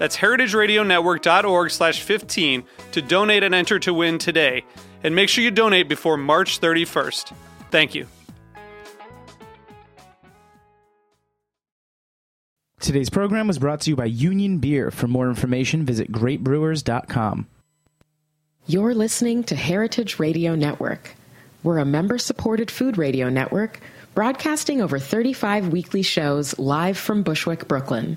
That's 0.00 0.16
heritageradionetwork.org 0.16 1.70
slash 1.70 2.00
15 2.00 2.64
to 2.92 3.02
donate 3.02 3.42
and 3.42 3.54
enter 3.54 3.78
to 3.80 3.92
win 3.92 4.16
today. 4.16 4.64
And 5.04 5.14
make 5.14 5.28
sure 5.28 5.44
you 5.44 5.50
donate 5.50 5.90
before 5.90 6.16
March 6.16 6.58
31st. 6.58 7.34
Thank 7.70 7.94
you. 7.94 8.06
Today's 12.80 13.10
program 13.10 13.46
was 13.46 13.58
brought 13.58 13.82
to 13.82 13.90
you 13.90 13.96
by 13.96 14.06
Union 14.06 14.56
Beer. 14.56 14.90
For 14.90 15.06
more 15.06 15.28
information, 15.28 15.84
visit 15.84 16.10
greatbrewers.com. 16.10 17.46
You're 18.66 18.94
listening 18.94 19.44
to 19.44 19.54
Heritage 19.54 20.18
Radio 20.18 20.54
Network. 20.54 21.14
We're 21.62 21.76
a 21.76 21.84
member 21.84 22.16
supported 22.16 22.70
food 22.70 22.96
radio 22.96 23.28
network 23.28 23.80
broadcasting 24.14 24.80
over 24.80 24.98
35 24.98 25.68
weekly 25.68 26.00
shows 26.00 26.58
live 26.58 26.96
from 26.96 27.22
Bushwick, 27.22 27.68
Brooklyn. 27.68 28.16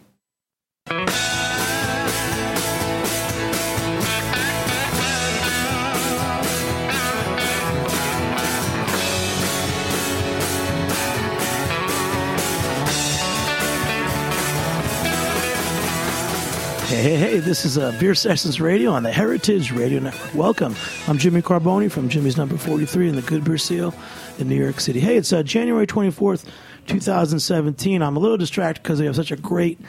Hey, 16.91 17.03
hey, 17.03 17.15
hey, 17.15 17.39
this 17.39 17.63
is 17.63 17.77
uh, 17.77 17.95
Beer 18.01 18.13
Sessions 18.13 18.59
Radio 18.59 18.91
on 18.91 19.03
the 19.03 19.13
Heritage 19.13 19.71
Radio 19.71 20.01
Network. 20.01 20.35
Welcome. 20.35 20.75
I'm 21.07 21.17
Jimmy 21.17 21.41
Carbone 21.41 21.89
from 21.89 22.09
Jimmy's 22.09 22.35
Number 22.35 22.57
43 22.57 23.07
in 23.07 23.15
the 23.15 23.21
Good 23.21 23.45
Beer 23.45 23.57
Seal 23.57 23.93
in 24.39 24.49
New 24.49 24.61
York 24.61 24.81
City. 24.81 24.99
Hey, 24.99 25.15
it's 25.15 25.31
uh, 25.31 25.41
January 25.41 25.87
24th, 25.87 26.45
2017. 26.87 28.01
I'm 28.01 28.17
a 28.17 28.19
little 28.19 28.35
distracted 28.35 28.83
because 28.83 28.99
we 28.99 29.05
have 29.05 29.15
such 29.15 29.31
a 29.31 29.37
great 29.37 29.79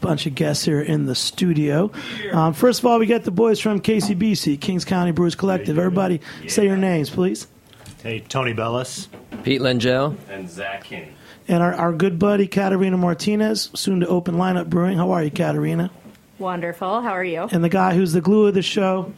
bunch 0.00 0.26
of 0.26 0.36
guests 0.36 0.64
here 0.64 0.80
in 0.80 1.06
the 1.06 1.16
studio. 1.16 1.90
Um, 2.32 2.54
first 2.54 2.78
of 2.78 2.86
all, 2.86 3.00
we 3.00 3.06
got 3.06 3.24
the 3.24 3.32
boys 3.32 3.58
from 3.58 3.80
KCBC, 3.80 4.60
Kings 4.60 4.84
County 4.84 5.10
Brewers 5.10 5.34
Collective. 5.34 5.76
Everybody 5.76 6.20
say 6.46 6.64
your 6.64 6.76
names, 6.76 7.10
please. 7.10 7.48
Hey, 8.04 8.20
Tony 8.20 8.52
Bellis. 8.52 9.08
Pete 9.42 9.60
Lengyel. 9.60 10.16
And 10.30 10.48
Zack 10.48 10.84
Kinney. 10.84 11.08
And 11.48 11.60
our, 11.60 11.74
our 11.74 11.92
good 11.92 12.20
buddy, 12.20 12.46
Katarina 12.46 12.96
Martinez, 12.96 13.70
soon 13.74 13.98
to 13.98 14.06
open 14.06 14.36
Lineup 14.36 14.70
Brewing. 14.70 14.98
How 14.98 15.10
are 15.10 15.24
you, 15.24 15.30
Katarina? 15.32 15.90
Wonderful. 16.42 17.02
How 17.02 17.12
are 17.12 17.22
you? 17.22 17.48
And 17.52 17.62
the 17.62 17.68
guy 17.68 17.94
who's 17.94 18.12
the 18.12 18.20
glue 18.20 18.48
of 18.48 18.54
the 18.54 18.62
show, 18.62 19.12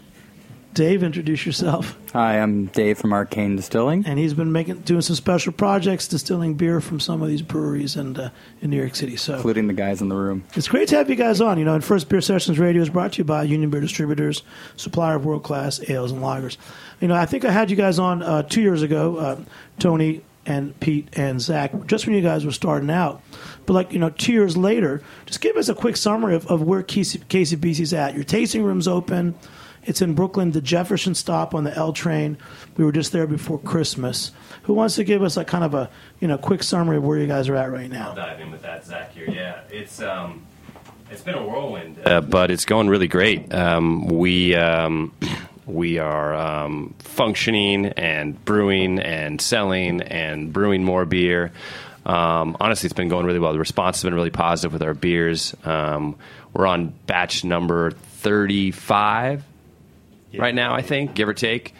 Dave, 0.74 1.02
introduce 1.02 1.46
yourself. 1.46 1.96
Hi, 2.12 2.38
I'm 2.38 2.66
Dave 2.66 2.98
from 2.98 3.14
Arcane 3.14 3.56
Distilling. 3.56 4.04
And 4.06 4.18
he's 4.18 4.34
been 4.34 4.52
making 4.52 4.80
doing 4.80 5.00
some 5.00 5.16
special 5.16 5.54
projects, 5.54 6.06
distilling 6.06 6.52
beer 6.52 6.82
from 6.82 7.00
some 7.00 7.22
of 7.22 7.28
these 7.28 7.40
breweries 7.40 7.96
and 7.96 8.18
uh, 8.18 8.30
in 8.60 8.68
New 8.68 8.76
York 8.76 8.94
City. 8.94 9.16
So, 9.16 9.36
including 9.36 9.68
the 9.68 9.72
guys 9.72 10.02
in 10.02 10.10
the 10.10 10.14
room. 10.14 10.44
It's 10.54 10.68
great 10.68 10.86
to 10.88 10.96
have 10.96 11.08
you 11.08 11.16
guys 11.16 11.40
on. 11.40 11.58
You 11.58 11.64
know, 11.64 11.74
and 11.74 11.82
First 11.82 12.10
Beer 12.10 12.20
Sessions 12.20 12.58
Radio 12.58 12.82
is 12.82 12.90
brought 12.90 13.14
to 13.14 13.18
you 13.18 13.24
by 13.24 13.44
Union 13.44 13.70
Beer 13.70 13.80
Distributors, 13.80 14.42
supplier 14.76 15.16
of 15.16 15.24
world 15.24 15.44
class 15.44 15.80
ales 15.88 16.12
and 16.12 16.20
lagers. 16.20 16.58
You 17.00 17.08
know, 17.08 17.14
I 17.14 17.24
think 17.24 17.46
I 17.46 17.50
had 17.50 17.70
you 17.70 17.76
guys 17.76 17.98
on 17.98 18.22
uh, 18.22 18.42
two 18.42 18.60
years 18.60 18.82
ago, 18.82 19.16
uh, 19.16 19.40
Tony 19.78 20.20
and 20.46 20.78
Pete 20.80 21.08
and 21.14 21.40
Zack, 21.40 21.86
just 21.86 22.06
when 22.06 22.14
you 22.14 22.22
guys 22.22 22.44
were 22.44 22.52
starting 22.52 22.90
out. 22.90 23.22
But 23.66 23.74
like 23.74 23.92
you 23.92 23.98
know, 23.98 24.10
two 24.10 24.32
years 24.32 24.56
later, 24.56 25.02
just 25.26 25.40
give 25.40 25.56
us 25.56 25.68
a 25.68 25.74
quick 25.74 25.96
summary 25.96 26.34
of, 26.34 26.46
of 26.46 26.62
where 26.62 26.82
KCBC's 26.82 27.92
at. 27.92 28.14
Your 28.14 28.24
tasting 28.24 28.62
room's 28.62 28.88
open. 28.88 29.34
It's 29.86 30.00
in 30.00 30.14
Brooklyn, 30.14 30.52
the 30.52 30.62
Jefferson 30.62 31.14
stop 31.14 31.54
on 31.54 31.64
the 31.64 31.74
L 31.74 31.92
train. 31.92 32.38
We 32.76 32.84
were 32.84 32.92
just 32.92 33.12
there 33.12 33.26
before 33.26 33.58
Christmas. 33.58 34.32
Who 34.62 34.72
wants 34.72 34.96
to 34.96 35.04
give 35.04 35.22
us 35.22 35.36
like 35.36 35.46
kind 35.46 35.64
of 35.64 35.74
a 35.74 35.90
you 36.20 36.28
know 36.28 36.38
quick 36.38 36.62
summary 36.62 36.96
of 36.96 37.04
where 37.04 37.18
you 37.18 37.26
guys 37.26 37.48
are 37.48 37.56
at 37.56 37.70
right 37.70 37.90
now? 37.90 38.10
I'll 38.10 38.14
dive 38.14 38.40
in 38.40 38.50
with 38.50 38.62
that, 38.62 38.84
Zack. 38.84 39.12
Here, 39.12 39.28
yeah, 39.28 39.60
it's 39.70 40.00
um, 40.00 40.46
it's 41.10 41.22
been 41.22 41.34
a 41.34 41.46
whirlwind, 41.46 42.00
uh, 42.06 42.22
but 42.22 42.50
it's 42.50 42.64
going 42.64 42.88
really 42.88 43.08
great. 43.08 43.52
Um, 43.52 44.06
we 44.06 44.54
um, 44.54 45.12
we 45.66 45.98
are 45.98 46.34
um, 46.34 46.94
functioning 46.98 47.86
and 47.86 48.42
brewing 48.44 48.98
and 48.98 49.40
selling 49.40 50.02
and 50.02 50.52
brewing 50.52 50.84
more 50.84 51.04
beer. 51.04 51.52
Um, 52.06 52.56
honestly, 52.60 52.86
it's 52.86 52.94
been 52.94 53.08
going 53.08 53.24
really 53.24 53.38
well. 53.38 53.52
The 53.52 53.58
response 53.58 53.96
has 53.96 54.04
been 54.04 54.14
really 54.14 54.30
positive 54.30 54.72
with 54.72 54.82
our 54.82 54.94
beers. 54.94 55.54
Um, 55.64 56.16
we're 56.52 56.66
on 56.66 56.92
batch 57.06 57.44
number 57.44 57.92
35 57.92 59.42
right 60.36 60.54
now, 60.54 60.74
I 60.74 60.82
think, 60.82 61.14
give 61.14 61.28
or 61.28 61.34
take. 61.34 61.74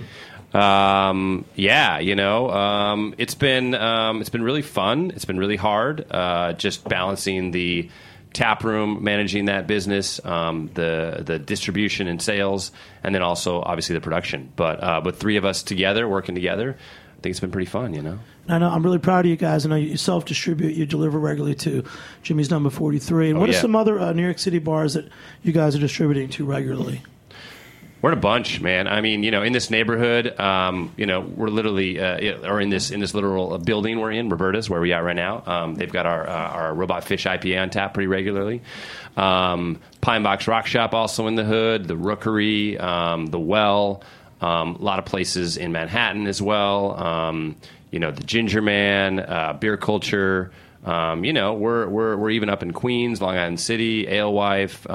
Um, 0.55 1.44
yeah, 1.56 1.99
you 1.99 2.15
know, 2.15 2.49
um, 2.50 3.15
it's 3.19 3.34
been 3.34 3.75
um, 3.75 4.21
it's 4.21 4.31
been 4.31 4.43
really 4.43 4.62
fun. 4.62 5.11
It's 5.15 5.25
been 5.25 5.39
really 5.39 5.56
hard, 5.56 6.06
uh, 6.11 6.53
just 6.53 6.89
balancing 6.89 7.50
the 7.50 7.91
tap 8.34 8.62
room, 8.65 9.03
managing 9.03 9.47
that 9.47 9.67
business, 9.67 10.22
um, 10.27 10.69
the 10.75 11.22
the 11.25 11.39
distribution 11.39 12.06
and 12.09 12.21
sales, 12.21 12.71
and 13.03 13.15
then 13.15 13.22
also 13.22 13.62
obviously 13.62 13.95
the 13.95 14.00
production. 14.03 14.53
But 14.56 14.83
uh, 14.83 15.00
but 15.00 15.17
three 15.17 15.37
of 15.37 15.47
us 15.47 15.62
together, 15.62 16.06
working 16.06 16.34
together, 16.34 16.77
I 16.77 17.21
think 17.23 17.31
it's 17.31 17.41
been 17.41 17.50
pretty 17.53 17.71
fun. 17.71 17.94
You 17.94 18.03
know. 18.03 18.19
I 18.47 18.59
know 18.59 18.69
I'm 18.69 18.83
really 18.83 18.99
proud 18.99 19.25
of 19.25 19.31
you 19.31 19.37
guys. 19.37 19.65
I 19.65 19.71
know 19.71 19.77
you 19.77 19.97
self 19.97 20.27
distribute, 20.27 20.75
you 20.75 20.84
deliver 20.84 21.19
regularly 21.19 21.55
to 21.56 21.83
Jimmy's 22.23 22.50
Number 22.50 22.69
43. 22.69 23.31
And 23.31 23.39
Oh, 23.39 23.41
what 23.41 23.49
yeah. 23.49 23.56
are 23.56 23.61
some 23.61 23.75
other 23.75 23.99
uh, 23.99 24.12
New 24.12 24.23
York 24.23 24.39
City 24.39 24.59
bars 24.59 24.93
that 24.93 25.09
you 25.43 25.53
guys 25.53 25.75
are 25.75 25.78
distributing 25.78 26.28
to 26.31 26.44
regularly? 26.44 27.03
We're 28.05 28.13
in 28.13 28.19
a 28.19 28.21
bunch, 28.21 28.61
man. 28.61 28.87
I 28.87 29.01
mean, 29.01 29.23
you 29.23 29.31
know, 29.31 29.43
in 29.43 29.55
this 29.55 29.71
neighborhood, 29.71 30.39
um, 30.39 30.93
you 30.95 31.07
know, 31.07 31.23
we're 31.23 31.49
literally, 31.49 31.99
uh, 31.99 32.47
or 32.47 32.61
in 32.61 32.69
this 32.69 32.91
in 32.91 33.01
this 33.01 33.15
literal 33.15 33.55
uh, 33.55 33.57
building 33.57 33.99
we're 33.99 34.11
in, 34.11 34.29
Roberta's, 34.29 34.69
where 34.69 34.79
we 34.79 34.93
are 34.93 35.03
right 35.03 35.17
now. 35.17 35.43
Um, 35.47 35.75
they've 35.75 35.91
got 35.91 36.05
our 36.05 36.29
uh, 36.29 36.49
our 36.51 36.75
Robot 36.75 37.05
Fish 37.05 37.25
IPA 37.25 37.63
on 37.63 37.71
tap 37.71 37.95
pretty 37.95 38.09
regularly. 38.09 38.61
Um, 39.17 39.81
Pine 40.03 40.23
Box 40.23 40.47
Rock 40.47 40.67
Shop 40.67 40.93
also 40.93 41.29
in 41.29 41.35
the 41.35 41.45
hood, 41.45 41.89
the 41.89 41.97
Rookery, 41.97 42.79
um, 42.79 43.25
the 43.29 43.41
Well, 43.41 44.03
um, 44.43 44.75
a 44.75 44.83
lot 44.83 44.99
of 44.99 45.07
places 45.07 45.57
in 45.57 45.73
Manhattan 45.73 46.27
as 46.27 46.43
well. 46.43 47.03
Um, 47.03 47.57
you 47.91 48.00
know, 48.00 48.11
the 48.11 48.23
Ginger 48.23 48.61
Man, 48.61 49.19
uh, 49.19 49.57
Beer 49.59 49.79
Culture. 49.79 50.53
You 50.87 51.33
know, 51.33 51.55
we're 51.55 51.89
we're 51.89 52.19
we're 52.19 52.31
even 52.33 52.50
up 52.50 52.62
in 52.62 52.75
Queens, 52.75 53.23
Long 53.23 53.39
Island 53.39 53.61
City, 53.61 54.07
Alewife. 54.07 54.87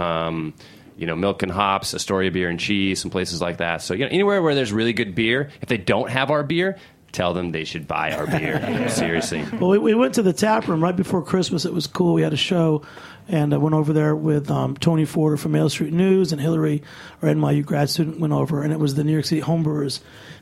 You 0.99 1.05
know, 1.05 1.15
Milk 1.15 1.43
and 1.43 1.51
Hops, 1.51 1.93
Astoria 1.93 2.29
Beer 2.29 2.49
and 2.49 2.59
Cheese, 2.59 3.01
some 3.01 3.09
places 3.09 3.41
like 3.41 3.57
that. 3.57 3.81
So, 3.81 3.93
you 3.93 4.01
know, 4.01 4.11
anywhere 4.11 4.41
where 4.41 4.53
there's 4.53 4.73
really 4.73 4.93
good 4.93 5.15
beer, 5.15 5.49
if 5.61 5.69
they 5.69 5.77
don't 5.77 6.09
have 6.09 6.29
our 6.29 6.43
beer, 6.43 6.77
tell 7.11 7.33
them 7.33 7.51
they 7.51 7.63
should 7.63 7.87
buy 7.87 8.11
our 8.11 8.27
beer. 8.27 8.89
Seriously. 8.89 9.45
Well, 9.59 9.69
we, 9.69 9.77
we 9.77 9.95
went 9.95 10.15
to 10.15 10.21
the 10.21 10.33
tap 10.33 10.67
room 10.67 10.83
right 10.83 10.95
before 10.95 11.23
Christmas. 11.23 11.65
It 11.65 11.73
was 11.73 11.87
cool. 11.87 12.13
We 12.13 12.21
had 12.21 12.33
a 12.33 12.37
show, 12.37 12.83
and 13.29 13.53
I 13.53 13.57
went 13.57 13.75
over 13.75 13.93
there 13.93 14.15
with 14.15 14.49
um, 14.49 14.75
Tony 14.75 15.05
Forder 15.05 15.37
from 15.37 15.55
Ale 15.55 15.69
Street 15.69 15.93
News 15.93 16.31
and 16.31 16.41
Hillary, 16.41 16.81
our 17.21 17.29
NYU 17.29 17.63
grad 17.63 17.89
student, 17.89 18.19
went 18.19 18.33
over, 18.33 18.63
and 18.63 18.73
it 18.73 18.79
was 18.79 18.95
the 18.95 19.03
New 19.03 19.13
York 19.13 19.25
City 19.25 19.41
Homebrewers 19.41 19.99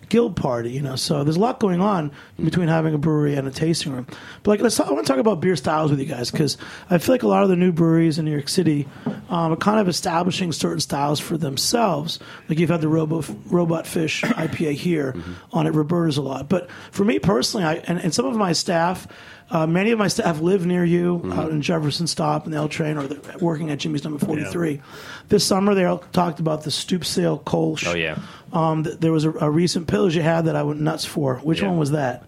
guild 0.09 0.37
party. 0.37 0.71
You 0.71 0.81
know, 0.81 0.95
so 0.95 1.25
there's 1.25 1.35
a 1.35 1.39
lot 1.39 1.59
going 1.59 1.81
on 1.81 2.11
between 2.41 2.69
having 2.69 2.93
a 2.93 2.97
brewery 2.97 3.35
and 3.35 3.45
a 3.47 3.51
tasting 3.51 3.91
room. 3.91 4.07
But 4.43 4.51
like, 4.51 4.61
let's 4.61 4.77
talk, 4.77 4.87
I 4.87 4.93
want 4.93 5.05
to 5.05 5.11
talk 5.11 5.19
about 5.19 5.41
beer 5.41 5.57
styles 5.57 5.91
with 5.91 5.99
you 5.99 6.05
guys 6.05 6.31
because 6.31 6.57
I 6.89 6.97
feel 6.97 7.13
like 7.13 7.23
a 7.23 7.27
lot 7.27 7.43
of 7.43 7.49
the 7.49 7.57
new 7.57 7.73
breweries 7.73 8.17
in 8.17 8.25
New 8.25 8.31
York 8.31 8.47
City 8.49 8.87
um, 9.05 9.51
are 9.51 9.57
kind 9.57 9.79
of 9.79 9.89
establishing 9.89 10.53
certain 10.53 10.79
styles 10.79 11.19
for 11.19 11.37
themselves. 11.37 12.19
Like 12.47 12.57
you've 12.57 12.69
had 12.69 12.81
the 12.81 12.87
Robo 12.87 13.23
Robot 13.47 13.85
Fish 13.85 14.21
IPA 14.21 14.73
here 14.73 15.13
on 15.51 15.67
at 15.67 15.73
Roberta's 15.73 16.17
a 16.17 16.21
lot. 16.21 16.47
But 16.47 16.69
for 16.91 17.03
me 17.03 17.19
personally, 17.19 17.65
I 17.65 17.75
and, 17.87 17.99
and 17.99 18.13
some 18.13 18.25
of 18.25 18.35
my 18.35 18.53
staff. 18.53 19.07
Uh, 19.49 19.65
many 19.65 19.91
of 19.91 19.99
my 19.99 20.09
staff 20.09 20.41
live 20.41 20.65
near 20.65 20.83
you 20.83 21.21
out 21.33 21.51
in 21.51 21.61
Jefferson 21.61 22.05
Stop 22.05 22.43
and 22.45 22.53
the 22.53 22.57
L 22.57 22.67
train, 22.67 22.97
or 22.97 23.07
they're 23.07 23.37
working 23.39 23.69
at 23.71 23.77
Jimmy's 23.77 24.03
Number 24.03 24.19
Forty 24.23 24.43
Three. 24.43 24.81
This 25.29 25.45
summer, 25.45 25.73
they 25.73 25.85
all 25.85 25.99
talked 26.11 26.39
about 26.41 26.63
the 26.63 26.71
Stoop 26.71 27.05
Sale 27.05 27.39
Kolsch. 27.45 27.87
Oh, 27.87 27.95
yeah. 27.95 28.19
Um, 28.51 28.83
th- 28.83 28.99
there 28.99 29.11
was 29.13 29.23
a, 29.23 29.31
a 29.31 29.49
recent 29.49 29.87
pillage 29.87 30.15
you 30.17 30.21
had 30.21 30.45
that 30.45 30.55
I 30.57 30.63
went 30.63 30.81
nuts 30.81 31.05
for. 31.05 31.35
Which 31.37 31.61
Yeah. 31.61 31.69
one 31.69 31.77
was 31.77 31.91
that? 31.91 32.23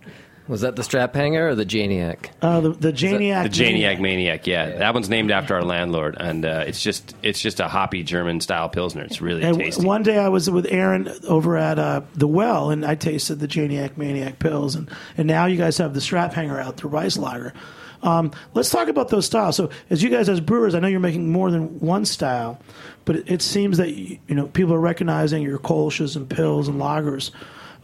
Was 0.50 0.62
that 0.62 0.76
the 0.76 0.84
strap 0.84 1.14
hanger 1.16 1.48
or 1.50 1.56
the 1.56 1.66
Janiac? 1.66 2.30
Uh, 2.42 2.60
the 2.60 2.70
the 2.72 2.92
Janiac. 2.92 3.44
The 3.44 3.50
Janiac 3.64 4.00
Maniac, 4.00 4.48
yeah. 4.48 4.78
That 4.80 4.94
one's 4.96 5.08
named 5.08 5.30
after 5.32 5.54
our 5.56 5.64
landlord, 5.64 6.18
and 6.20 6.44
uh, 6.44 6.64
it's 6.68 6.82
just 6.84 7.16
it's 7.24 7.40
just 7.40 7.60
a 7.60 7.68
hoppy 7.68 8.04
German 8.04 8.42
style 8.42 8.68
pilsner. 8.68 9.04
It's 9.04 9.22
really 9.22 9.44
And 9.44 9.58
tasty. 9.60 9.86
one 9.86 10.04
day 10.04 10.18
I 10.18 10.28
was 10.28 10.50
with 10.50 10.66
Aaron 10.70 11.08
over 11.28 11.56
at 11.56 11.78
uh, 11.80 12.02
the 12.16 12.28
Well, 12.28 12.72
and 12.72 12.84
I 12.84 12.96
tasted 12.96 13.36
the 13.40 13.48
Janiac 13.48 13.96
Maniac 13.96 14.40
pils, 14.40 14.76
and, 14.76 14.90
and 15.18 15.28
now 15.28 15.46
you 15.46 15.56
guys 15.56 15.78
have 15.78 15.94
the 15.94 16.02
Strap 16.02 16.34
Hanger 16.34 16.60
out, 16.60 16.78
the 16.78 16.88
Rice 16.88 17.16
Lager. 17.18 17.54
Um, 18.02 18.32
let's 18.54 18.70
talk 18.72 18.88
about 18.88 19.10
those 19.10 19.26
styles. 19.28 19.56
So, 19.56 19.70
as 19.92 20.02
you 20.02 20.10
guys 20.10 20.30
as 20.30 20.40
brewers, 20.40 20.74
I 20.74 20.80
know 20.80 20.88
you're 20.88 21.00
making 21.00 21.32
more 21.32 21.52
than 21.52 21.80
one 21.80 22.06
style, 22.06 22.60
but 23.06 23.18
it, 23.18 23.30
it 23.30 23.42
seems 23.44 23.78
that 23.78 23.92
you 23.92 24.20
know 24.30 24.48
people 24.48 24.74
are 24.74 24.80
recognizing 24.80 25.44
your 25.44 25.60
Kolsches 25.60 26.16
and 26.16 26.28
pils 26.28 26.68
and 26.70 26.82
lagers. 26.82 27.30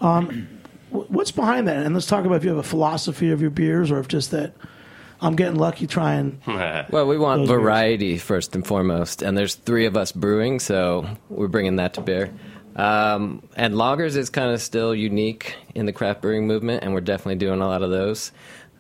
Um, 0.02 0.48
wh- 0.48 0.65
what's 0.96 1.32
behind 1.32 1.68
that? 1.68 1.86
And 1.86 1.94
let's 1.94 2.08
talk 2.08 2.26
about 2.26 2.36
if 2.36 2.44
you 2.44 2.50
have 2.50 2.58
a 2.60 2.64
philosophy 2.64 3.32
of 3.32 3.42
your 3.42 3.50
beers, 3.52 3.92
or 3.92 4.00
if 4.00 4.08
just 4.08 4.32
that 4.32 4.54
I'm 5.22 5.36
getting 5.36 5.56
lucky 5.58 5.88
trying. 5.88 6.42
Well, 6.92 7.08
we 7.08 7.18
want 7.18 7.42
Those 7.42 7.50
beers. 7.50 7.62
variety 7.62 8.18
first 8.18 8.56
and 8.56 8.66
foremost, 8.66 9.22
and 9.22 9.38
there's 9.38 9.56
three 9.56 9.86
of 9.86 9.96
us 9.98 10.12
brewing, 10.12 10.60
so 10.60 11.08
we're 11.30 11.48
bringing 11.48 11.78
that 11.78 11.94
to 11.96 12.02
bear. 12.02 12.32
Um, 12.76 13.42
and 13.56 13.74
lagers 13.76 14.18
is 14.18 14.30
kind 14.30 14.52
of 14.52 14.62
still 14.62 14.94
unique 14.94 15.56
in 15.74 15.86
the 15.86 15.94
craft 15.94 16.22
brewing 16.22 16.46
movement, 16.48 16.84
and 16.84 16.94
we're 16.94 17.02
definitely 17.02 17.36
doing 17.36 17.62
a 17.62 17.68
lot 17.68 17.82
of 17.84 17.90
those. 17.90 18.32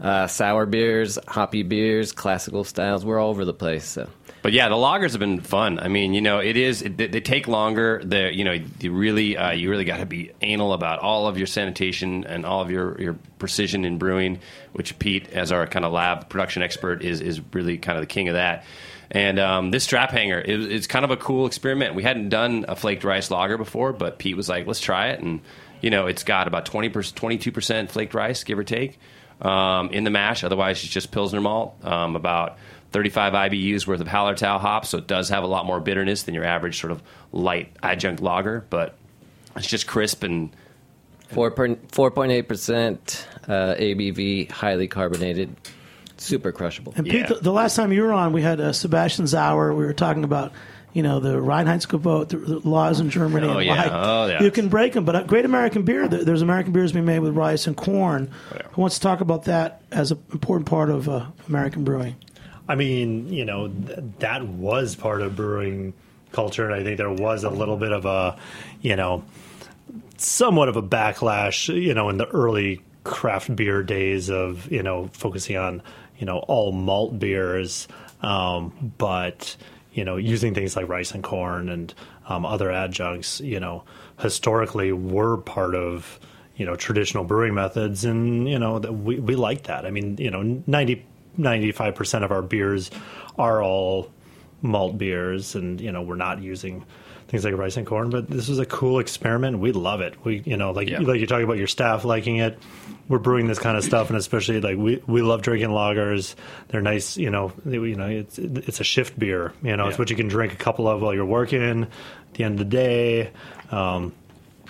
Uh, 0.01 0.27
sour 0.27 0.65
beers, 0.65 1.17
hoppy 1.27 1.63
beers, 1.63 2.11
classical 2.11 2.65
styles, 2.65 3.05
we're 3.05 3.17
all 3.19 3.29
over 3.29 3.45
the 3.45 3.53
place. 3.53 3.85
So. 3.85 4.09
But 4.45 4.53
yeah, 4.53 4.69
the 4.69 4.75
lagers 4.75 5.13
have 5.13 5.19
been 5.19 5.41
fun. 5.41 5.79
I 5.79 5.87
mean, 5.87 6.13
you 6.13 6.21
know, 6.21 6.37
it 6.37 6.55
is. 6.55 6.83
It, 6.83 6.97
they 6.97 7.19
take 7.19 7.47
longer. 7.47 7.99
They, 8.05 8.31
you 8.31 8.43
know, 8.43 8.55
you 8.79 8.91
really, 8.91 9.35
uh, 9.35 9.53
you 9.53 9.71
really 9.71 9.85
got 9.85 9.97
to 9.97 10.05
be 10.05 10.33
anal 10.39 10.73
about 10.73 10.99
all 10.99 11.25
of 11.25 11.39
your 11.39 11.47
sanitation 11.47 12.25
and 12.25 12.45
all 12.45 12.61
of 12.61 12.69
your, 12.69 13.01
your 13.01 13.17
precision 13.39 13.85
in 13.85 13.97
brewing. 13.97 14.39
Which 14.73 14.99
Pete, 14.99 15.29
as 15.29 15.51
our 15.51 15.65
kind 15.65 15.83
of 15.83 15.93
lab 15.93 16.29
production 16.29 16.61
expert, 16.61 17.01
is 17.03 17.21
is 17.21 17.41
really 17.53 17.79
kind 17.79 17.97
of 17.97 18.03
the 18.03 18.07
king 18.07 18.27
of 18.27 18.35
that. 18.35 18.65
And 19.09 19.39
um, 19.39 19.71
this 19.71 19.83
strap 19.83 20.11
hanger 20.11 20.39
is 20.39 20.67
it's 20.67 20.85
kind 20.85 21.05
of 21.05 21.09
a 21.09 21.17
cool 21.17 21.47
experiment. 21.47 21.95
We 21.95 22.03
hadn't 22.03 22.29
done 22.29 22.65
a 22.67 22.75
flaked 22.75 23.03
rice 23.03 23.31
lager 23.31 23.57
before, 23.57 23.93
but 23.93 24.19
Pete 24.19 24.37
was 24.37 24.47
like, 24.47 24.67
"Let's 24.67 24.79
try 24.79 25.07
it." 25.07 25.21
And 25.21 25.41
you 25.81 25.89
know, 25.89 26.05
it's 26.05 26.23
got 26.23 26.47
about 26.47 26.67
20 26.67 26.89
22 26.89 27.51
percent 27.51 27.89
flaked 27.89 28.13
rice, 28.13 28.43
give 28.43 28.59
or 28.59 28.63
take, 28.63 28.99
um, 29.41 29.89
in 29.89 30.03
the 30.03 30.11
mash. 30.11 30.43
Otherwise, 30.43 30.83
it's 30.83 30.93
just 30.93 31.11
pilsner 31.11 31.41
malt. 31.41 31.83
Um, 31.83 32.15
about 32.15 32.59
35 32.95 33.33
IBUs 33.33 33.85
worth 33.85 33.99
of 33.99 34.07
Hallertau 34.07 34.57
hops, 34.57 34.87
so 34.87 34.99
it 34.99 35.05
does 35.05 35.27
have 35.27 35.43
a 35.43 35.47
lot 35.47 35.65
more 35.65 35.81
bitterness 35.81 36.23
than 36.23 36.33
your 36.33 36.45
average 36.45 36.79
sort 36.79 36.91
of 36.91 37.03
light 37.33 37.75
adjunct 37.83 38.21
lager, 38.21 38.65
but 38.69 38.95
it's 39.57 39.67
just 39.67 39.85
crisp 39.85 40.23
and 40.23 40.49
4.8% 41.29 43.25
uh, 43.49 43.75
ABV, 43.75 44.49
highly 44.49 44.87
carbonated, 44.87 45.53
super 46.15 46.53
crushable. 46.53 46.93
And 46.95 47.05
Pete, 47.05 47.27
the, 47.27 47.35
the 47.35 47.51
last 47.51 47.75
time 47.75 47.91
you 47.91 48.01
were 48.01 48.13
on, 48.13 48.31
we 48.31 48.41
had 48.41 48.61
uh, 48.61 48.71
Sebastian 48.71 49.27
Sauer. 49.27 49.73
We 49.73 49.83
were 49.83 49.91
talking 49.91 50.23
about, 50.23 50.53
you 50.93 51.03
know, 51.03 51.19
the 51.19 51.33
Reinheitsgebot, 51.33 52.29
the, 52.29 52.37
the 52.37 52.59
laws 52.59 53.01
in 53.01 53.09
Germany. 53.09 53.45
Oh, 53.45 53.57
and 53.57 53.65
yeah. 53.65 53.89
Oh, 53.91 54.27
yeah. 54.27 54.41
You 54.41 54.51
can 54.51 54.69
break 54.69 54.93
them, 54.93 55.03
but 55.03 55.17
uh, 55.17 55.23
Great 55.23 55.43
American 55.43 55.83
Beer, 55.83 56.07
there's 56.07 56.41
American 56.41 56.71
beers 56.71 56.93
being 56.93 57.03
made 57.03 57.19
with 57.19 57.35
rice 57.35 57.67
and 57.67 57.75
corn. 57.75 58.31
Oh, 58.53 58.57
Who 58.71 58.81
wants 58.83 58.95
to 58.99 59.01
talk 59.01 59.19
about 59.19 59.43
that 59.45 59.81
as 59.91 60.11
an 60.11 60.23
important 60.31 60.69
part 60.69 60.89
of 60.89 61.09
uh, 61.09 61.25
American 61.49 61.83
brewing? 61.83 62.15
I 62.67 62.75
mean, 62.75 63.31
you 63.31 63.45
know, 63.45 63.67
th- 63.67 63.99
that 64.19 64.47
was 64.47 64.95
part 64.95 65.21
of 65.21 65.35
brewing 65.35 65.93
culture, 66.31 66.65
and 66.65 66.73
I 66.73 66.83
think 66.83 66.97
there 66.97 67.11
was 67.11 67.43
a 67.43 67.49
little 67.49 67.77
bit 67.77 67.91
of 67.91 68.05
a, 68.05 68.37
you 68.81 68.95
know, 68.95 69.23
somewhat 70.17 70.69
of 70.69 70.75
a 70.75 70.83
backlash, 70.83 71.73
you 71.73 71.93
know, 71.93 72.09
in 72.09 72.17
the 72.17 72.27
early 72.27 72.81
craft 73.03 73.55
beer 73.55 73.83
days 73.83 74.29
of, 74.29 74.71
you 74.71 74.81
know, 74.81 75.09
focusing 75.13 75.57
on, 75.57 75.81
you 76.17 76.25
know, 76.25 76.39
all 76.39 76.71
malt 76.71 77.19
beers, 77.19 77.87
um, 78.21 78.93
but, 78.97 79.55
you 79.93 80.03
know, 80.03 80.17
using 80.17 80.53
things 80.53 80.75
like 80.75 80.89
rice 80.89 81.11
and 81.11 81.23
corn 81.23 81.69
and 81.69 81.93
um, 82.27 82.45
other 82.45 82.71
adjuncts, 82.71 83.39
you 83.41 83.59
know, 83.59 83.83
historically 84.19 84.91
were 84.91 85.37
part 85.37 85.75
of, 85.75 86.19
you 86.55 86.65
know, 86.65 86.75
traditional 86.75 87.23
brewing 87.23 87.53
methods, 87.53 88.05
and 88.05 88.47
you 88.47 88.57
know, 88.57 88.79
that 88.79 88.93
we 88.93 89.19
we 89.19 89.35
like 89.35 89.63
that. 89.63 89.85
I 89.85 89.91
mean, 89.91 90.17
you 90.17 90.31
know, 90.31 90.63
90 90.65 91.05
95 91.37 91.95
percent 91.95 92.23
of 92.23 92.31
our 92.31 92.41
beers 92.41 92.91
are 93.37 93.61
all 93.63 94.11
malt 94.61 94.97
beers, 94.97 95.55
and 95.55 95.79
you 95.81 95.91
know, 95.91 96.01
we're 96.01 96.15
not 96.15 96.41
using 96.41 96.85
things 97.27 97.43
like 97.43 97.55
rice 97.55 97.75
and 97.77 97.85
corn. 97.87 98.09
But 98.11 98.29
this 98.29 98.49
is 98.49 98.59
a 98.59 98.65
cool 98.65 98.99
experiment. 98.99 99.59
We 99.59 99.71
love 99.71 100.01
it. 100.01 100.13
We, 100.23 100.41
you 100.45 100.57
know, 100.57 100.71
like 100.71 100.89
Yeah. 100.89 100.99
like 100.99 101.17
you're 101.19 101.27
talking 101.27 101.43
about 101.45 101.57
your 101.57 101.67
staff 101.67 102.05
liking 102.05 102.37
it. 102.37 102.57
We're 103.07 103.19
brewing 103.19 103.47
this 103.47 103.59
kind 103.59 103.77
of 103.77 103.83
stuff, 103.83 104.09
and 104.09 104.17
especially 104.17 104.61
like 104.61 104.77
we 104.77 105.01
we 105.07 105.21
love 105.21 105.41
drinking 105.43 105.69
lagers. 105.69 106.35
They're 106.69 106.81
nice, 106.81 107.17
you 107.17 107.29
know. 107.29 107.51
They, 107.65 107.77
you 107.77 107.95
know, 107.95 108.07
it's 108.07 108.37
it's 108.39 108.79
a 108.79 108.83
shift 108.83 109.17
beer. 109.19 109.53
You 109.61 109.75
know, 109.77 109.87
it's 109.87 109.99
what 109.99 110.09
you 110.09 110.15
can 110.15 110.27
drink 110.27 110.53
a 110.53 110.57
couple 110.57 110.87
of 110.87 111.01
while 111.01 111.13
you're 111.13 111.25
working. 111.25 111.83
At 111.83 112.33
the 112.33 112.43
end 112.43 112.53
of 112.59 112.69
the 112.69 112.77
day. 112.77 113.31
Um, 113.71 114.13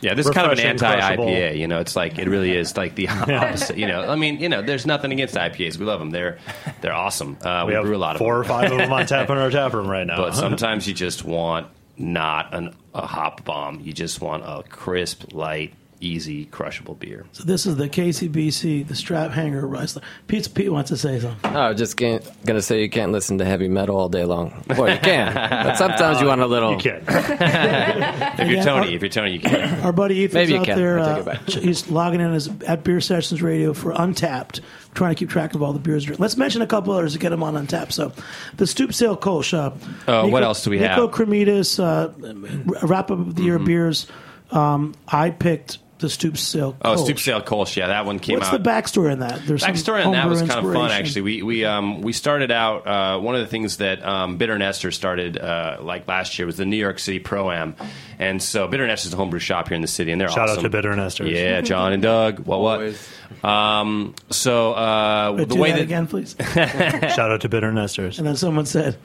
Yeah, 0.02 0.14
this 0.14 0.26
is 0.26 0.34
kind 0.34 0.52
of 0.52 0.58
an 0.58 0.66
anti 0.66 1.00
IPA. 1.16 1.58
You 1.58 1.68
know, 1.68 1.80
it's 1.80 1.96
like 1.96 2.18
it 2.18 2.28
really 2.28 2.56
is 2.56 2.76
like 2.78 2.96
the 2.96 3.08
opposite. 3.10 3.78
You 3.78 3.88
know, 3.88 4.02
I 4.10 4.16
mean, 4.16 4.40
you 4.40 4.50
know, 4.50 4.62
there's 4.62 4.86
nothing 4.86 5.12
against 5.12 5.36
IPAs. 5.36 5.78
We 5.78 5.86
love 5.86 6.00
them. 6.00 6.12
They're 6.12 6.38
they're 6.82 6.94
awesome. 6.94 7.38
Uh, 7.42 7.64
we, 7.66 7.72
we 7.72 7.74
have 7.76 7.86
brew 7.86 7.96
a 7.96 7.98
lot 7.98 8.16
of 8.16 8.20
four 8.20 8.34
them. 8.34 8.42
or 8.42 8.44
five 8.44 8.72
of 8.72 8.78
them 8.78 8.92
on 8.92 9.06
tap 9.06 9.30
in 9.30 9.38
our 9.38 9.50
tap 9.52 9.74
room 9.74 9.88
right 9.88 10.06
now. 10.06 10.18
But 10.18 10.36
sometimes 10.36 10.88
you 10.88 10.94
just 10.94 11.24
want 11.24 11.68
not 11.98 12.54
an, 12.54 12.76
a 12.94 13.06
hop 13.06 13.44
bomb. 13.46 13.80
You 13.82 13.94
just 13.94 14.22
want 14.22 14.44
a 14.46 14.64
crisp, 14.70 15.34
light, 15.34 15.74
easy, 16.02 16.46
crushable 16.46 16.96
beer. 16.96 17.26
So 17.32 17.44
this 17.44 17.66
is 17.66 17.78
the 17.78 17.88
KCBC, 17.90 18.88
the 18.88 18.96
Strap 18.96 19.32
Hanger 19.32 19.66
Rice. 19.66 19.96
Lager. 19.96 20.08
Pete, 20.28 20.54
Pete 20.54 20.72
wants 20.72 20.90
to 20.90 20.98
say 20.98 21.20
something. 21.20 21.56
Oh, 21.56 21.74
just 21.74 21.98
can't, 21.98 22.24
gonna 22.46 22.62
say 22.62 22.82
you 22.82 22.90
can't 22.90 23.12
listen 23.12 23.38
to 23.40 23.46
heavy 23.46 23.68
metal 23.68 23.98
all 23.98 24.10
day 24.10 24.26
long. 24.26 24.64
Well, 24.70 24.90
you 24.94 25.00
can, 25.00 25.34
but 25.34 25.76
sometimes 25.76 26.22
you 26.22 26.28
want 26.28 26.42
a 26.42 26.48
little. 26.48 26.72
you 26.76 26.78
can. 26.78 27.04
If 28.38 28.50
you're 28.50 28.64
Tony, 28.64 28.88
our- 28.90 28.94
if 28.96 29.02
you're 29.02 29.10
Tony, 29.10 29.32
you 29.34 29.40
can. 29.40 29.80
Our 29.86 29.94
buddy 29.94 30.24
Ethan's 30.26 30.34
Maybe 30.36 30.54
you 30.54 30.60
out 30.60 30.66
can. 30.66 30.78
there. 30.78 31.00
I 31.00 31.04
take 31.06 31.16
Uh, 31.16 31.20
it 31.20 31.26
back. 31.26 31.50
he's 31.50 31.90
logging 31.90 32.22
in 32.22 32.34
as 32.34 32.50
at 32.68 32.84
Beer 32.84 33.00
Sessions 33.02 33.42
Radio 33.42 33.74
for 33.74 33.94
Untappd, 33.94 34.60
trying 34.94 35.16
to 35.16 35.20
keep 35.20 35.30
track 35.30 35.56
of 35.56 35.64
all 35.64 35.74
the 35.74 35.80
beers. 35.80 36.08
Let's 36.20 36.38
mention 36.38 36.62
a 36.62 36.68
couple 36.68 36.94
others 36.94 37.14
to 37.14 37.20
get 37.20 37.30
them 37.30 37.42
on 37.44 37.54
Untappd. 37.56 37.92
So, 37.92 38.12
the 38.58 38.68
Stoop 38.68 38.94
Sale 38.94 39.18
Kolsch. 39.18 39.54
Uh, 39.54 39.72
Uh, 40.12 40.28
what 40.28 40.44
else 40.44 40.64
do 40.64 40.70
we 40.70 40.78
Nico 40.80 41.08
have? 41.08 41.12
Cremitas, 41.12 41.80
uh, 41.80 42.10
wrap 42.86 43.10
up 43.12 43.20
of 43.20 43.36
the 43.36 43.44
year 43.44 43.60
beers. 43.60 44.08
Um, 44.52 44.94
I 45.08 45.30
picked 45.32 45.80
the 46.00 46.10
Stoop 46.10 46.38
Sale. 46.38 46.76
Oh, 46.82 46.96
Kolsch. 46.96 47.04
Stoop 47.06 47.20
Sale 47.20 47.42
Kolsch. 47.42 47.78
Yeah, 47.78 47.88
that 47.88 48.06
one 48.06 48.20
came 48.20 48.38
What's 48.38 48.50
out. 48.50 48.54
What's 48.54 48.64
the 48.64 48.70
backstory 49.02 49.12
on 49.14 49.20
that? 49.20 49.46
There's 49.46 49.62
some 49.62 49.74
Backstory 49.74 50.06
on 50.06 50.12
that 50.12 50.28
was 50.28 50.42
kind 50.42 50.66
of 50.66 50.74
fun, 50.74 50.92
actually. 50.92 51.22
We 51.22 51.42
we 51.42 51.66
um, 51.66 52.02
we 52.02 52.12
started 52.12 52.52
out. 52.52 52.86
Uh, 52.86 53.20
one 53.20 53.36
of 53.36 53.42
the 53.42 53.48
things 53.48 53.78
that 53.78 54.06
um, 54.06 54.38
Bitter 54.38 54.56
& 54.56 54.58
Esters 54.58 54.94
started 54.94 55.38
uh, 55.38 55.78
like 55.82 56.08
last 56.08 56.38
year 56.38 56.46
was 56.46 56.58
the 56.58 56.66
New 56.66 56.76
York 56.76 57.00
City 57.00 57.20
Pro 57.20 57.50
Am, 57.50 57.76
and 58.20 58.42
so 58.44 58.68
Bitter 58.68 58.86
& 58.86 58.88
Esters 58.88 59.08
is 59.08 59.14
a 59.14 59.18
homebrew 59.18 59.40
shop 59.40 59.70
here 59.70 59.76
in 59.76 59.82
the 59.82 59.88
city, 59.88 60.12
and 60.12 60.20
they're 60.20 60.30
Shout 60.30 60.50
out 60.50 60.60
to 60.60 60.70
Bitter 60.70 60.92
& 60.92 60.96
Esters. 60.96 61.32
Yeah, 61.32 61.62
John 61.62 61.94
and 61.94 62.04
Doug. 62.04 62.40
What 62.40 62.60
what? 62.60 63.50
Um, 63.50 64.16
so 64.30 64.74
uh, 64.74 65.34
Wait, 65.38 65.48
the 65.48 65.56
do 65.56 65.62
way 65.62 65.72
that 65.72 65.78
that 65.78 65.84
again, 65.84 66.08
please. 66.08 66.36
Shout 66.54 67.32
out 67.32 67.42
to 67.42 67.50
Bitter 67.50 67.72
& 67.72 67.74
Esters. 67.74 68.18
And 68.18 68.28
then 68.28 68.36
someone 68.36 68.66
said, 68.66 68.98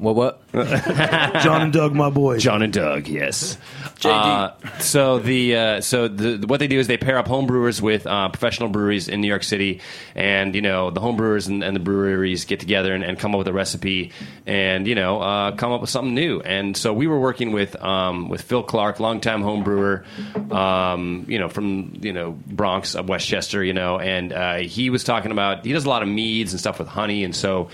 What? 0.00 0.16
What? 0.16 0.40
"John 1.42 1.60
and 1.62 1.72
Doug, 1.72 1.94
my 1.94 2.08
boys." 2.08 2.42
John 2.42 2.62
and 2.62 2.72
Doug, 2.72 3.06
yes. 3.06 3.58
Uh, 4.02 4.52
so 4.78 5.18
the 5.18 5.56
uh, 5.56 5.80
so 5.82 6.08
the, 6.08 6.46
what 6.46 6.58
they 6.58 6.68
do 6.68 6.78
is 6.78 6.86
they 6.86 6.96
pair 6.96 7.18
up 7.18 7.28
home 7.28 7.46
brewers 7.46 7.82
with 7.82 8.06
uh, 8.06 8.30
professional 8.30 8.70
breweries 8.70 9.08
in 9.08 9.20
New 9.20 9.28
York 9.28 9.42
City, 9.42 9.80
and 10.14 10.54
you 10.54 10.62
know 10.62 10.90
the 10.90 11.00
home 11.00 11.16
brewers 11.16 11.48
and, 11.48 11.62
and 11.62 11.76
the 11.76 11.80
breweries 11.80 12.46
get 12.46 12.60
together 12.60 12.94
and, 12.94 13.04
and 13.04 13.18
come 13.18 13.34
up 13.34 13.38
with 13.38 13.48
a 13.48 13.52
recipe, 13.52 14.12
and 14.46 14.86
you 14.86 14.94
know 14.94 15.20
uh, 15.20 15.52
come 15.52 15.70
up 15.70 15.82
with 15.82 15.90
something 15.90 16.14
new. 16.14 16.40
And 16.40 16.76
so 16.76 16.94
we 16.94 17.06
were 17.06 17.20
working 17.20 17.52
with 17.52 17.76
um, 17.82 18.30
with 18.30 18.40
Phil 18.40 18.62
Clark, 18.62 19.00
longtime 19.00 19.42
home 19.42 19.64
brewer, 19.64 20.04
um, 20.50 21.26
you 21.28 21.38
know 21.38 21.50
from 21.50 21.92
you 22.00 22.14
know 22.14 22.38
Bronx, 22.46 22.96
uh, 22.96 23.02
Westchester, 23.02 23.62
you 23.62 23.74
know, 23.74 23.98
and 23.98 24.32
uh, 24.32 24.56
he 24.56 24.88
was 24.88 25.04
talking 25.04 25.30
about 25.30 25.66
he 25.66 25.74
does 25.74 25.84
a 25.84 25.90
lot 25.90 26.02
of 26.02 26.08
meads 26.08 26.52
and 26.52 26.60
stuff 26.60 26.78
with 26.78 26.88
honey, 26.88 27.22
and 27.22 27.36
so 27.36 27.68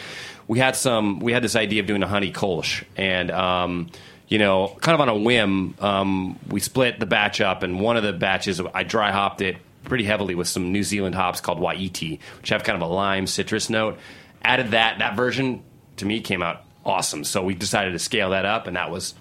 we 0.49 0.59
had 0.59 0.77
some 0.77 1.21
we 1.21 1.33
had 1.33 1.43
this 1.43 1.57
idea 1.57 1.81
of 1.81 1.87
doing 1.87 2.03
a 2.03 2.09
honey 2.09 2.33
kolsch 2.33 2.85
and 2.97 3.31
um, 3.31 3.91
you 4.29 4.39
know, 4.39 4.77
kind 4.81 4.95
of 4.95 5.01
on 5.01 5.09
a 5.09 5.17
whim, 5.17 5.75
um, 5.79 6.39
we 6.49 6.61
split 6.61 6.99
the 6.99 7.07
batch 7.07 7.41
up, 7.41 7.63
and 7.63 7.81
one 7.81 7.97
of 7.97 8.03
the 8.03 8.13
batches 8.13 8.61
I 8.75 8.83
dry 8.83 9.13
hopped 9.13 9.41
it 9.41 9.57
pretty 9.85 10.05
heavily 10.05 10.35
with 10.35 10.49
some 10.49 10.73
New 10.73 10.83
Zealand 10.83 11.15
hops 11.15 11.41
called 11.41 11.61
Wai-iti, 11.61 12.19
which 12.39 12.49
have 12.49 12.65
kind 12.65 12.81
of 12.81 12.89
a 12.89 12.93
lime 12.93 13.27
citrus 13.29 13.71
note. 13.71 13.99
Added 14.43 14.73
that 14.73 14.99
that 14.99 15.17
version 15.17 15.63
to 15.99 16.07
me 16.07 16.21
came 16.21 16.43
out 16.43 16.65
awesome. 16.85 17.25
So 17.25 17.43
we 17.45 17.55
decided 17.55 17.93
to 17.93 17.99
scale 17.99 18.31
that 18.31 18.45
up, 18.45 18.67
and 18.67 18.77
that 18.77 18.91
was 18.91 19.15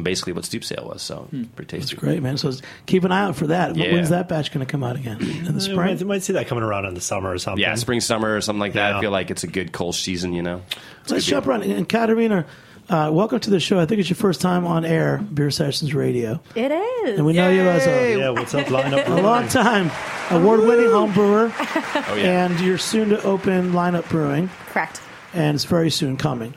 basically 0.00 0.32
what 0.32 0.44
Stoop 0.44 0.64
Sale 0.64 0.88
was. 0.90 1.02
So 1.02 1.28
pretty 1.56 1.78
tasty. 1.78 1.96
Great, 1.96 2.22
man. 2.22 2.38
So 2.38 2.52
keep 2.86 3.04
an 3.04 3.12
eye 3.12 3.22
out 3.22 3.36
for 3.36 3.48
that. 3.48 3.76
Yeah. 3.76 3.92
When's 3.92 4.08
that 4.10 4.28
batch 4.28 4.52
going 4.52 4.64
to 4.64 4.70
come 4.70 4.82
out 4.82 4.96
again? 4.96 5.20
In 5.20 5.54
the 5.54 5.60
spring? 5.60 5.76
might, 5.76 6.00
you 6.00 6.06
might 6.06 6.22
see 6.22 6.32
that 6.34 6.46
coming 6.46 6.64
around 6.64 6.86
in 6.86 6.94
the 6.94 7.00
summer 7.00 7.30
or 7.30 7.38
something. 7.38 7.60
Yeah, 7.62 7.74
spring, 7.74 8.00
summer, 8.00 8.34
or 8.36 8.40
something 8.40 8.60
like 8.60 8.72
that. 8.74 8.90
Yeah. 8.90 8.98
I 8.98 9.00
feel 9.00 9.10
like 9.10 9.30
it's 9.30 9.44
a 9.44 9.48
good 9.48 9.72
Kolsch 9.72 10.00
season, 10.02 10.32
you 10.32 10.42
know. 10.42 10.62
It's 11.02 11.10
Let's 11.12 11.24
good 11.26 11.30
jump 11.32 11.46
around. 11.46 11.62
And 11.64 11.88
Katerina, 11.88 12.46
uh, 12.88 13.10
welcome 13.12 13.40
to 13.40 13.50
the 13.50 13.60
show. 13.60 13.78
I 13.78 13.86
think 13.86 14.00
it's 14.00 14.10
your 14.10 14.16
first 14.16 14.40
time 14.40 14.66
on 14.66 14.84
air, 14.84 15.18
Beer 15.18 15.50
Sessions 15.50 15.94
Radio. 15.94 16.40
It 16.54 16.72
is. 16.72 17.18
And 17.18 17.26
we 17.26 17.32
know 17.32 17.50
you 17.50 17.62
as 17.62 17.86
a, 17.86 18.18
Yeah, 18.18 18.30
what's 18.30 18.54
up, 18.54 18.66
lineup? 18.66 19.06
a 19.18 19.22
long 19.22 19.48
time 19.48 19.90
award 20.30 20.60
winning 20.60 20.90
home 20.90 21.12
brewer. 21.12 21.52
Oh 21.58 22.14
yeah. 22.16 22.46
And 22.46 22.60
you're 22.60 22.78
soon 22.78 23.10
to 23.10 23.22
open 23.22 23.72
Lineup 23.72 24.08
Brewing, 24.08 24.50
Correct. 24.68 25.00
and 25.32 25.54
it's 25.54 25.64
very 25.64 25.90
soon 25.90 26.16
coming. 26.16 26.54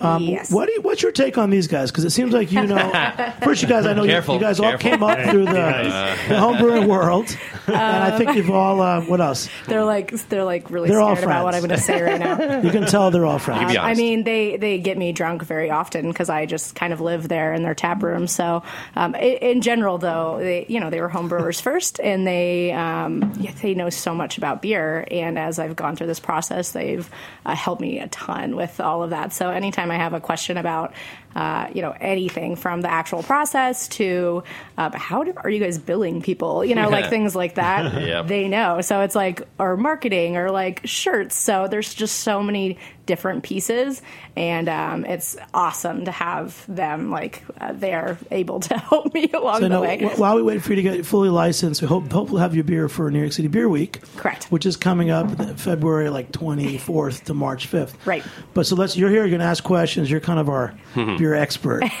Um, 0.00 0.22
Yes. 0.22 0.50
What 0.52 0.66
do 0.66 0.72
you, 0.72 0.82
what's 0.82 1.02
your 1.02 1.12
take 1.12 1.38
on 1.38 1.50
these 1.50 1.66
guys? 1.68 1.90
Because 1.90 2.04
it 2.04 2.10
seems 2.10 2.32
like 2.32 2.52
you 2.52 2.66
know. 2.66 3.32
first, 3.42 3.62
you 3.62 3.68
guys, 3.68 3.86
I 3.86 3.92
know 3.94 4.02
you, 4.02 4.10
Careful, 4.10 4.34
you 4.34 4.40
guys 4.40 4.60
all 4.60 4.76
came 4.78 5.02
up 5.02 5.18
through 5.30 5.44
the, 5.46 5.52
Nice. 5.52 6.28
the 6.28 6.34
homebrewing 6.34 6.86
world, 6.86 7.36
and 7.66 7.76
I 7.76 8.16
think 8.18 8.34
you've 8.34 8.50
all. 8.50 8.80
Uh, 8.80 9.00
what 9.02 9.20
else? 9.20 9.48
They're 9.66 9.84
like 9.84 10.10
they're 10.28 10.44
like 10.44 10.70
really 10.70 10.88
They're 10.88 11.00
all 11.00 11.14
scared 11.16 11.30
about 11.30 11.44
what 11.44 11.54
I'm 11.54 11.60
going 11.60 11.70
to 11.70 11.78
say 11.78 12.02
right 12.02 12.18
now. 12.20 12.58
You 12.68 12.70
can 12.70 12.86
tell 12.86 13.10
they're 13.10 13.24
all 13.26 13.38
friends. 13.38 13.60
You 13.60 13.66
can 13.68 13.74
be 13.74 13.78
I 13.78 13.94
mean, 13.94 14.24
they 14.24 14.56
they 14.56 14.78
get 14.78 14.98
me 14.98 15.12
drunk 15.12 15.42
very 15.42 15.70
often 15.70 16.08
because 16.08 16.28
I 16.28 16.46
just 16.46 16.74
kind 16.74 16.92
of 16.92 17.00
live 17.00 17.28
there 17.28 17.52
in 17.54 17.62
their 17.62 17.74
tap 17.74 18.02
room. 18.02 18.26
So, 18.26 18.62
um, 18.96 19.14
in 19.14 19.62
general, 19.62 19.98
though, 19.98 20.38
they 20.38 20.66
you 20.68 20.80
know 20.80 20.90
they 20.90 21.00
were 21.00 21.08
homebrewers 21.08 21.60
first, 21.60 22.00
and 22.00 22.26
they 22.26 22.72
um, 22.72 23.32
they 23.62 23.74
know 23.74 23.90
so 23.90 24.14
much 24.14 24.38
about 24.38 24.62
beer. 24.62 25.06
And 25.10 25.38
as 25.38 25.58
I've 25.58 25.76
gone 25.76 25.96
through 25.96 26.08
this 26.08 26.20
process, 26.20 26.72
they've 26.72 27.08
uh, 27.46 27.54
helped 27.54 27.80
me 27.80 27.98
a 28.00 28.08
ton 28.08 28.56
with 28.56 28.80
all 28.80 29.02
of 29.02 29.10
that. 29.10 29.32
So, 29.32 29.50
anytime 29.68 29.90
I 29.90 29.96
have 29.96 30.14
a 30.14 30.20
question 30.20 30.56
about 30.56 30.94
uh, 31.36 31.68
you 31.74 31.82
know 31.82 31.94
anything 32.00 32.56
from 32.56 32.80
the 32.80 32.90
actual 32.90 33.22
process 33.22 33.88
to 33.88 34.42
uh, 34.76 34.90
how 34.94 35.22
do, 35.24 35.32
are 35.36 35.50
you 35.50 35.60
guys 35.60 35.78
billing 35.78 36.22
people, 36.22 36.64
you 36.64 36.74
know, 36.74 36.88
like 36.88 37.08
things 37.10 37.34
like 37.36 37.54
that, 37.56 37.92
Yep. 38.02 38.26
they 38.28 38.48
know. 38.48 38.80
So 38.80 39.00
it's 39.02 39.14
like 39.14 39.42
or 39.58 39.76
marketing 39.76 40.36
or 40.36 40.50
like 40.50 40.80
shirts. 40.84 41.36
So 41.36 41.68
there's 41.68 41.92
just 41.94 42.20
so 42.20 42.42
many 42.42 42.78
different 43.06 43.42
pieces, 43.42 44.02
and 44.36 44.68
um, 44.68 45.04
it's 45.06 45.36
awesome 45.54 46.04
to 46.04 46.10
have 46.10 46.64
them 46.68 47.10
like 47.10 47.42
uh, 47.60 47.72
they 47.72 47.94
are 47.94 48.18
able 48.30 48.60
to 48.60 48.76
help 48.78 49.14
me 49.14 49.30
along 49.32 49.56
So 49.56 49.60
the 49.60 49.68
now, 49.70 49.80
way. 49.82 49.98
wh- 50.04 50.18
while 50.18 50.36
we 50.36 50.42
wait 50.42 50.62
for 50.62 50.74
you 50.74 50.76
to 50.76 50.82
get 50.82 51.06
fully 51.06 51.30
licensed, 51.30 51.80
we 51.82 51.88
hope, 51.88 52.10
hope 52.12 52.30
we'll 52.30 52.40
have 52.42 52.54
your 52.54 52.64
beer 52.64 52.88
for 52.88 53.10
New 53.10 53.20
York 53.20 53.32
City 53.32 53.48
Beer 53.48 53.68
Week. 53.68 54.00
Correct. 54.16 54.44
Which 54.52 54.66
is 54.66 54.76
coming 54.76 55.10
up 55.10 55.30
February 55.58 56.10
like 56.10 56.32
24th 56.32 57.24
to 57.24 57.34
March 57.34 57.70
5th. 57.70 57.94
Right. 58.04 58.22
But 58.54 58.66
so 58.66 58.76
let's, 58.76 58.96
you're 58.96 59.08
here, 59.10 59.20
you're 59.20 59.28
going 59.30 59.40
to 59.40 59.46
ask 59.46 59.64
questions. 59.64 60.10
You're 60.10 60.20
kind 60.20 60.38
of 60.38 60.48
our 60.48 60.74
beer 61.18 61.34
expert. 61.34 61.82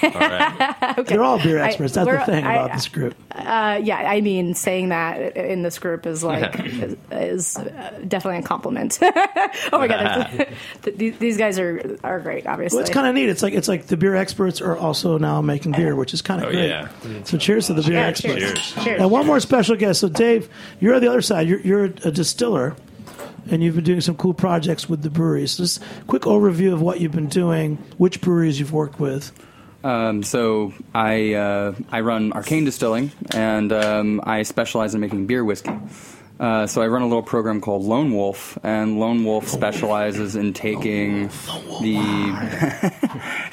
They're 1.06 1.22
all 1.22 1.38
beer 1.42 1.58
experts. 1.58 1.94
That's 1.94 2.08
the 2.08 2.24
thing 2.32 2.44
I- 2.44 2.54
about 2.54 2.72
this 2.72 2.88
group. 2.88 3.14
Uh, 3.30 3.80
yeah, 3.82 3.96
I 3.98 4.20
mean, 4.20 4.54
saying 4.54 4.88
that 4.88 5.36
in 5.36 5.62
this 5.62 5.78
group 5.78 6.06
is 6.06 6.24
like 6.24 6.58
is, 6.60 6.96
is 7.12 7.56
uh, 7.56 8.00
definitely 8.06 8.40
a 8.40 8.42
compliment. 8.42 8.98
oh 9.02 9.08
my 9.72 9.86
god, 9.88 10.34
it's- 10.34 11.16
these 11.18 11.36
guys 11.36 11.58
are 11.58 11.98
are 12.02 12.20
great. 12.20 12.46
Obviously, 12.46 12.76
Well, 12.78 12.84
it's 12.84 12.92
kind 12.94 13.06
of 13.06 13.14
neat. 13.14 13.28
It's 13.28 13.42
like 13.42 13.54
it's 13.54 13.68
like 13.68 13.86
the 13.86 13.96
beer 13.96 14.14
experts 14.16 14.60
are 14.60 14.76
also 14.76 15.18
now 15.18 15.40
making 15.40 15.72
beer, 15.72 15.94
which 15.94 16.14
is 16.14 16.22
kind 16.22 16.42
of 16.42 16.48
Oh, 16.48 16.52
great. 16.52 16.68
yeah. 16.68 16.88
So 17.24 17.36
cheers 17.38 17.66
to 17.68 17.74
the 17.74 17.82
beer 17.82 17.94
Yeah, 17.94 18.06
experts. 18.06 18.34
cheers. 18.36 18.74
Cheers. 18.84 19.00
And 19.02 19.10
one 19.10 19.26
more 19.26 19.40
special 19.40 19.76
guest. 19.76 20.00
So 20.00 20.08
Dave, 20.08 20.48
you're 20.80 20.94
on 20.94 21.00
the 21.00 21.08
other 21.08 21.22
side. 21.22 21.46
You're, 21.48 21.60
you're 21.60 21.84
a 21.84 22.10
distiller, 22.10 22.74
and 23.50 23.62
you've 23.62 23.74
been 23.74 23.84
doing 23.84 24.00
some 24.00 24.16
cool 24.16 24.34
projects 24.34 24.88
with 24.88 25.02
the 25.02 25.10
breweries. 25.10 25.52
So 25.52 25.62
just 25.64 25.82
quick 26.06 26.22
overview 26.22 26.72
of 26.72 26.80
what 26.80 27.00
you've 27.00 27.12
been 27.12 27.28
doing, 27.28 27.76
which 27.96 28.20
breweries 28.20 28.58
you've 28.60 28.72
worked 28.72 29.00
with. 29.00 29.32
Um, 29.84 30.22
so 30.22 30.72
I 30.94 31.34
uh, 31.34 31.74
I 31.90 32.00
run 32.00 32.32
Arcane 32.32 32.64
Distilling, 32.64 33.12
and 33.32 33.72
um, 33.72 34.20
I 34.24 34.42
specialize 34.42 34.94
in 34.94 35.00
making 35.00 35.26
beer 35.26 35.44
whiskey. 35.44 35.70
Uh, 36.40 36.66
so 36.68 36.82
I 36.82 36.86
run 36.86 37.02
a 37.02 37.06
little 37.06 37.22
program 37.22 37.60
called 37.60 37.82
Lone 37.82 38.14
Wolf, 38.14 38.56
and 38.62 39.00
Lone 39.00 39.24
Wolf 39.24 39.48
specializes 39.48 40.36
in 40.36 40.52
taking 40.52 41.28
the 41.80 41.98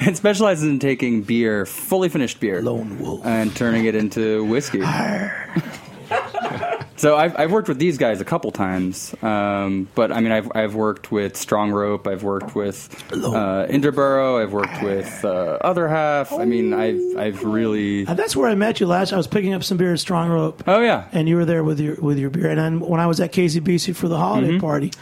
it 0.00 0.16
specializes 0.16 0.64
in 0.64 0.78
taking 0.78 1.22
beer, 1.22 1.66
fully 1.66 2.08
finished 2.08 2.38
beer, 2.38 2.62
Lone 2.62 2.98
Wolf. 3.00 3.26
and 3.26 3.54
turning 3.56 3.86
it 3.86 3.94
into 3.96 4.44
whiskey. 4.44 4.82
So 6.98 7.14
I've, 7.16 7.38
I've 7.38 7.52
worked 7.52 7.68
with 7.68 7.78
these 7.78 7.98
guys 7.98 8.20
a 8.20 8.24
couple 8.24 8.50
times, 8.52 9.14
um, 9.22 9.86
but 9.94 10.10
I 10.12 10.20
mean 10.20 10.32
I've 10.32 10.50
I've 10.54 10.74
worked 10.74 11.12
with 11.12 11.36
Strong 11.36 11.72
Rope, 11.72 12.06
I've 12.06 12.22
worked 12.22 12.54
with 12.54 12.88
uh, 13.12 13.66
Interborough, 13.68 14.42
I've 14.42 14.52
worked 14.52 14.82
with 14.82 15.22
uh, 15.24 15.58
Other 15.60 15.88
Half. 15.88 16.32
I 16.32 16.44
mean 16.46 16.72
I've 16.72 17.00
I've 17.18 17.44
really 17.44 18.06
And 18.06 18.18
that's 18.18 18.34
where 18.34 18.48
I 18.48 18.54
met 18.54 18.80
you 18.80 18.86
last. 18.86 19.12
I 19.12 19.16
was 19.18 19.26
picking 19.26 19.52
up 19.52 19.62
some 19.62 19.76
beer 19.76 19.92
at 19.92 20.00
Strong 20.00 20.30
Rope. 20.30 20.64
oh 20.66 20.80
yeah 20.80 21.08
And 21.12 21.28
you 21.28 21.36
were 21.36 21.44
there 21.44 21.62
with 21.62 21.80
your 21.80 21.96
with 21.96 22.18
your 22.18 22.30
beer, 22.30 22.48
and 22.48 22.58
then 22.58 22.80
when 22.80 22.98
I 23.00 23.06
was 23.06 23.20
at 23.20 23.30
KCBC 23.32 23.94
for 23.94 24.08
the 24.08 24.16
holiday 24.16 24.46
Mm-hmm. 24.46 24.60
party, 24.60 24.92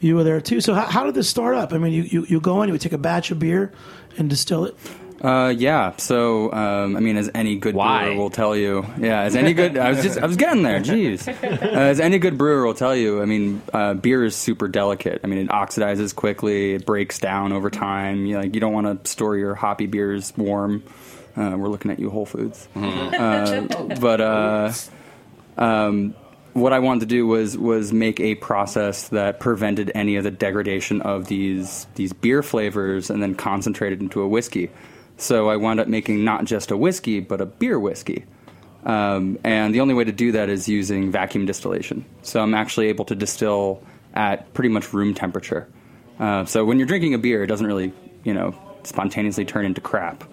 you 0.00 0.16
were 0.16 0.22
there 0.24 0.40
too. 0.40 0.60
So 0.60 0.74
how, 0.74 0.82
how 0.86 1.04
did 1.04 1.14
this 1.14 1.28
start 1.28 1.54
up? 1.56 1.72
I 1.72 1.78
mean, 1.78 1.92
you, 1.92 2.02
you 2.02 2.26
you 2.28 2.40
go 2.40 2.62
in, 2.62 2.68
you 2.68 2.72
would 2.72 2.80
take 2.80 2.92
a 2.92 2.98
batch 2.98 3.30
of 3.30 3.38
beer 3.38 3.72
and 4.18 4.28
distill 4.30 4.64
it. 4.66 4.76
Uh, 5.22 5.54
yeah. 5.56 5.94
So 5.96 6.52
um, 6.52 6.96
I 6.96 7.00
mean 7.00 7.16
as 7.16 7.30
any 7.34 7.56
good 7.56 7.74
Why? 7.74 8.04
brewer 8.04 8.16
will 8.16 8.30
tell 8.30 8.56
you, 8.56 8.84
yeah, 8.98 9.22
as 9.22 9.36
any 9.36 9.54
good 9.54 9.78
I 9.78 9.90
was 9.90 10.02
just 10.02 10.18
I 10.18 10.26
was 10.26 10.36
getting 10.36 10.62
there. 10.62 10.80
Jeez, 10.82 11.28
uh, 11.28 11.66
as 11.66 12.00
any 12.00 12.18
good 12.18 12.36
brewer 12.36 12.66
will 12.66 12.74
tell 12.74 12.96
you, 12.96 13.22
I 13.22 13.26
mean 13.26 13.62
uh, 13.72 13.94
beer 13.94 14.24
is 14.24 14.34
super 14.34 14.68
delicate. 14.68 15.20
I 15.22 15.28
mean 15.28 15.38
it 15.38 15.48
oxidizes 15.48 16.14
quickly, 16.14 16.74
it 16.74 16.84
breaks 16.84 17.18
down 17.18 17.52
over 17.52 17.70
time. 17.70 18.26
You 18.26 18.38
like 18.38 18.54
you 18.54 18.60
don't 18.60 18.72
want 18.72 19.04
to 19.04 19.10
store 19.10 19.36
your 19.36 19.54
hoppy 19.54 19.86
beers 19.86 20.32
warm. 20.36 20.82
Uh, 21.36 21.54
we're 21.56 21.68
looking 21.68 21.90
at 21.90 21.98
you, 21.98 22.10
Whole 22.10 22.26
Foods. 22.26 22.68
Uh, 22.74 23.66
but 24.00 24.20
uh, 24.20 24.72
um, 25.56 26.14
what 26.52 26.72
I 26.72 26.80
wanted 26.80 27.00
to 27.00 27.06
do 27.06 27.26
was 27.26 27.56
was 27.56 27.92
make 27.92 28.20
a 28.20 28.34
process 28.34 29.08
that 29.08 29.40
prevented 29.40 29.90
any 29.94 30.16
of 30.16 30.24
the 30.24 30.30
degradation 30.30 31.00
of 31.02 31.26
these 31.26 31.86
these 31.94 32.12
beer 32.12 32.42
flavors 32.42 33.10
and 33.10 33.22
then 33.22 33.34
concentrated 33.34 34.00
into 34.00 34.20
a 34.20 34.28
whiskey. 34.28 34.70
So 35.16 35.48
I 35.48 35.56
wound 35.56 35.80
up 35.80 35.88
making 35.88 36.24
not 36.24 36.44
just 36.44 36.70
a 36.70 36.76
whiskey 36.76 37.20
but 37.20 37.40
a 37.40 37.46
beer 37.46 37.78
whiskey. 37.78 38.24
Um, 38.84 39.38
and 39.44 39.74
the 39.74 39.80
only 39.80 39.94
way 39.94 40.04
to 40.04 40.12
do 40.12 40.32
that 40.32 40.48
is 40.48 40.68
using 40.68 41.12
vacuum 41.12 41.46
distillation. 41.46 42.04
So 42.22 42.40
I'm 42.40 42.54
actually 42.54 42.88
able 42.88 43.04
to 43.06 43.14
distill 43.14 43.82
at 44.14 44.52
pretty 44.54 44.68
much 44.68 44.92
room 44.92 45.14
temperature. 45.14 45.68
Uh, 46.18 46.44
so 46.44 46.64
when 46.64 46.78
you're 46.78 46.86
drinking 46.86 47.14
a 47.14 47.18
beer, 47.18 47.44
it 47.44 47.46
doesn't 47.46 47.66
really, 47.66 47.92
you 48.24 48.34
know, 48.34 48.54
spontaneously 48.84 49.44
turn 49.44 49.64
into 49.64 49.80
crap. 49.80 50.24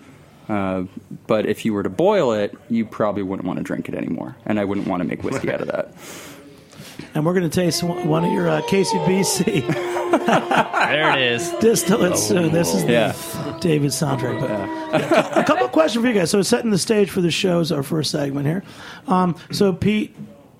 Uh, 0.48 0.86
but 1.28 1.46
if 1.46 1.64
you 1.64 1.74
were 1.74 1.84
to 1.84 1.90
boil 1.90 2.34
it, 2.34 2.56
you 2.70 2.86
probably 2.86 3.22
wouldn't 3.22 3.48
want 3.48 3.58
to 3.58 3.64
drink 3.64 3.88
it 3.88 3.94
anymore, 3.94 4.36
and 4.46 4.60
I 4.60 4.66
wouldn't 4.66 4.88
want 4.88 5.02
to 5.02 5.08
make 5.08 5.24
whiskey 5.24 5.52
out 5.52 5.62
of 5.62 5.68
that. 5.68 5.94
And 7.16 7.26
we're 7.26 7.34
going 7.34 7.50
to 7.50 7.54
taste 7.62 7.84
one 7.84 8.08
one 8.08 8.24
of 8.26 8.32
your 8.32 8.50
uh, 8.50 8.62
KCBC 8.64 9.46
There 9.68 11.18
it 11.18 11.32
is. 11.34 11.50
distillates 11.60 12.18
soon. 12.18 12.52
This 12.52 12.74
is 12.74 12.84
Yeah. 12.84 13.12
the 13.46 13.58
David 13.60 13.92
soundtrack. 13.92 14.40
But 14.92 15.38
a 15.38 15.44
couple 15.44 15.66
of 15.66 15.72
questions 15.72 16.04
for 16.04 16.08
you 16.08 16.14
guys. 16.18 16.30
So 16.30 16.42
setting 16.42 16.72
the 16.72 16.78
stage 16.78 17.10
for 17.10 17.22
the 17.22 17.32
show 17.32 17.60
is 17.60 17.72
our 17.72 17.84
first 17.84 18.12
segment 18.12 18.46
here. 18.48 18.64
Um, 19.08 19.36
so 19.52 19.74
Pete. 19.74 20.16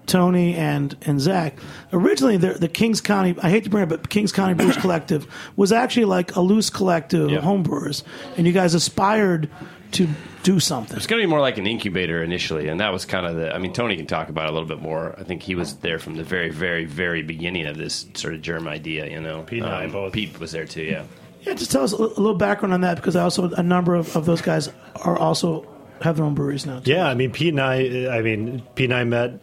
Tony 0.06 0.56
and 0.56 0.98
and 1.06 1.22
Zack. 1.22 1.60
Originally, 1.94 2.36
the, 2.36 2.54
the 2.54 2.68
Kings 2.68 3.00
County. 3.00 3.36
I 3.44 3.52
hate 3.52 3.64
to 3.66 3.70
bring 3.70 3.84
it, 3.84 3.90
but 3.90 4.10
Kings 4.10 4.32
County 4.32 4.56
Brewers 4.56 4.76
Collective 4.82 5.28
was 5.56 5.72
actually 5.72 6.06
like 6.06 6.36
a 6.36 6.42
loose 6.42 6.72
collective 6.72 7.30
Yeah. 7.30 7.38
of 7.38 7.44
homebrewers, 7.44 8.02
and 8.36 8.48
you 8.48 8.52
guys 8.52 8.74
aspired 8.74 9.52
to 9.92 10.08
do 10.44 10.60
something. 10.60 10.96
It's 10.96 11.08
going 11.08 11.22
to 11.22 11.28
be 11.28 11.30
more 11.30 11.40
like 11.40 11.58
an 11.58 11.68
incubator 11.68 12.24
initially, 12.24 12.68
and 12.68 12.80
that 12.80 12.92
was 12.92 13.06
kind 13.06 13.26
of 13.26 13.36
the. 13.36 13.54
I 13.54 13.60
mean, 13.60 13.74
Tony 13.74 13.96
can 13.96 14.08
talk 14.08 14.30
about 14.30 14.46
it 14.46 14.52
a 14.52 14.54
little 14.54 14.68
bit 14.68 14.82
more. 14.82 15.16
I 15.18 15.24
think 15.24 15.44
he 15.44 15.56
was 15.56 15.76
there 15.78 16.00
from 16.00 16.16
the 16.16 16.24
very, 16.24 16.50
very, 16.50 16.86
very 16.86 17.24
beginning 17.24 17.66
of 17.66 17.78
this 17.78 18.06
sort 18.14 18.34
of 18.34 18.42
germ 18.42 18.68
idea. 18.68 19.10
You 19.10 19.20
know, 19.20 19.44
Pete 19.44 19.64
and 19.64 19.72
I 19.72 19.86
um, 19.86 19.92
both. 19.92 20.14
Pete 20.14 20.40
was 20.40 20.52
there 20.52 20.66
too. 20.66 20.84
Yeah. 20.84 21.04
Yeah, 21.42 21.54
just 21.54 21.72
tell 21.72 21.84
us 21.84 21.94
a 21.94 21.98
little 21.98 22.36
background 22.36 22.74
on 22.74 22.82
that 22.82 22.98
because 22.98 23.16
I 23.16 23.24
also 23.24 23.50
a 23.52 23.64
number 23.64 23.96
of, 23.96 24.16
of 24.16 24.26
those 24.26 24.42
guys 24.42 24.70
are 24.96 25.18
also 25.18 25.66
have 26.02 26.18
their 26.18 26.26
own 26.26 26.36
breweries 26.36 26.66
now. 26.66 26.80
Too. 26.80 26.92
Yeah, 26.92 27.08
I 27.08 27.14
mean 27.14 27.32
Pete 27.32 27.54
and 27.54 27.62
I. 27.62 28.18
I 28.18 28.22
mean 28.22 28.62
Pete 28.76 28.92
and 28.92 28.94
I 28.94 29.04
met 29.06 29.40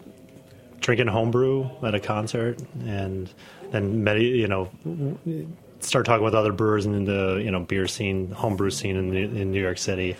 drinking 0.80 1.06
homebrew 1.06 1.68
at 1.82 1.94
a 1.94 2.00
concert, 2.00 2.60
and 2.84 3.30
then 3.70 4.04
met. 4.04 4.20
You 4.20 4.46
know, 4.46 4.70
start 5.80 6.06
talking 6.06 6.24
with 6.24 6.34
other 6.34 6.52
brewers 6.52 6.86
in 6.86 7.04
the 7.04 7.40
you 7.42 7.50
know 7.50 7.60
beer 7.60 7.86
scene, 7.86 8.30
homebrew 8.30 8.70
scene 8.70 8.96
in, 8.96 9.16
in 9.16 9.50
New 9.50 9.60
York 9.60 9.78
City. 9.78 10.16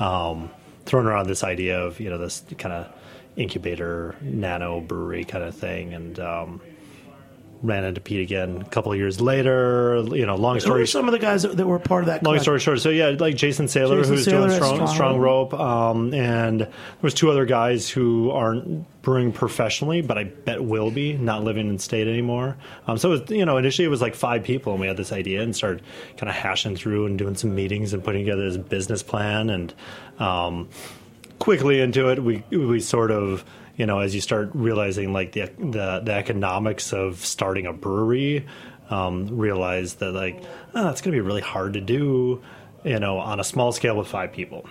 Um, 0.00 0.50
throwing 0.86 1.06
around 1.06 1.28
this 1.28 1.44
idea 1.44 1.80
of 1.80 2.00
you 2.00 2.10
know 2.10 2.18
this 2.18 2.42
kind 2.58 2.72
of 2.72 2.92
incubator 3.36 4.16
nano 4.20 4.80
brewery 4.80 5.24
kind 5.24 5.44
of 5.44 5.54
thing, 5.54 5.94
and 5.94 6.18
um, 6.18 6.60
ran 7.62 7.84
into 7.84 8.00
Pete 8.00 8.20
again 8.20 8.62
a 8.62 8.64
couple 8.64 8.92
of 8.92 8.98
years 8.98 9.20
later. 9.20 10.02
You 10.10 10.26
know, 10.26 10.36
long 10.36 10.60
story 10.60 10.80
were 10.80 10.86
some 10.86 11.08
of 11.08 11.12
the 11.12 11.18
guys 11.18 11.42
that, 11.42 11.56
that 11.56 11.66
were 11.66 11.78
part 11.78 12.04
of 12.04 12.06
that? 12.06 12.22
Long 12.22 12.38
story 12.38 12.58
short, 12.60 12.80
so 12.80 12.88
yeah, 12.90 13.10
like 13.18 13.36
Jason 13.36 13.66
Sahler, 13.66 13.98
Jason 13.98 14.14
who's 14.14 14.26
Sahler 14.26 14.46
doing 14.46 14.50
strong, 14.50 14.74
Strong 14.74 14.88
strong, 14.88 15.18
Rope. 15.18 15.52
rope, 15.52 15.60
um, 15.60 16.14
and 16.14 16.60
there 16.60 16.70
was 17.02 17.14
two 17.14 17.30
other 17.30 17.44
guys 17.44 17.88
who 17.90 18.30
aren't 18.30 18.86
brewing 19.02 19.32
professionally, 19.32 20.00
but 20.02 20.18
I 20.18 20.24
bet 20.24 20.62
will 20.62 20.90
be 20.90 21.14
not 21.14 21.44
living 21.44 21.68
in 21.68 21.78
state 21.78 22.06
anymore. 22.06 22.56
Um, 22.86 22.98
so 22.98 23.12
it 23.12 23.20
was, 23.20 23.30
you 23.30 23.44
know, 23.44 23.56
initially 23.56 23.86
it 23.86 23.90
was 23.90 24.02
like 24.02 24.14
five 24.14 24.42
people, 24.42 24.72
and 24.72 24.80
we 24.80 24.86
had 24.86 24.96
this 24.96 25.12
idea 25.12 25.42
and 25.42 25.54
started 25.54 25.82
kind 26.16 26.28
of 26.28 26.36
hashing 26.36 26.76
through 26.76 27.06
and 27.06 27.18
doing 27.18 27.34
some 27.34 27.54
meetings 27.54 27.92
and 27.92 28.02
putting 28.02 28.24
together 28.24 28.50
this 28.50 28.56
business 28.56 29.02
plan, 29.02 29.50
and 29.50 29.74
um, 30.18 30.68
quickly 31.38 31.80
into 31.80 32.08
it, 32.08 32.22
we 32.22 32.42
we 32.50 32.80
sort 32.80 33.10
of 33.10 33.44
you 33.80 33.86
know 33.86 34.00
as 34.00 34.14
you 34.14 34.20
start 34.20 34.50
realizing 34.52 35.14
like 35.14 35.32
the 35.32 35.50
the, 35.58 36.02
the 36.04 36.12
economics 36.12 36.92
of 36.92 37.24
starting 37.24 37.66
a 37.66 37.72
brewery, 37.72 38.46
um, 38.90 39.38
realize 39.38 39.94
that 39.94 40.12
like 40.12 40.42
oh, 40.74 40.84
that's 40.84 41.00
going 41.00 41.12
to 41.12 41.16
be 41.16 41.26
really 41.26 41.40
hard 41.40 41.72
to 41.72 41.80
do, 41.80 42.42
you 42.84 43.00
know, 43.00 43.18
on 43.18 43.40
a 43.40 43.44
small 43.44 43.72
scale 43.72 43.96
with 43.96 44.06
five 44.06 44.32
people. 44.32 44.66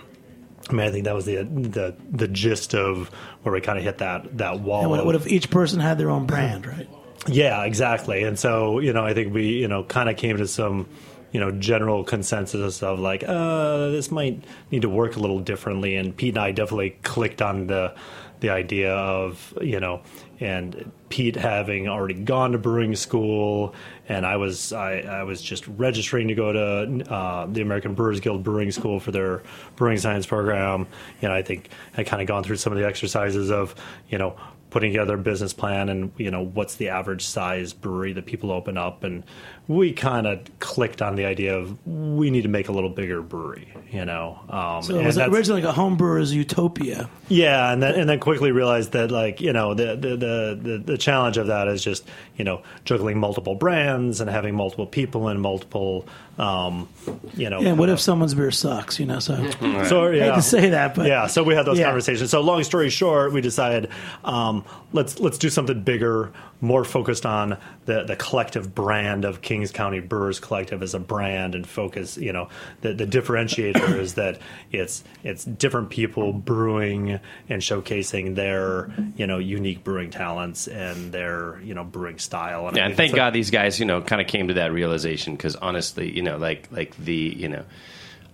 I 0.69 0.73
mean, 0.73 0.85
I 0.87 0.91
think 0.91 1.05
that 1.05 1.15
was 1.15 1.25
the 1.25 1.37
the 1.37 1.95
the 2.11 2.27
gist 2.27 2.75
of 2.75 3.09
where 3.41 3.51
we 3.51 3.61
kind 3.61 3.79
of 3.79 3.83
hit 3.83 3.97
that 3.97 4.37
that 4.37 4.59
wall. 4.59 4.81
And 4.81 4.91
what, 4.91 5.03
what 5.07 5.15
if 5.15 5.25
each 5.25 5.49
person 5.49 5.79
had 5.79 5.97
their 5.97 6.11
own 6.11 6.27
brand, 6.27 6.67
right? 6.67 6.87
yeah, 7.27 7.63
exactly. 7.63 8.23
And 8.23 8.37
so, 8.37 8.79
you 8.79 8.93
know, 8.93 9.03
I 9.03 9.13
think 9.13 9.33
we, 9.33 9.47
you 9.47 9.67
know, 9.67 9.83
kind 9.83 10.09
of 10.09 10.17
came 10.17 10.37
to 10.37 10.47
some, 10.47 10.87
you 11.31 11.39
know, 11.39 11.51
general 11.51 12.03
consensus 12.03 12.81
of 12.81 12.99
like, 12.99 13.23
uh, 13.27 13.89
this 13.89 14.11
might 14.11 14.43
need 14.71 14.83
to 14.83 14.89
work 14.89 15.15
a 15.15 15.19
little 15.19 15.39
differently. 15.39 15.95
And 15.95 16.15
Pete 16.15 16.35
and 16.35 16.43
I 16.43 16.51
definitely 16.51 16.91
clicked 17.03 17.41
on 17.41 17.67
the 17.67 17.93
the 18.39 18.49
idea 18.49 18.93
of, 18.93 19.53
you 19.61 19.79
know, 19.79 20.01
and 20.39 20.91
Pete 21.09 21.35
having 21.35 21.89
already 21.89 22.13
gone 22.13 22.53
to 22.53 22.57
brewing 22.57 22.95
school, 22.95 23.75
and 24.07 24.25
I 24.25 24.37
was 24.37 24.71
I, 24.71 24.99
I 24.99 25.23
was 25.23 25.41
just 25.41 25.67
registering 25.67 26.29
to 26.29 26.35
go 26.35 26.53
to 26.53 27.11
uh, 27.11 27.45
the 27.47 27.61
American 27.61 27.93
Brewers 27.93 28.19
Guild 28.19 28.43
Brewing 28.43 28.71
School 28.71 28.99
for 28.99 29.11
their 29.11 29.43
brewing 29.75 29.97
science 29.97 30.25
program. 30.25 30.87
You 31.21 31.27
know, 31.27 31.33
I 31.33 31.41
think 31.41 31.69
I 31.97 32.03
kind 32.03 32.21
of 32.21 32.27
gone 32.27 32.43
through 32.43 32.57
some 32.57 32.71
of 32.71 32.79
the 32.79 32.85
exercises 32.85 33.51
of, 33.51 33.75
you 34.09 34.17
know, 34.17 34.37
putting 34.69 34.91
together 34.91 35.15
a 35.15 35.17
business 35.17 35.51
plan 35.53 35.89
and 35.89 36.11
you 36.17 36.29
know 36.31 36.41
what's 36.43 36.75
the 36.75 36.89
average 36.89 37.25
size 37.25 37.73
brewery 37.73 38.13
that 38.13 38.25
people 38.25 38.51
open 38.51 38.77
up 38.77 39.03
and 39.03 39.23
we 39.67 39.91
kind 39.93 40.25
of 40.27 40.39
clicked 40.59 41.01
on 41.01 41.15
the 41.15 41.25
idea 41.25 41.55
of 41.57 41.75
we 41.87 42.29
need 42.31 42.41
to 42.43 42.47
make 42.49 42.67
a 42.69 42.71
little 42.71 42.89
bigger 42.89 43.21
brewery 43.21 43.71
you 43.91 44.05
know 44.05 44.39
um, 44.49 44.81
So 44.83 44.97
it 44.99 45.05
was 45.05 45.17
originally 45.17 45.61
like 45.61 45.69
a 45.69 45.73
home 45.73 45.97
brewer's 45.97 46.33
utopia. 46.33 47.09
yeah, 47.29 47.71
and 47.71 47.81
then 47.81 47.95
and 47.95 48.09
then 48.09 48.19
quickly 48.19 48.51
realized 48.51 48.91
that 48.93 49.09
like 49.11 49.41
you 49.41 49.53
know 49.53 49.73
the 49.73 49.95
the, 49.95 50.09
the 50.17 50.59
the 50.61 50.81
the 50.85 50.97
challenge 50.97 51.37
of 51.37 51.47
that 51.47 51.67
is 51.67 51.83
just 51.83 52.07
you 52.37 52.43
know 52.45 52.61
juggling 52.85 53.19
multiple 53.19 53.55
brands 53.55 54.21
and 54.21 54.29
having 54.29 54.55
multiple 54.55 54.85
people 54.87 55.27
and 55.27 55.41
multiple 55.41 56.07
um, 56.37 56.87
you 57.35 57.49
know. 57.49 57.59
Yeah, 57.59 57.69
and 57.69 57.77
what 57.79 57.89
if 57.89 57.99
someone's 57.99 58.33
beer 58.33 58.49
sucks? 58.51 58.97
You 58.99 59.05
know, 59.07 59.19
so 59.19 59.35
So 59.85 60.05
I 60.07 60.11
hate 60.11 60.17
yeah. 60.19 60.35
to 60.35 60.41
say 60.41 60.69
that, 60.69 60.95
but 60.95 61.05
yeah, 61.07 61.27
so 61.27 61.43
we 61.43 61.53
had 61.53 61.65
those 61.65 61.77
Yeah. 61.79 61.85
conversations. 61.85 62.29
So 62.29 62.39
long 62.41 62.63
story 62.63 62.89
short, 62.89 63.33
we 63.33 63.41
decided 63.41 63.89
um, 64.23 64.58
Um, 64.59 64.85
let's 64.93 65.19
let's 65.19 65.37
do 65.37 65.49
something 65.49 65.81
bigger, 65.81 66.31
more 66.61 66.83
focused 66.83 67.25
on 67.25 67.57
the 67.85 68.03
the 68.03 68.15
collective 68.15 68.73
brand 68.73 69.25
of 69.25 69.41
Kings 69.41 69.71
County 69.71 69.99
Brewers 69.99 70.39
Collective 70.39 70.81
as 70.81 70.93
a 70.93 70.99
brand, 70.99 71.55
and 71.55 71.67
focus. 71.67 72.17
You 72.17 72.33
know, 72.33 72.49
the 72.81 72.93
the 72.93 73.05
differentiator 73.05 73.97
is 73.97 74.15
that 74.15 74.39
it's 74.71 75.03
it's 75.23 75.45
different 75.45 75.89
people 75.89 76.33
brewing 76.33 77.19
and 77.49 77.61
showcasing 77.61 78.35
their 78.35 78.91
you 79.15 79.27
know 79.27 79.37
unique 79.37 79.83
brewing 79.83 80.09
talents 80.09 80.67
and 80.67 81.11
their 81.11 81.59
you 81.61 81.73
know 81.73 81.83
brewing 81.83 82.19
style. 82.19 82.67
And 82.67 82.77
I 82.77 82.81
Yeah, 82.81 82.85
and 82.87 82.95
thank 82.95 83.15
God 83.15 83.33
these 83.33 83.51
guys, 83.51 83.79
you 83.79 83.85
know, 83.85 84.01
kind 84.01 84.21
of 84.21 84.27
came 84.27 84.47
to 84.47 84.55
that 84.55 84.71
realization 84.71 85.35
because 85.35 85.55
honestly, 85.55 86.11
you 86.11 86.21
know, 86.21 86.37
like 86.37 86.67
like 86.71 86.95
the, 86.97 87.13
you 87.15 87.49
know, 87.49 87.63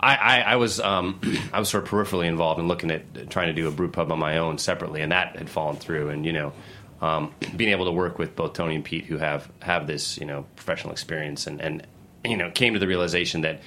I, 0.06 0.16
I, 0.16 0.40
I 0.42 0.56
was 0.58 0.80
um, 0.80 1.20
I 1.54 1.60
was 1.60 1.70
sort 1.70 1.84
of 1.84 1.90
peripherally 1.90 2.28
involved 2.28 2.60
in 2.60 2.68
looking 2.68 2.92
at 2.92 3.30
trying 3.30 3.48
to 3.48 3.54
do 3.54 3.68
a 3.68 3.72
brew 3.72 3.90
pub 3.90 4.12
on 4.12 4.20
my 4.20 4.38
own 4.38 4.60
separately, 4.60 5.02
and 5.02 5.12
that 5.12 5.36
had 5.36 5.50
fallen 5.50 5.78
through. 5.78 6.10
And 6.10 6.26
you 6.26 6.34
know, 6.34 6.54
um, 7.02 7.34
being 7.56 7.72
able 7.72 7.86
to 7.86 7.92
work 7.92 8.20
with 8.20 8.36
both 8.36 8.54
Tony 8.54 8.76
and 8.76 8.86
Pete, 8.86 9.06
who 9.06 9.18
have 9.18 9.52
have 9.62 9.88
this 9.88 10.18
you 10.18 10.26
know 10.26 10.46
professional 10.56 10.94
experience, 10.94 11.48
and 11.48 11.60
and 11.60 11.88
you 12.24 12.38
know 12.38 12.52
came 12.52 12.74
to 12.74 12.80
the 12.80 12.88
realization 12.88 13.42
that 13.42 13.62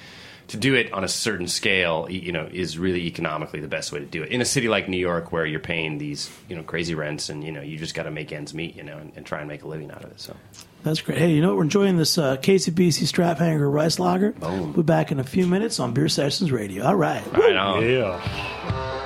to 0.47 0.57
do 0.57 0.73
it 0.73 0.91
on 0.93 1.03
a 1.03 1.07
certain 1.07 1.47
scale, 1.47 2.07
you 2.09 2.31
know, 2.31 2.49
is 2.51 2.75
really 2.75 3.01
economically 3.05 3.59
the 3.59 3.67
best 3.67 3.91
way 3.91 3.99
to 3.99 4.05
do 4.05 4.23
it. 4.23 4.31
In 4.31 4.41
a 4.41 4.45
city 4.45 4.67
like 4.67 4.89
New 4.89 4.97
York, 4.97 5.31
where 5.31 5.45
you're 5.45 5.59
paying 5.59 5.97
these 5.97 6.31
you 6.47 6.55
know 6.55 6.63
crazy 6.63 6.95
rents, 6.95 7.27
and 7.27 7.43
you 7.43 7.51
know 7.51 7.61
you 7.61 7.77
just 7.77 7.95
got 7.95 8.03
to 8.03 8.11
make 8.11 8.31
ends 8.31 8.53
meet, 8.53 8.77
you 8.77 8.83
know, 8.83 8.97
and, 8.97 9.11
and 9.17 9.25
try 9.25 9.39
and 9.39 9.47
make 9.49 9.63
a 9.63 9.67
living 9.67 9.91
out 9.91 10.05
of 10.05 10.11
it. 10.11 10.21
So. 10.21 10.35
That's 10.83 11.01
great. 11.01 11.17
Hey, 11.17 11.31
you 11.33 11.41
know 11.41 11.49
what? 11.49 11.57
We're 11.57 11.63
enjoying 11.63 11.97
this 11.97 12.17
uh, 12.17 12.37
KCBC 12.37 13.05
Strap 13.05 13.39
Hanger 13.39 13.69
Rice 13.69 13.99
Lager. 13.99 14.31
Boom. 14.31 14.59
We'll 14.59 14.73
be 14.73 14.81
back 14.83 15.11
in 15.11 15.19
a 15.19 15.23
few 15.23 15.47
minutes 15.47 15.79
on 15.79 15.93
Beer 15.93 16.09
Sessions 16.09 16.51
Radio. 16.51 16.85
All 16.85 16.95
right. 16.95 17.25
Right 17.33 17.55
on. 17.55 17.83
Yeah. 17.83 19.05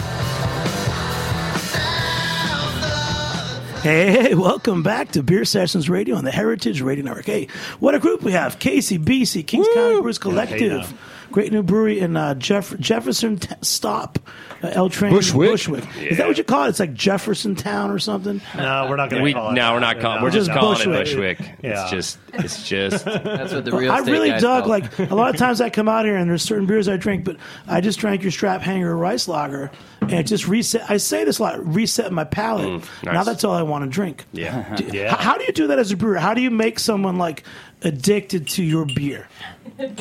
Hey, 3.81 4.11
hey, 4.11 4.35
welcome 4.35 4.83
back 4.83 5.11
to 5.13 5.23
Beer 5.23 5.43
Sessions 5.43 5.89
Radio 5.89 6.15
on 6.15 6.23
the 6.23 6.31
Heritage 6.31 6.81
Radio 6.81 7.03
Network. 7.03 7.25
Hey, 7.25 7.47
what 7.79 7.95
a 7.95 7.99
group 7.99 8.21
we 8.21 8.31
have. 8.33 8.59
KCBC, 8.59 9.45
Kings 9.47 9.67
County 9.73 9.95
Brewers 9.99 10.19
Collective. 10.19 10.87
hey, 10.87 10.95
Great 11.31 11.51
new 11.53 11.63
brewery 11.63 11.99
in 11.99 12.17
uh, 12.17 12.33
Jeff- 12.35 12.77
Jefferson 12.77 13.37
T- 13.37 13.55
Stop, 13.61 14.19
uh, 14.61 14.67
L 14.73 14.89
Train 14.89 15.13
Bushwick. 15.13 15.49
Bushwick. 15.51 15.83
Is 15.97 16.17
that 16.17 16.27
what 16.27 16.37
you 16.37 16.43
call 16.43 16.65
it? 16.65 16.69
It's 16.69 16.79
like 16.81 16.93
Jefferson 16.93 17.55
Town 17.55 17.89
or 17.89 17.99
something? 17.99 18.41
No, 18.55 18.87
we're 18.89 18.97
not 18.97 19.09
going 19.09 19.21
to 19.21 19.23
We, 19.23 19.31
call 19.33 19.51
it. 19.51 19.53
no, 19.53 19.71
we're 19.73 19.79
not 19.79 19.95
that. 19.95 20.01
calling. 20.01 20.17
No. 20.19 20.23
We're 20.25 20.31
just, 20.31 20.47
Just 20.47 20.59
calling 20.59 20.77
Bushwick. 20.77 21.39
it 21.39 21.39
Bushwick. 21.39 21.55
Yeah. 21.63 21.81
It's 21.83 21.89
just, 21.91 22.19
it's 22.33 22.67
just. 22.67 23.05
That's 23.23 23.53
what 23.53 23.63
the 23.63 23.71
real 23.71 23.91
I 23.93 23.99
really 23.99 24.31
dug 24.31 24.63
call 24.63 24.69
like 24.69 24.99
a 24.99 25.15
lot 25.15 25.29
of 25.29 25.37
times 25.37 25.61
I 25.61 25.69
come 25.69 25.87
out 25.87 26.03
here 26.03 26.17
and 26.17 26.29
there's 26.29 26.43
certain 26.43 26.65
beers 26.65 26.89
I 26.89 26.97
drink, 26.97 27.23
but 27.23 27.37
I 27.65 27.79
just 27.79 27.97
drank 27.99 28.23
your 28.23 28.31
strap 28.31 28.59
hanger 28.61 28.95
rice 28.95 29.29
lager 29.29 29.71
and 30.11 30.19
it 30.19 30.27
just 30.27 30.47
reset. 30.47 30.89
I 30.89 30.97
say 30.97 31.23
this 31.23 31.39
a 31.39 31.43
lot, 31.43 31.65
reset 31.73 32.11
my 32.11 32.23
palate. 32.23 32.67
Mm, 32.67 32.79
nice. 33.05 33.13
Now 33.13 33.23
that's 33.23 33.43
all 33.43 33.53
I 33.53 33.63
want 33.63 33.83
to 33.85 33.89
drink. 33.89 34.25
Yeah. 34.33 34.75
Do- 34.75 34.85
Yeah. 34.95 35.13
h- 35.13 35.19
How 35.19 35.37
do 35.37 35.43
you 35.45 35.53
do 35.53 35.67
that 35.67 35.79
as 35.79 35.91
a 35.91 35.97
brewer? 35.97 36.17
How 36.17 36.33
do 36.33 36.41
you 36.41 36.51
make 36.51 36.79
someone 36.79 37.17
like 37.17 37.43
addicted 37.83 38.47
to 38.49 38.63
your 38.63 38.85
beer, 38.85 39.27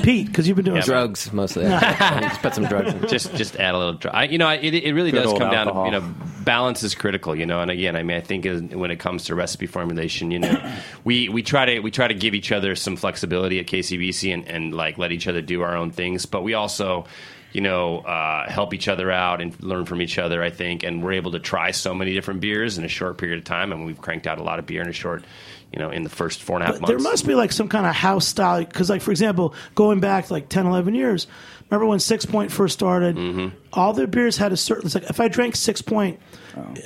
Pete? 0.02 0.26
Because 0.26 0.46
you've 0.46 0.56
been 0.56 0.64
doing 0.66 0.76
Yeah. 0.78 0.82
Drugs 0.84 1.32
mostly. 1.32 1.64
Just 1.68 2.42
put 2.42 2.54
some 2.54 2.64
drugs 2.66 2.92
in. 2.92 3.08
just 3.08 3.34
just 3.34 3.56
add 3.56 3.74
a 3.74 3.78
little 3.78 3.94
dry. 3.94 4.10
I, 4.12 4.24
you 4.24 4.38
know, 4.38 4.48
it, 4.50 4.74
it 4.74 4.92
really 4.94 5.10
Good 5.10 5.22
does 5.22 5.26
old 5.32 5.38
come 5.40 5.50
down 5.50 5.66
to 5.72 5.84
you 5.86 5.90
know 5.92 6.14
balance 6.44 6.82
is 6.82 6.94
critical. 6.94 7.34
You 7.34 7.46
know, 7.46 7.60
and 7.60 7.70
again, 7.70 7.96
I 7.96 8.02
mean, 8.02 8.16
I 8.16 8.20
think 8.20 8.44
when 8.74 8.90
it 8.90 8.96
comes 8.98 9.24
to 9.24 9.34
recipe 9.34 9.66
formulation, 9.66 10.30
you 10.30 10.38
know, 10.40 10.72
we 11.04 11.28
we 11.28 11.42
try 11.42 11.64
to 11.66 11.80
we 11.80 11.90
try 11.90 12.08
to 12.08 12.14
give 12.14 12.34
each 12.34 12.52
other 12.52 12.74
some 12.76 12.96
flexibility 12.96 13.58
at 13.60 13.66
KCBC 13.66 14.32
and, 14.34 14.46
and 14.48 14.74
like 14.74 14.98
let 14.98 15.12
each 15.12 15.26
other 15.26 15.40
do 15.40 15.62
our 15.62 15.76
own 15.76 15.90
things, 15.90 16.26
but 16.26 16.42
we 16.42 16.54
also. 16.54 17.06
You 17.52 17.60
know, 17.62 17.98
uh, 17.98 18.48
help 18.50 18.74
each 18.74 18.86
other 18.88 19.10
out 19.10 19.40
and 19.40 19.60
learn 19.62 19.84
from 19.84 20.00
each 20.02 20.18
other. 20.18 20.42
I 20.42 20.50
think, 20.50 20.82
and 20.84 21.02
we're 21.02 21.12
able 21.12 21.32
to 21.32 21.40
try 21.40 21.72
so 21.72 21.94
many 21.94 22.14
different 22.14 22.40
beers 22.40 22.78
in 22.78 22.84
a 22.84 22.88
short 22.88 23.18
period 23.18 23.38
of 23.38 23.44
time. 23.44 23.70
Mean, 23.70 23.84
we've 23.84 24.00
cranked 24.00 24.26
out 24.26 24.38
a 24.38 24.42
lot 24.42 24.58
of 24.60 24.66
beer 24.66 24.82
in 24.82 24.88
a 24.88 24.92
short, 24.92 25.24
you 25.72 25.78
know, 25.80 25.90
in 25.90 26.04
the 26.04 26.10
first 26.10 26.42
four 26.42 26.56
and 26.56 26.62
a 26.62 26.66
half 26.66 26.74
But 26.76 26.82
months. 26.82 27.02
there 27.02 27.10
must 27.12 27.26
be 27.26 27.34
like 27.34 27.50
some 27.50 27.68
kind 27.68 27.86
of 27.86 27.94
house 27.94 28.26
style 28.26 28.64
because 28.64 28.88
like 28.88 29.02
for 29.02 29.10
example 29.10 29.54
going 29.74 29.98
back 30.00 30.30
like 30.30 30.48
10 30.48 30.66
11 30.66 30.94
years 30.94 31.26
remember 31.70 31.86
when 31.86 31.98
Sixpoint 31.98 32.50
first 32.50 32.74
started 32.74 33.16
Mm-hmm. 33.16 33.48
all 33.72 33.92
their 33.92 34.06
beers 34.06 34.36
had 34.36 34.52
a 34.52 34.56
certain 34.56 34.86
it's 34.86 34.94
like 34.94 35.08
if 35.10 35.20
i 35.20 35.28
drank 35.28 35.54
Sixpoint 35.54 36.18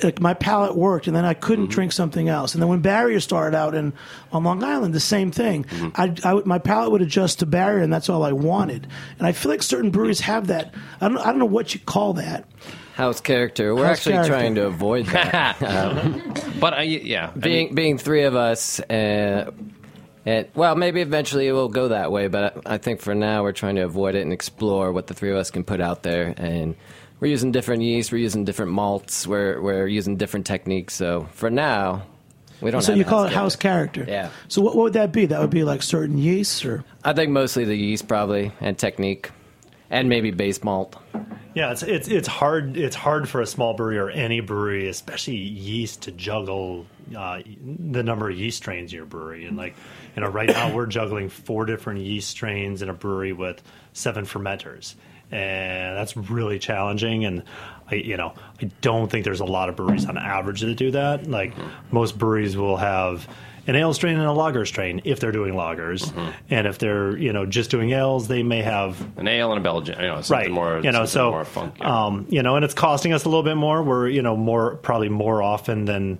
like 0.03 0.21
my 0.21 0.33
palate 0.33 0.75
worked 0.75 1.07
and 1.07 1.15
then 1.15 1.25
i 1.25 1.33
couldn't 1.33 1.65
Mm-hmm. 1.65 1.71
drink 1.73 1.91
something 1.91 2.29
else 2.29 2.53
and 2.53 2.61
then 2.61 2.69
when 2.69 2.81
barrier 2.81 3.19
started 3.19 3.57
out 3.57 3.73
in 3.75 3.93
on 4.31 4.43
long 4.43 4.63
island 4.63 4.93
the 4.93 4.99
same 4.99 5.31
thing 5.31 5.63
Mm-hmm. 5.65 5.89
I, 5.95 6.31
I 6.37 6.41
my 6.45 6.59
palate 6.59 6.91
would 6.91 7.01
adjust 7.01 7.39
to 7.39 7.45
barrier 7.45 7.83
and 7.83 7.91
that's 7.91 8.09
all 8.09 8.23
i 8.23 8.31
wanted 8.31 8.87
and 9.17 9.27
i 9.27 9.31
feel 9.31 9.51
like 9.51 9.63
certain 9.63 9.89
breweries 9.91 10.19
have 10.21 10.47
that 10.47 10.73
i 11.01 11.07
don't, 11.07 11.17
I 11.17 11.25
don't 11.25 11.39
know 11.39 11.45
what 11.45 11.73
you 11.73 11.79
call 11.79 12.13
that 12.13 12.47
House 12.95 13.19
character. 13.19 13.75
We're 13.75 13.87
House 13.87 13.97
actually 13.97 14.13
character. 14.13 14.31
trying 14.33 14.55
to 14.55 14.67
avoid 14.67 15.05
that. 15.07 15.61
Um, 15.61 16.33
but 16.61 16.73
I, 16.73 16.83
yeah, 16.83 17.29
I 17.35 17.37
being 17.37 17.65
mean, 17.67 17.75
being 17.75 17.97
three 17.97 18.23
of 18.23 18.37
us, 18.37 18.79
uh, 18.79 19.51
and 20.25 20.47
well, 20.55 20.75
maybe 20.75 21.01
eventually 21.01 21.47
it 21.47 21.51
will 21.51 21.69
go 21.69 21.89
that 21.89 22.11
way. 22.11 22.27
But 22.27 22.61
I 22.65 22.77
think 22.77 22.99
for 23.01 23.13
now 23.15 23.43
we're 23.43 23.51
trying 23.51 23.75
to 23.75 23.81
avoid 23.81 24.15
it 24.15 24.21
and 24.21 24.33
explore 24.33 24.91
what 24.91 25.07
the 25.07 25.13
three 25.13 25.29
of 25.31 25.37
us 25.37 25.51
can 25.51 25.63
put 25.63 25.79
out 25.81 26.03
there. 26.03 26.33
And 26.37 26.75
we're 27.19 27.27
using 27.29 27.51
different 27.51 27.83
yeast, 27.83 28.11
we're 28.11 28.17
using 28.17 28.43
different 28.43 28.71
malts, 28.71 29.25
we're 29.27 29.61
we're 29.61 29.87
using 29.87 30.17
different 30.17 30.45
techniques. 30.45 30.93
So 30.95 31.27
for 31.33 31.49
now, 31.49 32.03
we 32.61 32.71
don't. 32.71 32.81
so 32.81 32.93
you 32.93 33.05
call 33.05 33.25
it 33.25 33.33
house 33.33 33.55
character 33.55 34.05
Yeah. 34.07 34.29
so 34.47 34.61
what, 34.61 34.75
what 34.75 34.83
would 34.83 34.93
that 34.93 35.11
be 35.11 35.25
that 35.27 35.39
would 35.41 35.49
be 35.49 35.63
like 35.63 35.83
certain 35.83 36.17
yeasts 36.17 36.63
or 36.65 36.83
I 37.03 37.13
think 37.13 37.31
mostly 37.31 37.65
the 37.65 37.75
yeast 37.75 38.07
probably 38.07 38.51
and 38.61 38.77
technique, 38.77 39.29
and 39.95 40.09
maybe 40.09 40.31
base 40.31 40.63
malt. 40.63 40.97
Yeah, 41.53 41.71
it's 41.71 41.83
it's 41.83 42.09
it's 42.09 42.27
hard. 42.27 42.75
It's 42.75 42.97
hard 42.97 43.29
for 43.29 43.39
a 43.39 43.45
small 43.45 43.73
brewery 43.73 43.97
or 43.97 44.09
any 44.09 44.41
brewery, 44.41 44.89
especially 44.89 45.37
yeast, 45.37 46.01
to 46.01 46.11
juggle 46.11 46.85
uh, 47.17 47.39
the 47.89 48.03
number 48.03 48.29
of 48.29 48.37
yeast 48.37 48.57
strains 48.57 48.91
in 48.91 48.97
your 48.97 49.05
brewery. 49.05 49.45
And 49.45 49.55
like, 49.55 49.73
you 50.15 50.21
know, 50.21 50.27
right 50.27 50.49
now 50.49 50.75
we're 50.75 50.85
juggling 50.85 51.29
four 51.29 51.65
different 51.65 52.01
yeast 52.01 52.29
strains 52.29 52.81
in 52.81 52.89
a 52.89 52.93
brewery 52.93 53.31
with 53.31 53.63
seven 53.93 54.25
fermenters, 54.25 54.95
and 55.31 55.95
that's 55.95 56.17
really 56.17 56.59
challenging. 56.59 57.23
And 57.23 57.43
I, 57.89 57.95
you 57.95 58.17
know, 58.17 58.33
I 58.61 58.65
don't 58.81 59.09
think 59.09 59.23
there's 59.23 59.39
a 59.39 59.45
lot 59.45 59.69
of 59.69 59.77
breweries 59.77 60.05
on 60.07 60.17
average 60.17 60.59
that 60.59 60.75
do 60.75 60.91
that. 60.91 61.25
Like, 61.25 61.53
most 61.89 62.17
breweries 62.17 62.57
will 62.57 62.75
have 62.75 63.29
an 63.67 63.75
ale 63.75 63.93
strain 63.93 64.17
and 64.17 64.25
a 64.25 64.31
lager 64.31 64.65
strain 64.65 65.01
if 65.05 65.19
they're 65.19 65.31
doing 65.31 65.53
lagers, 65.53 66.11
and 66.49 66.67
if 66.67 66.77
they're 66.77 67.17
you 67.17 67.33
know 67.33 67.45
just 67.45 67.69
doing 67.69 67.91
ales, 67.91 68.27
they 68.27 68.43
may 68.43 68.61
have 68.61 68.99
an 69.17 69.27
ale 69.27 69.51
and 69.51 69.59
a 69.59 69.63
Belgian, 69.63 69.99
you 69.99 70.07
know, 70.07 70.21
something 70.21 70.47
right. 70.47 70.51
more, 70.51 70.79
you 70.83 70.91
know 70.91 71.05
so 71.05 71.31
more 71.31 71.45
funky. 71.45 71.81
um 71.81 72.25
you 72.29 72.43
know 72.43 72.55
and 72.55 72.65
it's 72.65 72.73
costing 72.73 73.13
us 73.13 73.25
a 73.25 73.29
little 73.29 73.43
bit 73.43 73.55
more. 73.55 73.81
We're 73.83 74.07
you 74.07 74.21
know 74.21 74.35
more 74.35 74.75
probably 74.75 75.09
more 75.09 75.41
often 75.41 75.85
than 75.85 76.19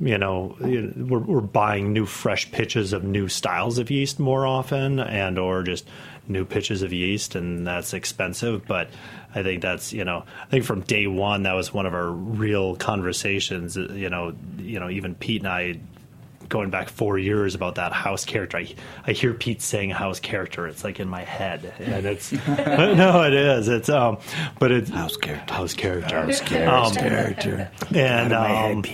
you 0.00 0.18
know 0.18 0.56
we're, 0.60 1.18
we're 1.20 1.40
buying 1.40 1.92
new 1.92 2.06
fresh 2.06 2.50
pitches 2.50 2.92
of 2.92 3.04
new 3.04 3.28
styles 3.28 3.78
of 3.78 3.90
yeast 3.90 4.18
more 4.18 4.46
often 4.46 4.98
and 4.98 5.38
or 5.38 5.62
just 5.62 5.86
new 6.26 6.44
pitches 6.44 6.82
of 6.82 6.92
yeast 6.92 7.34
and 7.34 7.66
that's 7.66 7.92
expensive. 7.94 8.66
But 8.66 8.88
i 9.36 9.42
think 9.42 9.62
that's 9.62 9.92
you 9.92 10.04
know 10.04 10.24
i 10.42 10.50
think 10.50 10.64
from 10.64 10.80
day 10.82 11.08
one 11.08 11.42
that 11.42 11.54
was 11.54 11.72
one 11.74 11.86
of 11.86 11.94
our 11.94 12.10
real 12.10 12.76
conversations. 12.76 13.76
You 13.76 14.10
know 14.10 14.34
you 14.58 14.80
know 14.80 14.90
even 14.90 15.14
pete 15.14 15.42
and 15.42 15.48
i 15.48 15.78
going 16.48 16.70
back 16.70 16.88
four 16.88 17.18
years 17.18 17.54
about 17.54 17.76
that 17.76 17.92
house 17.92 18.24
character. 18.24 18.58
I, 18.58 18.74
I 19.06 19.12
hear 19.12 19.34
Pete 19.34 19.62
saying 19.62 19.90
house 19.90 20.20
character. 20.20 20.66
It's 20.66 20.84
like 20.84 21.00
in 21.00 21.08
my 21.08 21.22
head, 21.22 21.74
and 21.78 22.06
it's 22.06 22.32
no, 22.48 23.22
it 23.22 23.34
is. 23.34 23.68
It's 23.68 23.88
um, 23.88 24.18
but 24.58 24.70
it's 24.72 24.90
house 24.90 25.16
character, 25.16 25.54
house 25.54 25.74
character, 25.74 26.16
house 26.20 26.40
character 26.40 26.64
house 26.70 26.96
character, 26.96 27.70
and 27.94 28.32
um, 28.32 28.84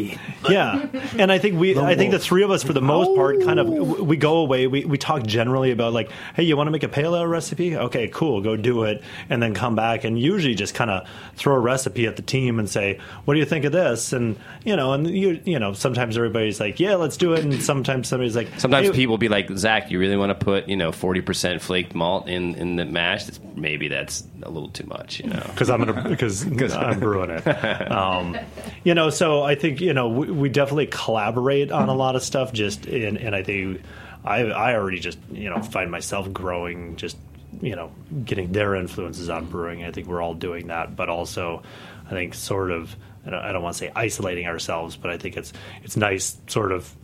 yeah, 0.49 0.87
and 1.19 1.31
I 1.33 1.39
think 1.39 1.59
we, 1.59 1.79
I 1.79 1.97
think 1.97 2.13
the 2.13 2.19
three 2.19 2.43
of 2.43 2.51
us, 2.51 2.63
for 2.63 2.73
the 2.73 2.83
most 2.83 3.15
part, 3.17 3.41
kind 3.43 3.59
of 3.59 3.69
we 3.69 4.17
go 4.17 4.39
away. 4.39 4.67
We 4.67 4.85
we 4.85 4.99
talk 4.99 5.25
generally 5.25 5.71
about 5.71 5.93
like, 5.93 6.11
hey, 6.35 6.45
you 6.45 6.57
want 6.57 6.69
to 6.69 6.73
make 6.73 6.83
a 6.83 6.89
pale 6.89 7.17
ale 7.17 7.27
recipe? 7.27 7.77
Okay, 7.77 8.09
cool, 8.09 8.41
go 8.41 8.57
do 8.57 8.85
it, 8.85 9.03
and 9.29 9.43
then 9.43 9.55
come 9.55 9.75
back 9.75 10.05
and 10.05 10.19
usually 10.19 10.55
just 10.55 10.75
kind 10.75 10.91
of 10.91 11.09
throw 11.37 11.55
a 11.55 11.59
recipe 11.59 12.07
at 12.07 12.17
the 12.17 12.23
team 12.23 12.59
and 12.59 12.69
say, 12.69 12.99
what 13.25 13.35
do 13.35 13.41
you 13.41 13.47
think 13.47 13.65
of 13.65 13.73
this? 13.73 14.13
And 14.13 14.39
you 14.65 14.77
know, 14.77 14.93
and 14.93 15.09
you 15.09 15.41
you 15.45 15.59
know, 15.59 15.73
sometimes 15.73 16.17
everybody's 16.17 16.61
like, 16.61 16.81
yeah, 16.81 16.95
let's 16.95 17.17
do 17.17 17.33
it, 17.35 17.40
and 17.41 17.63
sometimes 17.63 18.09
somebody's 18.09 18.37
like, 18.37 18.49
Sometimes 18.59 18.89
hey, 18.89 18.95
people 18.95 19.19
be 19.19 19.29
like, 19.29 19.51
Zack, 19.57 19.91
you 19.91 19.99
really 19.99 20.17
want 20.17 20.31
to 20.31 20.45
put, 20.45 20.69
you 20.69 20.77
know, 20.77 20.91
40% 20.91 21.61
flaked 21.61 21.95
malt 21.95 22.29
in, 22.29 22.55
in 22.55 22.77
the 22.77 22.85
mash? 22.85 23.25
That's, 23.25 23.41
maybe 23.55 23.89
that's 23.89 24.25
a 24.43 24.51
little 24.51 24.69
too 24.69 24.87
much, 24.87 25.21
you 25.21 25.29
know. 25.29 25.43
because 25.49 25.71
I'm 25.71 25.85
gonna 25.85 26.09
because 26.09 26.45
I'm 26.73 27.01
brewing 27.01 27.31
it. 27.31 27.47
Um, 27.91 28.39
you 28.85 28.95
know, 28.95 29.11
so 29.11 29.43
I 29.43 29.55
think 29.55 29.81
you 29.81 29.93
know 29.93 30.09
we, 30.09 30.31
we 30.31 30.49
definitely 30.49 30.87
collaborate 30.87 31.71
on 31.71 31.89
a 31.89 31.95
lot 31.95 32.17
of 32.17 32.23
stuff. 32.23 32.53
Just 32.53 32.87
and 32.87 33.19
and 33.19 33.35
I 33.35 33.43
think 33.43 33.83
I 34.25 34.45
I 34.45 34.75
already 34.75 34.99
just 34.99 35.19
you 35.31 35.51
know 35.51 35.61
find 35.63 35.91
myself 35.91 36.33
growing 36.33 36.97
just 36.97 37.17
you 37.61 37.77
know 37.77 37.93
getting 38.25 38.53
their 38.53 38.75
influences 38.75 39.29
on 39.29 39.47
brewing. 39.47 39.85
I 39.85 39.91
think 39.91 40.09
we're 40.09 40.23
all 40.23 40.35
doing 40.35 40.69
that, 40.69 40.97
but 40.97 41.09
also 41.09 41.63
I 42.07 42.11
think 42.11 42.35
sort 42.35 42.71
of 42.71 42.95
I 43.27 43.31
don't, 43.31 43.41
I 43.41 43.53
don't 43.53 43.63
want 43.63 43.75
to 43.75 43.79
say 43.79 43.93
isolating 43.95 44.47
ourselves, 44.47 44.97
but 44.97 45.11
I 45.11 45.19
think 45.19 45.37
it's 45.37 45.53
it's 45.83 45.97
nice 45.97 46.37
sort 46.47 46.73
of 46.73 46.83
just 46.83 47.00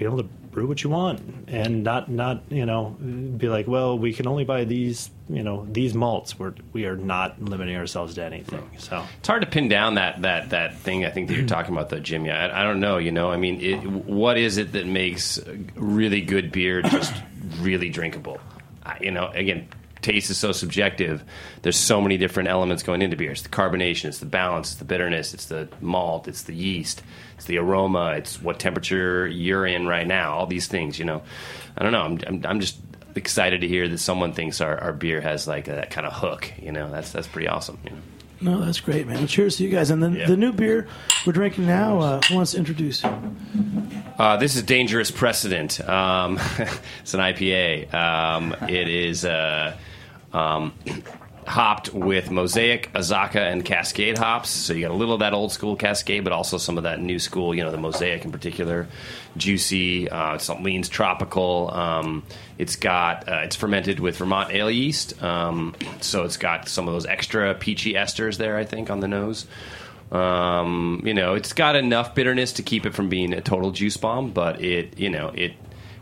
be 0.00 0.06
able 0.06 0.16
to 0.16 0.22
brew 0.24 0.66
what 0.66 0.82
you 0.82 0.88
want 0.88 1.20
and 1.46 1.84
not 1.84 2.10
not 2.10 2.42
you 2.48 2.64
know 2.64 2.96
be 3.36 3.48
like 3.50 3.68
well 3.68 3.98
we 3.98 4.14
can 4.14 4.26
only 4.26 4.44
buy 4.44 4.64
these 4.64 5.10
you 5.28 5.42
know 5.42 5.66
these 5.70 5.92
malts 5.92 6.38
we're 6.38 6.54
we 6.72 6.86
are 6.86 6.96
not 6.96 7.40
limiting 7.40 7.76
ourselves 7.76 8.14
to 8.14 8.24
anything 8.24 8.68
so 8.78 9.04
It's 9.18 9.28
hard 9.28 9.42
to 9.42 9.46
pin 9.46 9.68
down 9.68 9.94
that 9.96 10.22
that 10.22 10.50
that 10.50 10.78
thing. 10.78 11.04
I 11.04 11.10
think 11.10 11.28
that 11.28 11.36
you're 11.36 11.46
talking 11.56 11.74
about, 11.74 11.90
though, 11.90 12.00
Jimmy. 12.00 12.30
I, 12.30 12.62
I 12.62 12.64
don't 12.64 12.80
know. 12.80 12.96
You 12.96 13.12
know, 13.12 13.30
I 13.30 13.36
mean, 13.36 13.60
it, 13.60 13.84
what 13.86 14.38
is 14.38 14.56
it 14.56 14.72
that 14.72 14.86
makes 14.86 15.38
really 15.74 16.22
good 16.22 16.50
beer 16.50 16.80
just 16.82 17.14
really 17.58 17.90
drinkable? 17.90 18.40
I, 18.82 18.96
you 19.02 19.10
know, 19.10 19.28
again, 19.28 19.68
taste 20.02 20.30
is 20.30 20.38
so 20.38 20.52
subjective. 20.52 21.22
There's 21.62 21.76
so 21.78 22.00
many 22.00 22.16
different 22.16 22.48
elements 22.48 22.82
going 22.82 23.02
into 23.02 23.16
beer. 23.16 23.30
It's 23.32 23.42
the 23.42 23.48
carbonation, 23.48 24.06
it's 24.06 24.18
the 24.18 24.26
balance, 24.26 24.70
it's 24.70 24.78
the 24.78 24.84
bitterness, 24.84 25.34
it's 25.34 25.46
the 25.46 25.68
malt, 25.80 26.28
it's 26.28 26.42
the 26.44 26.54
yeast, 26.54 27.02
it's 27.36 27.46
the 27.46 27.58
aroma, 27.58 28.12
it's 28.16 28.40
what 28.42 28.58
temperature 28.58 29.26
you're 29.26 29.66
in 29.66 29.86
right 29.86 30.06
now. 30.06 30.32
All 30.34 30.46
these 30.46 30.66
things. 30.66 30.98
You 30.98 31.04
know, 31.04 31.22
I 31.76 31.82
don't 31.82 31.92
know. 31.92 32.02
I'm 32.02 32.20
I'm, 32.26 32.46
I'm 32.46 32.60
just 32.60 32.76
excited 33.16 33.60
to 33.62 33.68
hear 33.68 33.88
that 33.88 33.98
someone 33.98 34.32
thinks 34.32 34.60
our, 34.60 34.78
our 34.78 34.92
beer 34.92 35.20
has 35.20 35.46
like 35.48 35.64
that 35.66 35.90
kind 35.90 36.06
of 36.06 36.12
hook. 36.12 36.52
You 36.60 36.72
know, 36.72 36.90
that's 36.90 37.10
that's 37.12 37.26
pretty 37.26 37.48
awesome. 37.48 37.78
You 37.84 37.90
know. 37.90 37.96
No, 38.42 38.64
that's 38.64 38.80
great, 38.80 39.06
man. 39.06 39.26
Cheers 39.26 39.56
to 39.58 39.64
you 39.64 39.68
guys. 39.68 39.90
And 39.90 40.02
then 40.02 40.14
Yeah. 40.14 40.26
the 40.26 40.34
new 40.36 40.50
beer 40.52 40.88
we're 41.26 41.34
drinking 41.34 41.66
now, 41.66 41.98
uh, 42.00 42.20
who 42.22 42.36
wants 42.36 42.52
to 42.52 42.56
introduce? 42.58 43.04
Uh, 43.04 44.36
this 44.38 44.56
is 44.56 44.62
Dangerous 44.62 45.10
Precedent. 45.10 45.78
Um, 45.86 46.38
it's 47.02 47.12
an 47.12 47.20
IPA. 47.20 47.92
Um, 47.92 48.54
it 48.68 48.88
is 48.88 49.26
uh, 49.26 49.76
um, 50.32 50.72
hopped 51.46 51.92
with 51.92 52.30
Mosaic, 52.30 52.92
Azacca, 52.92 53.50
and 53.50 53.64
Cascade 53.64 54.18
hops. 54.18 54.50
So 54.50 54.72
you 54.72 54.82
got 54.82 54.92
a 54.92 54.94
little 54.94 55.14
of 55.14 55.20
that 55.20 55.32
old 55.32 55.52
school 55.52 55.74
Cascade, 55.76 56.22
but 56.22 56.32
also 56.32 56.58
some 56.58 56.76
of 56.76 56.84
that 56.84 57.00
new 57.00 57.18
school, 57.18 57.54
you 57.54 57.64
know, 57.64 57.70
the 57.70 57.76
Mosaic 57.78 58.24
in 58.24 58.32
particular. 58.32 58.86
Juicy, 59.36 60.08
uh, 60.08 60.38
leans 60.60 60.88
tropical. 60.88 61.70
Um, 61.72 62.24
it's 62.58 62.76
got 62.76 63.28
uh, 63.28 63.40
it's 63.44 63.56
fermented 63.56 64.00
with 64.00 64.16
Vermont 64.16 64.52
ale 64.52 64.70
yeast, 64.70 65.22
um, 65.22 65.74
so 66.00 66.24
it's 66.24 66.36
got 66.36 66.68
some 66.68 66.88
of 66.88 66.94
those 66.94 67.06
extra 67.06 67.54
peachy 67.54 67.94
esters 67.94 68.36
there. 68.36 68.56
I 68.56 68.64
think 68.64 68.90
on 68.90 69.00
the 69.00 69.08
nose. 69.08 69.46
Um, 70.12 71.02
you 71.04 71.14
know, 71.14 71.34
it's 71.34 71.52
got 71.52 71.76
enough 71.76 72.16
bitterness 72.16 72.54
to 72.54 72.62
keep 72.62 72.84
it 72.84 72.94
from 72.94 73.08
being 73.08 73.32
a 73.32 73.40
total 73.40 73.70
juice 73.70 73.96
bomb, 73.96 74.32
but 74.32 74.60
it, 74.60 74.98
you 74.98 75.08
know, 75.08 75.28
it. 75.28 75.52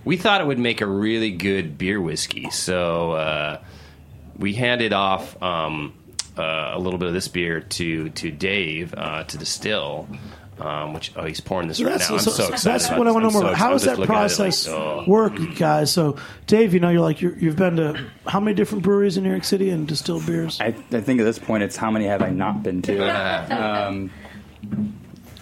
We 0.04 0.16
thought 0.16 0.40
it 0.40 0.46
would 0.46 0.58
make 0.58 0.80
a 0.80 0.86
really 0.86 1.30
good 1.30 1.76
beer 1.76 2.00
whiskey, 2.00 2.48
so 2.48 3.12
uh, 3.12 3.60
we 4.38 4.54
handed 4.54 4.92
off 4.92 5.40
um, 5.42 5.92
uh, 6.36 6.72
a 6.74 6.78
little 6.78 6.98
bit 6.98 7.08
of 7.08 7.14
this 7.14 7.28
beer 7.28 7.60
to 7.60 8.10
to 8.10 8.30
Dave 8.30 8.94
uh, 8.96 9.24
to 9.24 9.38
distill. 9.38 10.08
Um, 10.60 10.92
which 10.92 11.12
oh 11.14 11.24
he's 11.24 11.40
pouring 11.40 11.68
this 11.68 11.80
right 11.80 11.90
that's 11.92 12.10
now. 12.10 12.16
I'm 12.16 12.20
so, 12.20 12.30
so- 12.32 12.48
excited. 12.48 12.64
that's 12.64 12.86
about 12.86 12.98
what 12.98 13.06
I 13.06 13.12
want 13.12 13.22
to 13.22 13.26
know 13.26 13.30
so 13.30 13.38
more. 13.38 13.48
about. 13.50 13.58
How 13.58 13.70
does 13.70 13.82
that 13.82 13.90
just 13.90 14.00
looking 14.00 14.14
at 14.16 14.18
it 14.18 14.36
process 14.36 14.66
like, 14.66 14.76
oh. 14.76 15.04
work, 15.06 15.34
guys? 15.56 15.92
So, 15.92 16.16
Dave, 16.48 16.74
you 16.74 16.80
know, 16.80 16.88
you're 16.88 17.00
like 17.00 17.20
you're, 17.20 17.38
you've 17.38 17.54
been 17.54 17.76
to 17.76 18.04
how 18.26 18.40
many 18.40 18.56
different 18.56 18.82
breweries 18.82 19.16
in 19.16 19.22
New 19.22 19.30
York 19.30 19.44
City 19.44 19.70
and 19.70 19.86
distilled 19.86 20.26
beers? 20.26 20.60
I, 20.60 20.74
I 20.90 21.00
think 21.00 21.20
at 21.20 21.24
this 21.24 21.38
point, 21.38 21.62
it's 21.62 21.76
how 21.76 21.92
many 21.92 22.06
have 22.06 22.22
I 22.22 22.30
not 22.30 22.64
been 22.64 22.82
to? 22.82 22.98
um, 23.86 24.10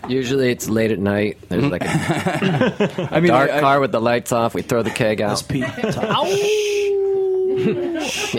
Usually 0.07 0.51
it's 0.51 0.69
late 0.69 0.91
at 0.91 0.99
night. 0.99 1.39
There's 1.49 1.65
like 1.65 1.83
a 1.83 3.09
I 3.11 3.21
mean, 3.21 3.31
dark 3.31 3.51
I, 3.51 3.57
I- 3.57 3.61
car 3.61 3.81
with 3.81 3.93
the 3.93 4.01
lights 4.01 4.33
off. 4.33 4.53
We 4.55 4.61
throw 4.61 4.83
the 4.83 4.91
keg 4.91 5.19
That's 5.19 5.43
out. 5.43 5.49
Pete. 5.49 5.65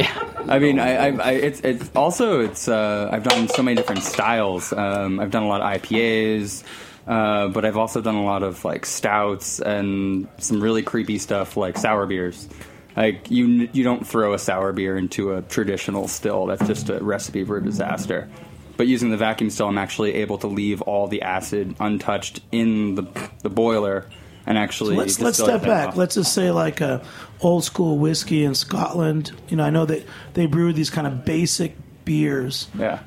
I 0.48 0.60
mean, 0.60 0.80
I, 0.80 0.96
I, 0.96 1.08
I 1.10 1.32
it's 1.32 1.60
it's 1.62 1.92
also 1.96 2.42
it's 2.42 2.68
uh, 2.68 3.10
I've 3.12 3.24
done 3.24 3.48
so 3.50 3.62
many 3.62 3.76
different 3.76 4.04
styles. 4.04 4.72
Um, 4.72 5.20
I've 5.20 5.32
done 5.32 5.44
a 5.44 5.48
lot 5.48 5.62
of 5.62 5.82
IPAs, 5.82 6.64
uh, 7.06 7.50
but 7.50 7.66
I've 7.66 7.78
also 7.78 8.02
done 8.02 8.16
a 8.16 8.24
lot 8.24 8.44
of 8.44 8.64
like 8.64 8.86
stouts 8.86 9.60
and 9.60 10.28
some 10.38 10.62
really 10.62 10.84
creepy 10.84 11.18
stuff 11.18 11.58
like 11.58 11.78
sour 11.78 12.06
beers. 12.06 12.48
Like 12.96 13.30
you 13.30 13.70
you 13.74 13.84
don't 13.84 14.08
throw 14.08 14.34
a 14.34 14.40
sour 14.40 14.74
beer 14.74 14.98
into 14.98 15.34
a 15.34 15.42
traditional 15.42 16.08
still. 16.08 16.46
That's 16.46 16.66
just 16.66 16.90
a 16.90 17.04
recipe 17.04 17.44
for 17.44 17.58
a 17.58 17.64
disaster. 17.64 18.30
But 18.78 18.88
using 18.88 19.10
the 19.10 19.18
vacuum 19.18 19.50
still, 19.50 19.68
I'm 19.68 19.78
actually 19.78 20.14
able 20.16 20.38
to 20.40 20.48
leave 20.48 20.82
all 20.84 21.08
the 21.08 21.24
acid 21.24 21.76
untouched 21.80 22.42
in 22.52 22.96
the 22.96 23.08
the 23.44 23.50
boiler. 23.50 24.06
And 24.48 24.58
actually. 24.58 24.96
let's 24.96 25.20
let's 25.20 25.38
step 25.38 25.62
back. 25.62 25.96
Let's 25.96 26.16
just 26.16 26.34
say 26.34 26.50
like 26.52 26.82
a 26.82 27.04
old 27.42 27.64
school 27.64 27.98
whiskey 27.98 28.44
in 28.44 28.56
Scotland. 28.56 29.32
You 29.50 29.58
know, 29.58 29.64
I 29.64 29.70
know 29.70 29.86
that 29.86 30.04
they 30.34 30.46
brew 30.48 30.74
these 30.74 30.90
kind 30.90 31.06
of 31.06 31.26
basic 31.26 31.76
beers 32.06 32.68
Yeah, 32.74 33.00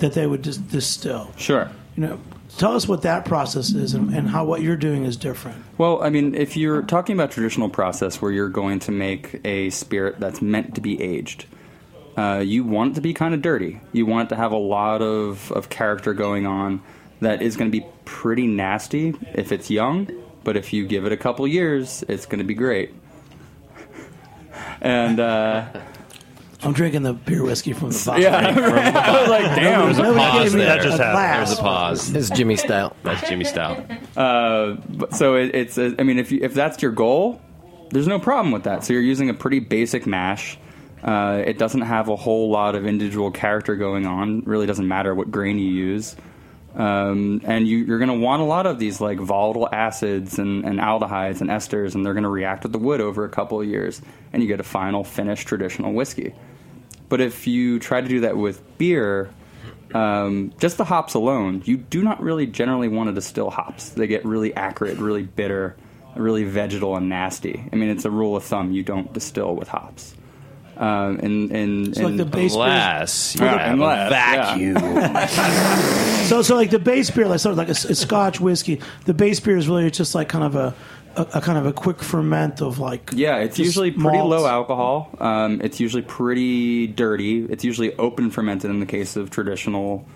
that 0.00 0.12
they 0.12 0.26
would 0.26 0.42
just 0.42 0.68
distill. 0.68 1.32
sure. 1.36 1.70
You 1.96 2.02
know, 2.06 2.20
tell 2.58 2.74
us 2.74 2.86
what 2.86 3.02
that 3.02 3.24
process 3.24 3.72
is 3.72 3.94
and, 3.94 4.12
and 4.14 4.28
how 4.28 4.44
what 4.44 4.60
you're 4.62 4.76
doing 4.76 5.04
is 5.04 5.16
different. 5.16 5.64
Well, 5.78 6.02
I 6.02 6.10
mean, 6.10 6.34
if 6.34 6.56
you're 6.56 6.82
talking 6.82 7.14
about 7.14 7.30
traditional 7.30 7.68
process 7.68 8.20
where 8.20 8.30
you're 8.30 8.48
going 8.48 8.80
to 8.80 8.92
make 8.92 9.40
a 9.44 9.70
spirit 9.70 10.20
that's 10.20 10.42
meant 10.42 10.74
to 10.74 10.80
be 10.80 11.00
aged, 11.00 11.46
uh, 12.16 12.42
you 12.44 12.64
want 12.64 12.92
it 12.92 12.94
to 12.96 13.00
be 13.00 13.14
kind 13.14 13.34
of 13.34 13.42
dirty. 13.42 13.80
You 13.92 14.06
want 14.06 14.28
it 14.28 14.34
to 14.34 14.40
have 14.40 14.52
a 14.52 14.56
lot 14.58 15.02
of, 15.02 15.52
of 15.52 15.70
character 15.70 16.14
going 16.14 16.46
on 16.46 16.82
that 17.20 17.42
is 17.42 17.56
going 17.56 17.70
to 17.70 17.76
be 17.80 17.86
pretty 18.04 18.46
nasty 18.46 19.14
if 19.34 19.50
it's 19.52 19.70
young, 19.70 20.08
but 20.48 20.56
if 20.56 20.72
you 20.72 20.86
give 20.86 21.04
it 21.04 21.12
a 21.12 21.16
couple 21.18 21.46
years, 21.46 22.02
it's 22.08 22.24
going 22.24 22.38
to 22.38 22.44
be 22.44 22.54
great. 22.54 22.94
And 24.80 25.20
uh, 25.20 25.66
I'm 26.62 26.72
drinking 26.72 27.02
the 27.02 27.12
beer 27.12 27.42
whiskey 27.44 27.74
from 27.74 27.90
the 27.90 28.02
bottle. 28.06 28.22
yeah, 28.22 28.34
I 28.34 29.20
was 29.20 29.28
like, 29.28 29.44
damn. 29.56 29.84
There's 29.84 29.98
a 29.98 30.02
pause 30.14 30.42
gave 30.44 30.54
me 30.54 30.60
there. 30.60 30.76
That 30.76 30.82
just 30.82 30.98
a 31.00 31.04
happened. 31.04 31.46
There's 31.48 31.58
a 31.58 31.62
pause. 31.62 32.12
This 32.12 32.30
is 32.30 32.30
Jimmy 32.30 32.56
Stout. 32.56 32.96
That's 33.02 33.28
Jimmy 33.28 33.44
Stout. 33.44 33.84
Uh, 34.16 34.76
but- 34.88 35.12
so 35.14 35.34
it, 35.36 35.54
it's 35.54 35.76
uh, 35.76 35.94
I 35.98 36.02
mean 36.02 36.18
if 36.18 36.32
you, 36.32 36.40
if 36.42 36.54
that's 36.54 36.80
your 36.82 36.92
goal, 36.92 37.42
there's 37.90 38.08
no 38.08 38.18
problem 38.18 38.50
with 38.50 38.64
that. 38.64 38.84
So 38.84 38.94
you're 38.94 39.02
using 39.02 39.28
a 39.28 39.34
pretty 39.34 39.60
basic 39.60 40.06
mash. 40.06 40.58
Uh, 41.02 41.42
it 41.44 41.58
doesn't 41.58 41.82
have 41.82 42.08
a 42.08 42.16
whole 42.16 42.50
lot 42.50 42.74
of 42.74 42.86
individual 42.86 43.30
character 43.30 43.76
going 43.76 44.06
on. 44.06 44.40
Really 44.46 44.66
doesn't 44.66 44.88
matter 44.88 45.14
what 45.14 45.30
grain 45.30 45.58
you 45.58 45.70
use. 45.70 46.16
Um, 46.78 47.40
and 47.44 47.66
you, 47.66 47.78
you're 47.78 47.98
going 47.98 48.08
to 48.08 48.24
want 48.24 48.40
a 48.40 48.44
lot 48.44 48.64
of 48.64 48.78
these 48.78 49.00
like 49.00 49.18
volatile 49.18 49.68
acids 49.70 50.38
and, 50.38 50.64
and 50.64 50.78
aldehydes 50.78 51.40
and 51.40 51.50
esters, 51.50 51.96
and 51.96 52.06
they're 52.06 52.14
going 52.14 52.22
to 52.22 52.28
react 52.30 52.62
with 52.62 52.72
the 52.72 52.78
wood 52.78 53.00
over 53.00 53.24
a 53.24 53.28
couple 53.28 53.60
of 53.60 53.66
years, 53.66 54.00
and 54.32 54.40
you 54.40 54.48
get 54.48 54.60
a 54.60 54.64
final 54.64 55.02
finished 55.02 55.48
traditional 55.48 55.92
whiskey. 55.92 56.34
But 57.08 57.20
if 57.20 57.48
you 57.48 57.80
try 57.80 58.00
to 58.00 58.06
do 58.06 58.20
that 58.20 58.36
with 58.36 58.62
beer, 58.78 59.30
um, 59.92 60.52
just 60.60 60.76
the 60.76 60.84
hops 60.84 61.14
alone, 61.14 61.62
you 61.64 61.78
do 61.78 62.02
not 62.02 62.22
really 62.22 62.46
generally 62.46 62.88
want 62.88 63.08
to 63.08 63.14
distill 63.14 63.50
hops. 63.50 63.88
They 63.90 64.06
get 64.06 64.24
really 64.24 64.54
acrid, 64.54 64.98
really 64.98 65.24
bitter, 65.24 65.74
really 66.14 66.44
vegetal 66.44 66.96
and 66.96 67.08
nasty. 67.08 67.68
I 67.72 67.76
mean, 67.76 67.88
it's 67.88 68.04
a 68.04 68.10
rule 68.10 68.36
of 68.36 68.44
thumb: 68.44 68.70
you 68.70 68.84
don't 68.84 69.12
distill 69.12 69.56
with 69.56 69.66
hops. 69.66 70.14
Um, 70.78 71.18
and 71.18 71.50
and, 71.50 71.96
So 71.96 72.04
like 72.04 72.16
the 72.16 72.24
base 72.24 72.54
beer. 72.54 72.62
Unless 72.64 73.34
you 73.36 73.44
Yeah, 73.44 73.58
have 73.58 73.72
unless, 73.74 74.10
a 74.10 74.14
yeah. 74.14 74.54
vacuum. 74.54 76.18
So 76.28 76.42
so 76.42 76.54
like 76.56 76.70
the 76.70 76.78
base 76.78 77.10
beer, 77.10 77.26
like 77.26 77.40
sort 77.40 77.52
of 77.52 77.58
like 77.58 77.68
a, 77.68 77.72
a 77.72 77.94
Scotch 77.94 78.38
whiskey. 78.40 78.80
The 79.06 79.14
base 79.14 79.40
beer 79.40 79.56
is 79.56 79.66
really 79.68 79.90
just 79.90 80.14
like 80.14 80.28
kind 80.28 80.44
of 80.44 80.54
a, 80.56 80.74
a, 81.16 81.22
a 81.34 81.40
kind 81.40 81.56
of 81.58 81.64
a 81.66 81.72
quick 81.72 82.02
ferment 82.02 82.60
of 82.60 82.78
like 82.78 83.10
Yeah, 83.14 83.38
it's 83.38 83.56
just 83.56 83.64
usually 83.66 83.90
pretty 83.92 84.18
malts. 84.18 84.30
low 84.42 84.46
alcohol. 84.46 85.10
Um, 85.18 85.60
it's 85.64 85.80
usually 85.80 86.02
pretty 86.02 86.86
dirty. 86.86 87.44
It's 87.46 87.64
usually 87.64 87.96
open 87.96 88.30
fermented 88.30 88.70
in 88.70 88.78
the 88.78 88.86
case 88.86 89.16
of 89.16 89.30
traditional 89.30 90.06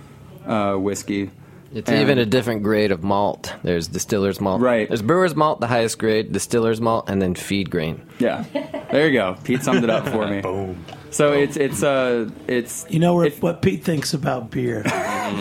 uh, 0.46 0.74
whiskey. 0.74 1.30
It's 1.74 1.88
And- 1.90 2.00
even 2.00 2.18
a 2.18 2.26
different 2.26 2.62
grade 2.62 2.92
of 2.92 3.02
malt. 3.02 3.54
There's 3.62 3.88
distiller's 3.88 4.40
malt. 4.40 4.60
Right. 4.60 4.86
There's 4.88 5.02
brewer's 5.02 5.34
malt, 5.34 5.60
the 5.60 5.66
highest 5.66 5.98
grade, 5.98 6.32
distiller's 6.32 6.80
malt, 6.80 7.08
and 7.08 7.20
then 7.22 7.34
feed 7.34 7.70
grain. 7.70 8.02
Yeah, 8.18 8.44
there 8.90 9.06
you 9.06 9.12
go. 9.14 9.36
Pete 9.44 9.62
summed 9.62 9.82
it 9.84 9.90
up 9.90 10.06
for 10.08 10.26
me. 10.28 10.40
Boom. 10.42 10.84
So 11.10 11.32
it's 11.32 11.56
it's 11.56 11.82
uh 11.82 12.28
it's 12.46 12.86
You 12.90 12.98
know 12.98 13.14
where, 13.14 13.26
if- 13.26 13.42
what 13.42 13.62
Pete 13.62 13.84
thinks 13.84 14.12
about 14.14 14.50
beer. 14.50 14.82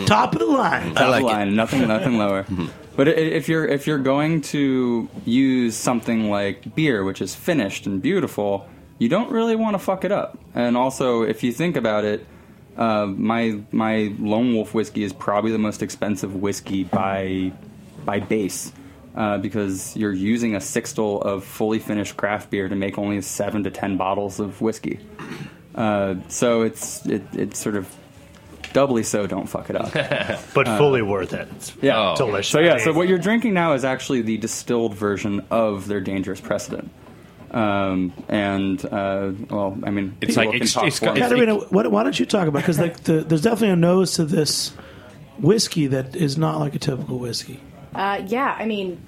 Top 0.06 0.32
of 0.34 0.38
the 0.38 0.46
line. 0.46 0.94
top 0.94 1.10
like 1.10 1.22
it. 1.22 1.26
line, 1.26 1.54
nothing 1.56 1.86
nothing 1.88 2.18
lower. 2.18 2.46
But 2.94 3.08
if 3.08 3.48
you're 3.48 3.66
if 3.66 3.86
you're 3.86 3.96
going 3.98 4.42
to 4.52 5.08
use 5.24 5.74
something 5.76 6.28
like 6.30 6.74
beer, 6.74 7.04
which 7.04 7.22
is 7.22 7.34
finished 7.34 7.86
and 7.86 8.02
beautiful, 8.02 8.66
you 8.98 9.08
don't 9.08 9.30
really 9.30 9.56
want 9.56 9.72
to 9.74 9.78
fuck 9.78 10.04
it 10.04 10.12
up. 10.12 10.36
And 10.54 10.76
also, 10.76 11.22
if 11.22 11.42
you 11.42 11.52
think 11.52 11.76
about 11.76 12.04
it, 12.04 12.26
uh, 12.76 13.06
my 13.06 13.60
my 13.72 14.14
Lone 14.18 14.54
Wolf 14.54 14.74
whiskey 14.74 15.02
is 15.04 15.12
probably 15.12 15.52
the 15.52 15.58
most 15.58 15.82
expensive 15.82 16.34
whiskey 16.36 16.84
by 16.84 17.52
by 18.04 18.20
base. 18.20 18.72
Uh, 19.14 19.36
because 19.36 19.94
you're 19.94 20.10
using 20.10 20.54
a 20.54 20.58
sixtel 20.58 21.20
of 21.20 21.44
fully 21.44 21.78
finished 21.78 22.16
craft 22.16 22.48
beer 22.48 22.66
to 22.66 22.74
make 22.74 22.96
only 22.96 23.20
seven 23.20 23.62
to 23.64 23.70
ten 23.70 23.98
bottles 23.98 24.40
of 24.40 24.62
whiskey, 24.62 24.98
uh, 25.74 26.14
so 26.28 26.62
it's 26.62 27.04
it, 27.04 27.22
it's 27.34 27.58
sort 27.60 27.76
of 27.76 27.94
doubly 28.72 29.02
so. 29.02 29.26
Don't 29.26 29.46
fuck 29.46 29.68
it 29.68 29.76
up. 29.76 29.92
But 30.54 30.66
fully 30.78 31.02
worth 31.02 31.34
it. 31.34 31.46
It's 31.56 31.76
Yeah. 31.82 32.12
Oh. 32.12 32.16
delicious. 32.16 32.52
So 32.52 32.60
yeah, 32.60 32.78
so 32.78 32.94
what 32.94 33.06
you're 33.06 33.18
drinking 33.18 33.52
now 33.52 33.74
is 33.74 33.84
actually 33.84 34.22
the 34.22 34.38
distilled 34.38 34.94
version 34.94 35.44
of 35.50 35.88
their 35.88 36.00
dangerous 36.00 36.40
precedent. 36.40 36.90
Um, 37.52 38.12
and 38.28 38.82
uh, 38.86 39.32
well, 39.50 39.78
I 39.84 39.90
mean, 39.90 40.16
It's 40.22 40.36
like 40.36 40.52
can 40.52 40.62
ex- 40.62 40.72
talk 40.72 40.86
it's 40.86 40.98
for 40.98 41.06
got- 41.06 41.14
me. 41.14 41.20
it's- 41.20 41.30
Katerina, 41.32 41.56
what, 41.56 41.90
why 41.90 42.02
don't 42.02 42.18
you 42.18 42.24
talk 42.26 42.48
about? 42.48 42.60
Because 42.60 42.78
like 42.78 43.02
the, 43.04 43.20
there's 43.20 43.42
definitely 43.42 43.70
a 43.70 43.76
nose 43.76 44.14
to 44.14 44.24
this 44.24 44.70
whiskey 45.38 45.86
that 45.88 46.16
is 46.16 46.38
not 46.38 46.60
like 46.60 46.74
a 46.74 46.78
typical 46.78 47.18
whiskey. 47.18 47.60
Uh, 47.94 48.22
yeah, 48.26 48.56
I 48.58 48.64
mean, 48.64 49.00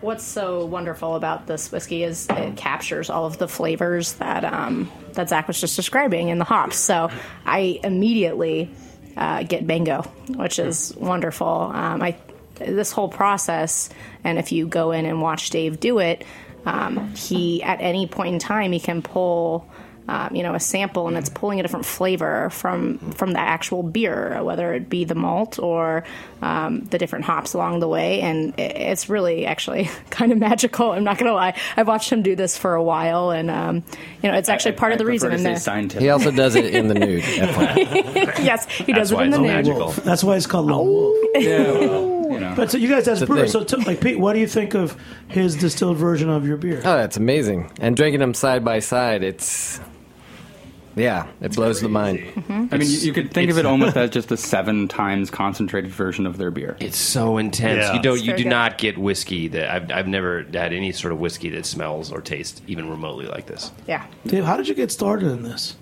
what's 0.00 0.24
so 0.24 0.64
wonderful 0.66 1.14
about 1.14 1.46
this 1.46 1.70
whiskey 1.70 2.02
is 2.02 2.26
it 2.28 2.56
captures 2.56 3.08
all 3.08 3.24
of 3.26 3.38
the 3.38 3.46
flavors 3.48 4.14
that 4.14 4.44
um, 4.44 4.90
that 5.12 5.28
Zack 5.28 5.46
was 5.46 5.60
just 5.60 5.76
describing 5.76 6.28
in 6.28 6.38
the 6.38 6.44
hops. 6.44 6.76
So 6.76 7.08
I 7.44 7.78
immediately 7.84 8.68
uh, 9.16 9.44
get 9.44 9.64
mango, 9.64 10.02
which 10.28 10.58
is 10.58 10.92
wonderful. 10.96 11.70
Um, 11.72 12.02
I 12.02 12.16
this 12.58 12.90
whole 12.90 13.08
process, 13.08 13.90
and 14.24 14.38
if 14.38 14.50
you 14.50 14.66
go 14.66 14.90
in 14.90 15.06
and 15.06 15.20
watch 15.22 15.50
Dave 15.50 15.78
do 15.78 15.98
it, 16.00 16.24
um, 16.66 17.14
he 17.14 17.62
at 17.62 17.80
any 17.80 18.06
point 18.06 18.34
in 18.34 18.38
time 18.38 18.72
he 18.72 18.80
can 18.80 19.00
pull. 19.00 19.66
Um, 20.08 20.36
you 20.36 20.44
know, 20.44 20.54
a 20.54 20.60
sample, 20.60 21.08
and 21.08 21.16
it's 21.16 21.28
pulling 21.28 21.58
a 21.58 21.64
different 21.64 21.84
flavor 21.84 22.48
from 22.50 22.98
from 23.16 23.32
the 23.32 23.40
actual 23.40 23.82
beer, 23.82 24.40
whether 24.40 24.72
it 24.72 24.88
be 24.88 25.02
the 25.04 25.16
malt 25.16 25.58
or 25.58 26.04
um, 26.42 26.84
the 26.84 26.96
different 26.96 27.24
hops 27.24 27.54
along 27.54 27.80
the 27.80 27.88
way, 27.88 28.20
and 28.20 28.54
it's 28.56 29.08
really 29.08 29.46
actually 29.46 29.90
kind 30.10 30.30
of 30.30 30.38
magical. 30.38 30.92
I'm 30.92 31.02
not 31.02 31.18
gonna 31.18 31.32
lie. 31.32 31.58
I've 31.76 31.88
watched 31.88 32.10
him 32.12 32.22
do 32.22 32.36
this 32.36 32.56
for 32.56 32.76
a 32.76 32.82
while, 32.84 33.32
and 33.32 33.50
um, 33.50 33.82
you 34.22 34.30
know, 34.30 34.38
it's 34.38 34.48
actually 34.48 34.76
part 34.76 34.92
of 34.92 34.98
the 34.98 35.04
I 35.04 35.08
reason. 35.08 35.30
prefer 35.30 35.42
to 35.42 35.48
And 35.48 35.56
say 35.58 35.58
the, 35.58 35.64
scientific. 35.72 36.02
He 36.04 36.10
also 36.10 36.30
does 36.30 36.54
it 36.54 36.66
in 36.72 36.86
the 36.86 36.94
nude. 36.94 37.24
Yes, 38.38 38.68
he 38.70 38.92
does 38.92 39.10
it 39.10 39.16
why 39.16 39.24
in 39.24 39.30
the 39.30 39.38
it's 39.38 39.42
nude. 39.42 39.50
magical. 39.52 39.78
Wolf. 39.80 39.96
That's 40.04 40.22
why 40.22 40.36
it's 40.36 40.46
called 40.46 40.66
Lone 40.66 40.86
Wolf. 40.86 41.16
yeah, 41.34 41.62
well, 41.72 42.25
you 42.32 42.40
know. 42.40 42.54
But 42.56 42.70
so 42.70 42.78
you 42.78 42.88
guys 42.88 43.08
as 43.08 43.20
the 43.20 43.26
brewers, 43.26 43.52
so 43.52 43.64
thing. 43.64 43.80
t- 43.80 43.86
like 43.86 44.00
Pete, 44.00 44.18
what 44.18 44.32
do 44.34 44.40
you 44.40 44.46
think 44.46 44.74
of 44.74 44.96
his 45.28 45.56
distilled 45.56 45.96
version 45.96 46.28
of 46.30 46.46
your 46.46 46.56
beer? 46.56 46.78
Oh, 46.78 46.96
that's 46.96 47.16
amazing. 47.16 47.70
And 47.80 47.96
drinking 47.96 48.20
them 48.20 48.34
side 48.34 48.64
by 48.64 48.78
side, 48.80 49.22
it's. 49.22 49.80
Yeah, 50.98 51.26
it 51.42 51.54
blows 51.54 51.82
the 51.82 51.90
mind. 51.90 52.20
Mm-hmm. 52.20 52.74
I 52.74 52.78
mean, 52.78 52.88
you, 52.90 52.96
you 53.00 53.12
could 53.12 53.30
think 53.30 53.50
of 53.50 53.58
it 53.58 53.66
almost 53.66 53.98
as 53.98 54.08
just 54.08 54.32
a 54.32 54.36
seven 54.38 54.88
times 54.88 55.30
concentrated 55.30 55.90
version 55.90 56.24
of 56.24 56.38
their 56.38 56.50
beer. 56.50 56.74
It's 56.80 56.96
so 56.96 57.36
intense. 57.36 57.82
Yeah. 57.82 57.92
You 57.96 58.00
don't. 58.00 58.14
It's 58.14 58.22
You 58.22 58.30
very 58.32 58.38
do 58.38 58.44
good. 58.44 58.48
not 58.50 58.78
get 58.78 58.96
whiskey 58.96 59.48
that 59.48 59.68
I've. 59.70 59.90
I've 59.92 60.08
never 60.08 60.44
had 60.44 60.72
any 60.72 60.92
sort 60.92 61.12
of 61.12 61.20
whiskey 61.20 61.50
that 61.50 61.66
smells 61.66 62.10
or 62.10 62.22
tastes 62.22 62.62
even 62.66 62.88
remotely 62.88 63.26
like 63.26 63.44
this. 63.44 63.72
Yeah. 63.86 64.06
Dave, 64.26 64.44
how 64.44 64.56
did 64.56 64.68
you 64.68 64.74
get 64.74 64.90
started 64.90 65.30
in 65.30 65.42
this? 65.42 65.76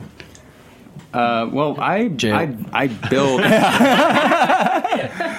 Uh, 1.14 1.48
well, 1.53 1.81
I, 1.81 2.09
Jail. 2.09 2.35
I 2.35 2.57
I 2.72 2.87
build. 2.88 3.40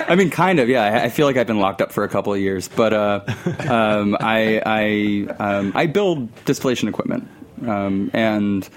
I 0.08 0.16
mean, 0.16 0.30
kind 0.30 0.60
of. 0.60 0.70
Yeah, 0.70 0.84
I, 0.84 1.04
I 1.04 1.10
feel 1.10 1.26
like 1.26 1.36
I've 1.36 1.48
been 1.48 1.60
locked 1.60 1.82
up 1.82 1.92
for 1.92 2.06
a 2.06 2.10
couple 2.10 2.34
of 2.34 2.40
years, 2.40 2.70
but 2.70 2.94
uh, 2.94 3.22
um, 3.68 4.16
I 4.20 4.62
I 4.66 5.28
um, 5.38 5.74
I 5.76 5.88
build 5.88 6.34
distillation 6.46 6.88
equipment, 6.88 7.28
um, 7.68 8.10
and 8.14 8.68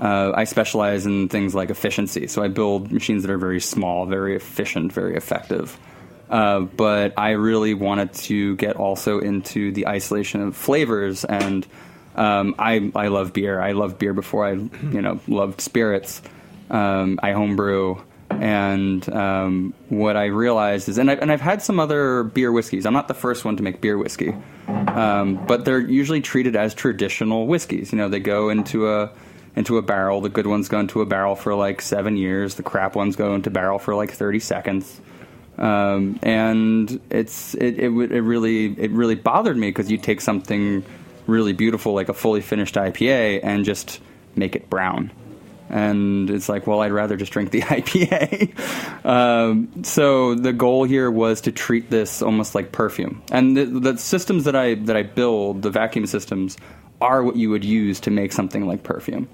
uh, 0.00 0.32
I 0.34 0.44
specialize 0.44 1.04
in 1.04 1.28
things 1.28 1.54
like 1.54 1.68
efficiency. 1.68 2.26
So 2.28 2.42
I 2.42 2.48
build 2.48 2.92
machines 2.92 3.24
that 3.24 3.30
are 3.30 3.38
very 3.38 3.60
small, 3.60 4.06
very 4.06 4.34
efficient, 4.34 4.92
very 4.92 5.16
effective. 5.16 5.78
Uh, 6.30 6.60
but 6.60 7.14
I 7.18 7.30
really 7.32 7.74
wanted 7.74 8.12
to 8.14 8.56
get 8.56 8.76
also 8.76 9.18
into 9.18 9.72
the 9.72 9.86
isolation 9.86 10.40
of 10.42 10.56
flavors, 10.56 11.24
and 11.24 11.66
um, 12.16 12.54
I 12.58 12.90
I 12.94 13.08
love 13.08 13.32
beer. 13.32 13.60
I 13.60 13.72
loved 13.72 13.98
beer 13.98 14.14
before 14.14 14.46
I 14.46 14.52
you 14.52 15.02
know 15.02 15.20
loved 15.26 15.60
spirits. 15.60 16.22
Um, 16.70 17.18
I 17.22 17.32
homebrew, 17.32 17.96
and 18.30 19.08
um, 19.12 19.74
what 19.88 20.16
I 20.16 20.26
realized 20.26 20.88
is, 20.88 20.98
and 20.98 21.10
I've, 21.10 21.20
and 21.20 21.32
I've 21.32 21.40
had 21.40 21.62
some 21.62 21.80
other 21.80 22.24
beer 22.24 22.52
whiskeys. 22.52 22.86
I'm 22.86 22.92
not 22.92 23.08
the 23.08 23.14
first 23.14 23.44
one 23.44 23.56
to 23.56 23.62
make 23.62 23.80
beer 23.80 23.96
whiskey, 23.96 24.34
um, 24.68 25.44
but 25.46 25.64
they're 25.64 25.80
usually 25.80 26.20
treated 26.20 26.56
as 26.56 26.74
traditional 26.74 27.46
whiskeys. 27.46 27.92
You 27.92 27.98
know, 27.98 28.08
they 28.08 28.20
go 28.20 28.50
into 28.50 28.88
a 28.88 29.10
into 29.56 29.78
a 29.78 29.82
barrel. 29.82 30.20
The 30.20 30.28
good 30.28 30.46
ones 30.46 30.68
go 30.68 30.78
into 30.78 31.00
a 31.00 31.06
barrel 31.06 31.34
for 31.34 31.54
like 31.54 31.80
seven 31.80 32.16
years. 32.16 32.54
The 32.54 32.62
crap 32.62 32.94
ones 32.94 33.16
go 33.16 33.34
into 33.34 33.50
a 33.50 33.52
barrel 33.52 33.78
for 33.78 33.94
like 33.94 34.12
30 34.12 34.38
seconds. 34.40 35.00
Um, 35.58 36.20
and 36.22 37.00
it's 37.10 37.54
it, 37.54 37.78
it 37.78 37.88
it 37.88 38.20
really 38.20 38.66
it 38.78 38.92
really 38.92 39.16
bothered 39.16 39.56
me 39.56 39.68
because 39.68 39.90
you 39.90 39.98
take 39.98 40.20
something 40.20 40.84
really 41.26 41.52
beautiful 41.52 41.94
like 41.94 42.08
a 42.08 42.14
fully 42.14 42.40
finished 42.40 42.76
IPA 42.76 43.40
and 43.42 43.64
just 43.64 44.00
make 44.36 44.54
it 44.54 44.70
brown. 44.70 45.10
And 45.70 46.30
it's 46.30 46.48
like, 46.48 46.66
well, 46.66 46.80
I'd 46.80 46.92
rather 46.92 47.16
just 47.16 47.32
drink 47.32 47.50
the 47.50 47.60
IPA. 47.62 49.04
um, 49.04 49.84
so 49.84 50.34
the 50.34 50.52
goal 50.52 50.84
here 50.84 51.10
was 51.10 51.42
to 51.42 51.52
treat 51.52 51.90
this 51.90 52.22
almost 52.22 52.54
like 52.54 52.72
perfume. 52.72 53.22
And 53.30 53.56
the, 53.56 53.64
the 53.64 53.98
systems 53.98 54.44
that 54.44 54.56
I 54.56 54.74
that 54.74 54.96
I 54.96 55.02
build, 55.02 55.62
the 55.62 55.70
vacuum 55.70 56.06
systems, 56.06 56.56
are 57.00 57.22
what 57.22 57.36
you 57.36 57.50
would 57.50 57.64
use 57.64 58.00
to 58.00 58.10
make 58.10 58.32
something 58.32 58.66
like 58.66 58.82
perfume. 58.82 59.28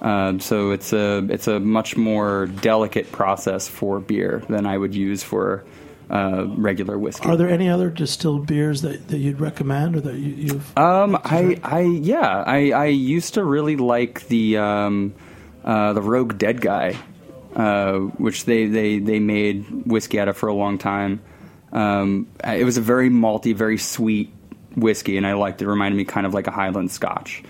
Um, 0.00 0.40
so 0.40 0.72
it's 0.72 0.92
a 0.92 1.26
it's 1.30 1.46
a 1.46 1.60
much 1.60 1.96
more 1.96 2.46
delicate 2.46 3.12
process 3.12 3.68
for 3.68 4.00
beer 4.00 4.42
than 4.48 4.66
I 4.66 4.76
would 4.76 4.94
use 4.94 5.22
for 5.22 5.64
uh, 6.12 6.44
regular 6.56 6.98
whiskey. 6.98 7.26
Are 7.28 7.36
there 7.36 7.48
any 7.48 7.68
other 7.68 7.88
distilled 7.88 8.46
beers 8.46 8.82
that, 8.82 9.08
that 9.08 9.18
you'd 9.18 9.40
recommend 9.40 9.96
or 9.96 10.00
that 10.02 10.16
you, 10.16 10.34
you've? 10.34 10.78
Um, 10.78 11.16
I, 11.24 11.58
I, 11.62 11.80
yeah, 11.80 12.44
I, 12.46 12.72
I 12.72 12.86
used 12.86 13.34
to 13.34 13.44
really 13.44 13.76
like 13.76 14.26
the, 14.28 14.58
um, 14.58 15.14
uh, 15.64 15.92
the 15.92 16.02
Rogue 16.02 16.38
Dead 16.38 16.60
Guy, 16.60 16.96
uh, 17.54 17.94
which 17.98 18.44
they, 18.44 18.66
they, 18.66 18.98
they 18.98 19.18
made 19.18 19.86
whiskey 19.86 20.20
out 20.20 20.28
of 20.28 20.36
for 20.36 20.48
a 20.48 20.54
long 20.54 20.78
time. 20.78 21.20
Um, 21.72 22.28
it 22.44 22.64
was 22.64 22.76
a 22.76 22.82
very 22.82 23.08
malty, 23.08 23.54
very 23.54 23.78
sweet 23.78 24.32
whiskey, 24.76 25.16
and 25.16 25.26
I 25.26 25.34
liked 25.34 25.62
it. 25.62 25.66
It 25.66 25.68
reminded 25.68 25.96
me 25.96 26.04
kind 26.04 26.26
of 26.26 26.34
like 26.34 26.46
a 26.46 26.50
Highland 26.50 26.90
Scotch. 26.90 27.42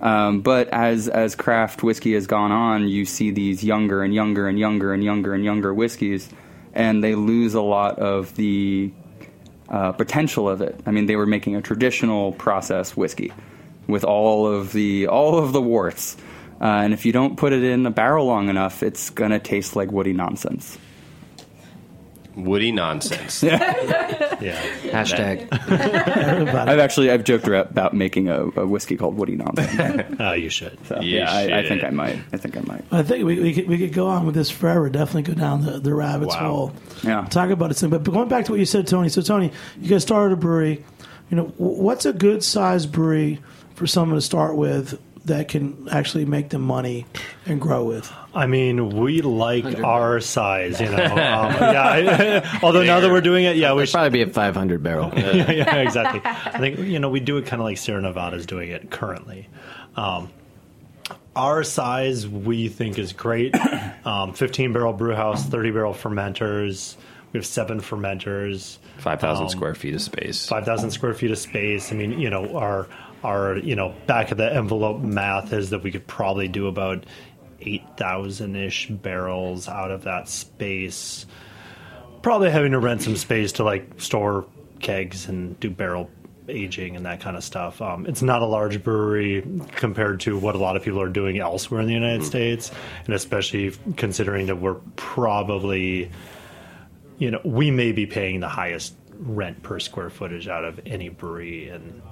Um, 0.00 0.42
but 0.42 0.68
as 0.68 1.08
as 1.08 1.34
craft 1.34 1.82
whiskey 1.82 2.12
has 2.12 2.26
gone 2.26 2.52
on, 2.52 2.88
you 2.88 3.06
see 3.06 3.30
these 3.30 3.64
younger 3.64 4.02
and 4.02 4.14
younger 4.14 4.46
and 4.48 4.58
younger 4.58 4.92
and 4.92 5.02
younger 5.02 5.32
and 5.32 5.44
younger 5.44 5.72
whiskeys, 5.72 6.28
and 6.74 7.02
they 7.02 7.14
lose 7.14 7.54
a 7.54 7.62
lot 7.62 7.98
of 7.98 8.34
the 8.36 8.92
uh, 9.68 9.92
potential 9.92 10.48
of 10.48 10.60
it. 10.60 10.78
I 10.84 10.90
mean, 10.90 11.06
they 11.06 11.16
were 11.16 11.26
making 11.26 11.56
a 11.56 11.62
traditional 11.62 12.32
process 12.32 12.96
whiskey 12.96 13.32
with 13.86 14.04
all 14.04 14.46
of 14.46 14.72
the 14.72 15.06
all 15.06 15.38
of 15.38 15.52
the 15.52 15.62
warts, 15.62 16.16
uh, 16.60 16.64
and 16.64 16.92
if 16.92 17.04
you 17.06 17.12
don't 17.12 17.36
put 17.36 17.52
it 17.52 17.62
in 17.62 17.84
a 17.86 17.90
barrel 17.90 18.26
long 18.26 18.48
enough, 18.48 18.82
it's 18.82 19.10
gonna 19.10 19.38
taste 19.38 19.76
like 19.76 19.90
woody 19.92 20.12
nonsense. 20.12 20.78
Woody 22.36 22.72
nonsense. 22.72 23.44
Yeah. 24.40 24.60
Hashtag. 24.90 25.48
I've 25.52 26.78
actually 26.80 27.10
I've 27.10 27.24
joked 27.24 27.46
about 27.46 27.94
making 27.94 28.28
a, 28.28 28.42
a 28.60 28.66
whiskey 28.66 28.96
called 28.96 29.16
woody 29.16 29.36
nonsense. 29.36 30.16
Oh, 30.20 30.32
you 30.32 30.50
should. 30.50 30.76
So, 30.86 31.00
You 31.00 31.18
yeah, 31.18 31.32
I, 31.32 31.60
I 31.60 31.68
think. 31.68 31.82
I 31.84 31.90
might. 31.90 32.18
I 32.32 32.36
think 32.36 32.56
I 32.56 32.60
might. 32.60 32.84
I 32.90 33.02
think 33.04 33.24
we, 33.24 33.40
we, 33.40 33.54
could, 33.54 33.68
we 33.68 33.78
could 33.78 33.94
go 33.94 34.08
on 34.08 34.26
with 34.26 34.34
this 34.34 34.50
forever. 34.50 34.90
Definitely 34.90 35.22
go 35.34 35.40
down 35.40 35.62
the, 35.64 35.78
the 35.78 35.94
rabbit's 35.94 36.34
Wow. 36.34 36.48
hole. 36.48 36.72
Yeah. 37.02 37.26
Talk 37.30 37.50
about 37.50 37.70
it. 37.70 37.88
But 37.88 38.02
going 38.04 38.28
back 38.28 38.44
to 38.46 38.52
what 38.52 38.58
you 38.58 38.66
said, 38.66 38.86
Tony. 38.86 39.08
So, 39.08 39.22
Tony, 39.22 39.50
you 39.80 39.88
guys 39.88 40.02
started 40.02 40.34
a 40.34 40.36
brewery. 40.36 40.84
You 41.30 41.36
know, 41.38 41.44
what's 41.56 42.04
a 42.04 42.12
good 42.12 42.44
sized 42.44 42.92
brewery 42.92 43.40
for 43.76 43.86
someone 43.86 44.16
to 44.18 44.22
start 44.22 44.56
with 44.56 45.00
that 45.26 45.48
can 45.48 45.88
actually 45.90 46.24
make 46.26 46.50
them 46.50 46.60
money 46.62 47.06
and 47.46 47.60
grow 47.60 47.84
with? 47.84 48.12
I 48.34 48.46
mean, 48.46 48.90
we 49.00 49.22
like 49.22 49.64
our 49.82 50.20
size, 50.20 50.80
you 50.80 50.86
know. 50.90 50.96
Um, 51.04 51.52
yeah. 51.52 52.42
I, 52.44 52.58
although 52.62 52.82
now 52.84 53.00
that 53.00 53.10
we're 53.10 53.20
doing 53.20 53.44
it, 53.44 53.56
yeah, 53.56 53.72
we 53.72 53.78
It'd 53.82 53.88
should. 53.88 53.94
probably 53.94 54.10
be 54.10 54.22
at 54.22 54.32
500 54.34 54.82
barrel. 54.82 55.12
yeah, 55.16 55.50
yeah, 55.50 55.76
exactly. 55.76 56.20
I 56.24 56.58
think 56.58 56.78
you 56.80 56.98
know 56.98 57.08
we 57.08 57.20
do 57.20 57.36
it 57.38 57.46
kind 57.46 57.60
of 57.62 57.64
like 57.64 57.78
Sierra 57.78 58.02
Nevada 58.02 58.36
is 58.36 58.46
doing 58.46 58.70
it 58.70 58.90
currently. 58.90 59.48
Um, 59.96 60.30
our 61.36 61.62
size 61.64 62.26
we 62.28 62.68
think 62.68 62.98
is 62.98 63.12
great. 63.12 63.54
Um, 64.04 64.34
15 64.34 64.74
barrel 64.74 64.92
brew 64.92 65.14
house, 65.14 65.46
30 65.46 65.70
barrel 65.70 65.94
fermenters. 65.94 66.94
We 67.32 67.38
have 67.38 67.46
seven 67.46 67.80
fermenters. 67.80 68.76
5,000 68.98 69.44
Um, 69.44 69.48
square 69.48 69.74
feet 69.74 69.94
of 69.94 70.02
space. 70.02 70.46
5,000 70.46 70.90
square 70.90 71.14
feet 71.14 71.30
of 71.30 71.38
space. 71.38 71.90
I 71.90 71.94
mean, 71.94 72.20
you 72.20 72.28
know, 72.28 72.54
our 72.58 72.86
our 73.24 73.58
you 73.58 73.74
know 73.74 73.94
back 74.06 74.30
of 74.30 74.38
the 74.38 74.54
envelope 74.54 75.00
math 75.00 75.52
is 75.52 75.70
that 75.70 75.82
we 75.82 75.90
could 75.90 76.06
probably 76.06 76.48
do 76.48 76.66
about 76.66 77.04
8,000 77.60 78.56
ish 78.56 78.88
barrels 78.88 79.68
out 79.68 79.90
of 79.90 80.04
that 80.04 80.28
space. 80.28 81.26
Probably 82.22 82.50
having 82.50 82.72
to 82.72 82.78
rent 82.78 83.02
some 83.02 83.16
space 83.16 83.52
to 83.52 83.64
like 83.64 84.00
store 84.00 84.46
kegs 84.80 85.28
and 85.28 85.58
do 85.60 85.70
barrel 85.70 86.10
aging 86.46 86.94
and 86.94 87.06
that 87.06 87.20
kind 87.20 87.36
of 87.36 87.44
stuff. 87.44 87.80
Um, 87.80 88.04
it's 88.06 88.20
not 88.20 88.42
a 88.42 88.46
large 88.46 88.82
brewery 88.82 89.42
compared 89.76 90.20
to 90.20 90.38
what 90.38 90.54
a 90.54 90.58
lot 90.58 90.76
of 90.76 90.82
people 90.82 91.00
are 91.00 91.08
doing 91.08 91.38
elsewhere 91.38 91.80
in 91.80 91.86
the 91.86 91.94
United 91.94 92.24
States, 92.24 92.70
and 93.06 93.14
especially 93.14 93.72
considering 93.96 94.46
that 94.46 94.56
we're 94.56 94.74
probably 94.96 96.10
you 97.18 97.30
know, 97.30 97.40
we 97.44 97.70
may 97.70 97.92
be 97.92 98.06
paying 98.06 98.40
the 98.40 98.48
highest 98.48 98.94
rent 99.18 99.62
per 99.62 99.78
square 99.78 100.10
footage 100.10 100.48
out 100.48 100.64
of 100.64 100.80
any 100.86 101.08
brewery 101.08 101.68
in 101.68 102.02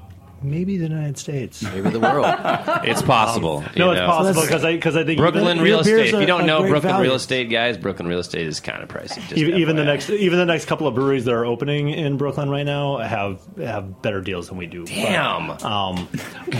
maybe 0.42 0.76
the 0.76 0.84
United 0.84 1.18
States. 1.18 1.62
Maybe 1.62 1.90
the 1.90 2.00
world. 2.00 2.26
It's 2.84 3.02
possible. 3.02 3.60
No, 3.76 3.86
you 3.86 3.92
it's 3.92 4.00
know. 4.00 4.06
possible 4.06 4.42
because 4.42 4.64
I 4.64 4.72
because 4.74 4.96
I 4.96 5.04
think 5.04 5.18
Brooklyn 5.18 5.44
even, 5.44 5.60
real 5.60 5.80
estate. 5.80 6.12
If 6.14 6.20
you 6.20 6.26
don't 6.26 6.42
a 6.42 6.46
know 6.46 6.60
great 6.60 6.70
Brooklyn 6.70 6.92
value. 6.92 7.04
real 7.08 7.14
estate, 7.16 7.48
guys, 7.50 7.76
Brooklyn 7.76 8.08
real 8.08 8.18
estate 8.18 8.46
is 8.46 8.60
kind 8.60 8.82
of 8.82 8.88
pricey. 8.88 9.20
Just 9.28 9.32
even, 9.32 9.54
even 9.60 9.76
the 9.76 9.84
next 9.84 10.10
even 10.10 10.38
the 10.38 10.44
next 10.44 10.66
couple 10.66 10.86
of 10.86 10.94
breweries 10.94 11.24
that 11.26 11.32
are 11.34 11.44
opening 11.46 11.90
in 11.90 12.16
Brooklyn 12.16 12.50
right 12.50 12.66
now 12.66 12.98
have 12.98 13.40
have 13.56 14.02
better 14.02 14.20
deals 14.20 14.48
than 14.48 14.58
we 14.58 14.66
do. 14.66 14.84
But- 14.84 14.92
Damn. 14.94 15.50
Um, 15.64 16.08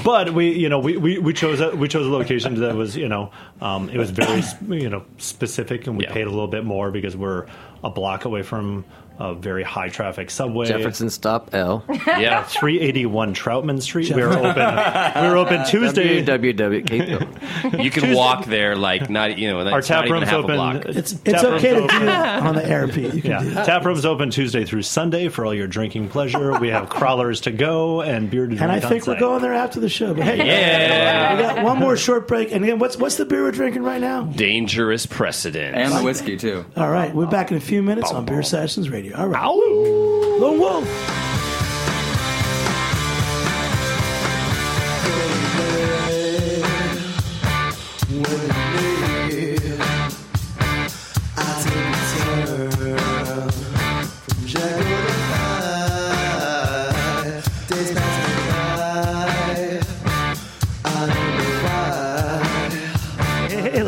but 0.05 0.33
we, 0.33 0.51
you 0.53 0.69
know, 0.69 0.79
we, 0.79 0.97
we, 0.97 1.19
we 1.19 1.33
chose 1.33 1.61
a, 1.61 1.71
we 1.75 1.89
chose 1.89 2.07
a 2.07 2.11
location 2.11 2.55
that 2.61 2.75
was, 2.75 2.97
you 2.97 3.09
know, 3.09 3.31
um, 3.61 3.89
it 3.91 3.99
was 3.99 4.11
very, 4.11 4.43
you 4.69 4.89
know, 4.89 5.05
specific, 5.19 5.87
and 5.87 5.97
we 5.97 6.05
Yeah. 6.05 6.13
paid 6.13 6.27
a 6.27 6.31
little 6.31 6.49
bit 6.49 6.65
more 6.65 6.91
because 6.91 7.17
we're 7.17 7.47
a 7.85 7.91
block 7.91 8.25
away 8.25 8.43
from 8.43 8.85
a 9.19 9.35
very 9.35 9.63
high 9.63 9.89
traffic 9.89 10.31
subway. 10.31 10.67
Jefferson 10.67 11.11
Stop 11.11 11.55
L. 11.55 11.85
Yeah. 11.89 12.43
381 12.49 13.35
Troutman 13.35 13.81
Street. 13.81 14.13
We're 14.15 14.29
open. 14.31 14.55
We're 14.57 15.37
open 15.37 15.65
Tuesday. 15.69 16.25
www. 16.25 17.39
You 17.83 17.91
can 17.91 18.15
walk 18.15 18.47
there 18.47 18.77
like 18.77 19.09
not 19.11 19.39
you 19.39 19.49
know 19.51 19.61
Our 19.69 19.79
it's 19.81 19.89
tap 19.89 20.09
room's 20.09 20.29
open. 20.31 20.59
It's 20.97 21.13
Tap 21.13 21.21
it's 21.27 21.45
okay 21.45 21.71
to 21.75 21.83
open. 21.83 22.01
do 22.01 22.07
that 22.07 22.43
on 22.43 22.55
the 22.55 22.65
air, 22.67 22.89
Pete. 22.89 23.15
You 23.15 23.23
can 23.23 23.43
do 23.45 23.51
Yeah, 23.51 23.65
tap 23.65 23.85
room's 23.85 24.05
open 24.05 24.31
Tuesday 24.31 24.65
through 24.65 24.83
Sunday 24.83 25.29
for 25.29 25.45
all 25.47 25.55
your 25.55 25.67
drinking 25.67 26.09
pleasure. 26.09 26.59
We 26.59 26.69
have 26.69 26.89
crawlers 26.89 27.41
to 27.43 27.51
go 27.53 28.03
and 28.03 28.31
beer 28.31 28.43
to 28.43 28.49
drink. 28.49 28.63
And 28.63 28.73
I 28.73 28.81
think 28.81 29.07
we're 29.07 29.19
going 29.19 29.43
there 29.43 29.55
after 29.55 29.81
the 29.81 29.89
show. 29.89 30.15
But 30.15 30.25
hey, 30.25 30.39
Yeah. 30.47 31.37
we 31.37 31.43
got 31.43 31.65
one 31.65 31.79
more 31.79 31.97
short 31.97 32.27
break. 32.29 32.53
And 32.53 32.65
again, 32.65 32.79
what's 32.79 32.97
what's 32.97 33.17
the 33.17 33.25
beer 33.25 33.43
we're 33.43 33.51
drinking 33.53 33.83
right 33.83 34.01
now? 34.01 34.23
Dangerous 34.23 35.07
precedent. 35.07 35.77
And 35.77 35.93
the 35.93 36.03
whiskey 36.03 36.37
too. 36.37 36.65
All 36.77 36.91
right, 36.91 37.15
we're 37.15 37.27
back 37.27 37.51
in 37.51 37.57
a 37.57 37.61
few 37.61 37.83
minutes 37.83 38.11
on 38.11 38.25
Beer 38.25 38.43
Sessions 38.43 38.89
Radio. 38.91 39.02
All 39.11 39.27
right, 39.27 39.43
Lone 40.41 40.59
Wolf. 40.61 41.22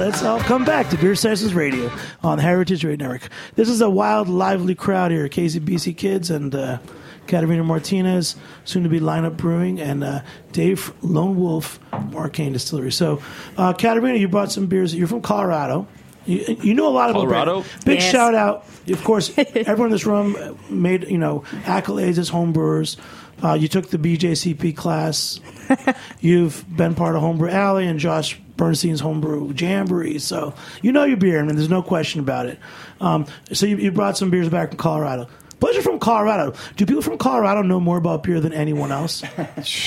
Let's 0.05 0.23
all 0.23 0.38
come 0.40 0.67
back 0.67 0.90
to 0.90 0.99
Beer 0.99 1.14
Sessions 1.14 1.55
Radio 1.55 1.90
on 2.23 2.38
Heritage 2.38 2.85
Radio 2.85 3.07
Network. 3.07 3.31
This 3.55 3.71
is 3.71 3.81
a 3.81 3.88
wild, 3.88 4.29
lively 4.29 4.75
crowd 4.75 5.11
here. 5.11 5.31
KCBC 5.31 5.97
Kids 5.97 6.29
and 6.29 6.55
uh, 6.55 6.79
Katerina 7.27 7.64
Martinez, 7.64 8.37
soon 8.67 8.83
to 8.83 8.90
be 8.90 9.01
Lineup 9.01 9.38
Brewing, 9.38 9.81
and 9.81 10.05
uh, 10.05 10.21
Dave 10.53 10.93
Lone 11.03 11.37
Wolf, 11.37 11.81
Arcane 12.14 12.53
Distillery. 12.53 12.93
So, 12.93 13.23
uh, 13.57 13.73
Katerina, 13.73 14.19
you 14.19 14.29
brought 14.29 14.53
some 14.53 14.67
beers. 14.67 14.95
You're 14.95 15.09
from 15.09 15.23
Colorado. 15.23 15.88
You, 16.27 16.59
you 16.61 16.75
know 16.75 16.88
a 16.88 16.93
lot 16.93 17.09
about 17.09 17.21
Colorado? 17.21 17.61
beer. 17.62 17.71
Big 17.87 18.01
Yes. 18.01 18.12
shout 18.12 18.35
out, 18.35 18.67
of 18.87 19.03
course. 19.05 19.33
everyone 19.38 19.87
in 19.87 19.93
this 19.93 20.05
room 20.05 20.59
made 20.69 21.09
you 21.09 21.19
know 21.19 21.45
accolades 21.62 22.19
as 22.19 22.31
homebrewers. 22.31 22.99
Uh, 23.43 23.55
you 23.55 23.69
took 23.69 23.88
the 23.88 23.99
BJCP 23.99 24.77
class. 24.77 25.40
You've 26.21 26.64
been 26.77 26.95
part 26.95 27.17
of 27.17 27.23
Homebrew 27.23 27.49
Alley 27.49 27.87
and 27.87 27.99
Josh 27.99 28.38
Bernstein's 28.57 29.01
Homebrew 29.01 29.53
Jamboree, 29.55 30.19
so 30.19 30.55
you 30.83 30.93
know 30.93 31.05
your 31.05 31.17
beer. 31.17 31.40
I 31.40 31.43
mean, 31.43 31.57
there's 31.57 31.69
no 31.69 31.83
question 31.83 32.21
about 32.21 32.47
it. 32.47 32.59
Um, 33.01 33.27
so 33.53 33.67
you, 33.67 33.77
you 33.77 33.90
brought 33.90 34.17
some 34.17 34.31
beers 34.31 34.49
back 34.49 34.69
from 34.69 34.79
Colorado. 34.79 35.29
Plus, 35.61 35.75
you're 35.75 35.83
from 35.83 35.99
Colorado. 35.99 36.55
Do 36.77 36.87
people 36.87 37.03
from 37.03 37.19
Colorado 37.19 37.62
know 37.62 37.81
more 37.81 37.97
about 37.97 38.23
beer 38.23 38.40
than 38.40 38.53
anyone 38.53 38.93
else? 38.93 39.23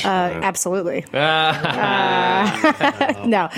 Uh, 0.03 0.39
absolutely. 0.43 1.05
no, 1.13 1.19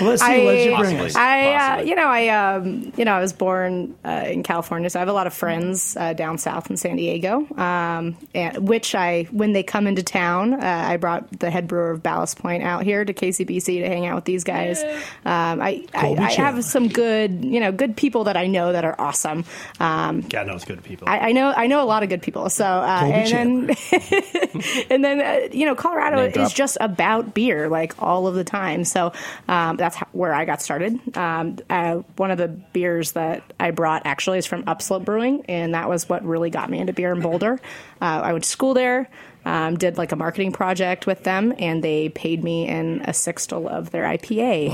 let's 0.00 0.22
see. 0.22 0.28
I, 0.28 0.44
What 0.44 0.58
you 0.58 0.76
bring 0.76 1.00
us? 1.00 1.16
I, 1.16 1.54
uh, 1.54 1.82
you 1.82 1.94
know, 1.94 2.06
I, 2.06 2.28
um, 2.28 2.92
you 2.96 3.04
know, 3.04 3.12
I 3.12 3.20
was 3.20 3.32
born 3.32 3.96
uh, 4.04 4.24
in 4.26 4.42
California, 4.42 4.90
so 4.90 4.98
I 4.98 5.00
have 5.00 5.08
a 5.08 5.12
lot 5.12 5.26
of 5.26 5.34
friends 5.34 5.96
uh, 5.96 6.12
down 6.12 6.38
south 6.38 6.70
in 6.70 6.76
San 6.76 6.96
Diego. 6.96 7.46
Um, 7.56 8.16
and, 8.34 8.68
which 8.68 8.94
I, 8.94 9.24
when 9.30 9.52
they 9.52 9.62
come 9.62 9.86
into 9.86 10.02
town, 10.02 10.54
uh, 10.54 10.58
I 10.62 10.96
brought 10.96 11.38
the 11.38 11.50
head 11.50 11.68
brewer 11.68 11.90
of 11.90 12.02
Ballast 12.02 12.38
Point 12.38 12.62
out 12.62 12.84
here 12.84 13.04
to 13.04 13.12
KCBC 13.12 13.80
to 13.80 13.88
hang 13.88 14.06
out 14.06 14.16
with 14.16 14.24
these 14.24 14.44
guys. 14.44 14.82
Um, 15.24 15.60
I, 15.60 15.86
I, 15.94 16.14
I 16.18 16.32
have 16.32 16.64
some 16.64 16.88
good, 16.88 17.44
you 17.44 17.60
know, 17.60 17.72
good 17.72 17.96
people 17.96 18.24
that 18.24 18.36
I 18.36 18.46
know 18.46 18.72
that 18.72 18.84
are 18.84 18.98
awesome. 19.00 19.44
Um, 19.78 20.22
God 20.22 20.46
knows 20.46 20.64
good 20.64 20.82
people. 20.82 21.08
I, 21.08 21.18
I 21.18 21.32
know 21.32 21.52
I 21.56 21.66
know 21.66 21.82
a 21.82 21.86
lot 21.86 21.99
lot 22.00 22.04
of 22.04 22.08
good 22.08 22.22
people. 22.22 22.48
So 22.48 22.64
uh, 22.64 23.02
and 23.04 23.68
then 23.68 23.76
and 24.90 25.04
then 25.04 25.20
uh, 25.20 25.48
you 25.52 25.66
know 25.66 25.74
Colorado 25.74 26.16
Name 26.16 26.28
is 26.28 26.34
drop. 26.34 26.52
just 26.52 26.78
about 26.80 27.34
beer 27.34 27.68
like 27.68 28.00
all 28.02 28.26
of 28.26 28.34
the 28.34 28.44
time. 28.44 28.84
So 28.84 29.12
um, 29.48 29.76
that's 29.76 29.96
how, 29.96 30.06
where 30.12 30.32
I 30.32 30.44
got 30.44 30.62
started. 30.62 30.98
Um, 31.16 31.58
uh, 31.68 31.96
one 32.16 32.30
of 32.30 32.38
the 32.38 32.48
beers 32.48 33.12
that 33.12 33.42
I 33.60 33.70
brought 33.70 34.02
actually 34.06 34.38
is 34.38 34.46
from 34.46 34.64
Upslope 34.66 35.04
Brewing, 35.04 35.44
and 35.46 35.74
that 35.74 35.88
was 35.88 36.08
what 36.08 36.24
really 36.24 36.50
got 36.50 36.70
me 36.70 36.78
into 36.78 36.92
beer 36.92 37.12
in 37.12 37.20
Boulder. 37.20 37.60
Uh, 38.00 38.04
I 38.24 38.32
went 38.32 38.44
to 38.44 38.50
school 38.50 38.74
there. 38.74 39.08
Um, 39.44 39.76
did 39.78 39.96
like 39.96 40.12
a 40.12 40.16
marketing 40.16 40.52
project 40.52 41.06
with 41.06 41.24
them, 41.24 41.54
and 41.58 41.82
they 41.82 42.10
paid 42.10 42.44
me 42.44 42.68
in 42.68 43.00
a 43.02 43.12
sixtel 43.12 43.66
of 43.68 43.90
their 43.90 44.04
IPA. 44.04 44.70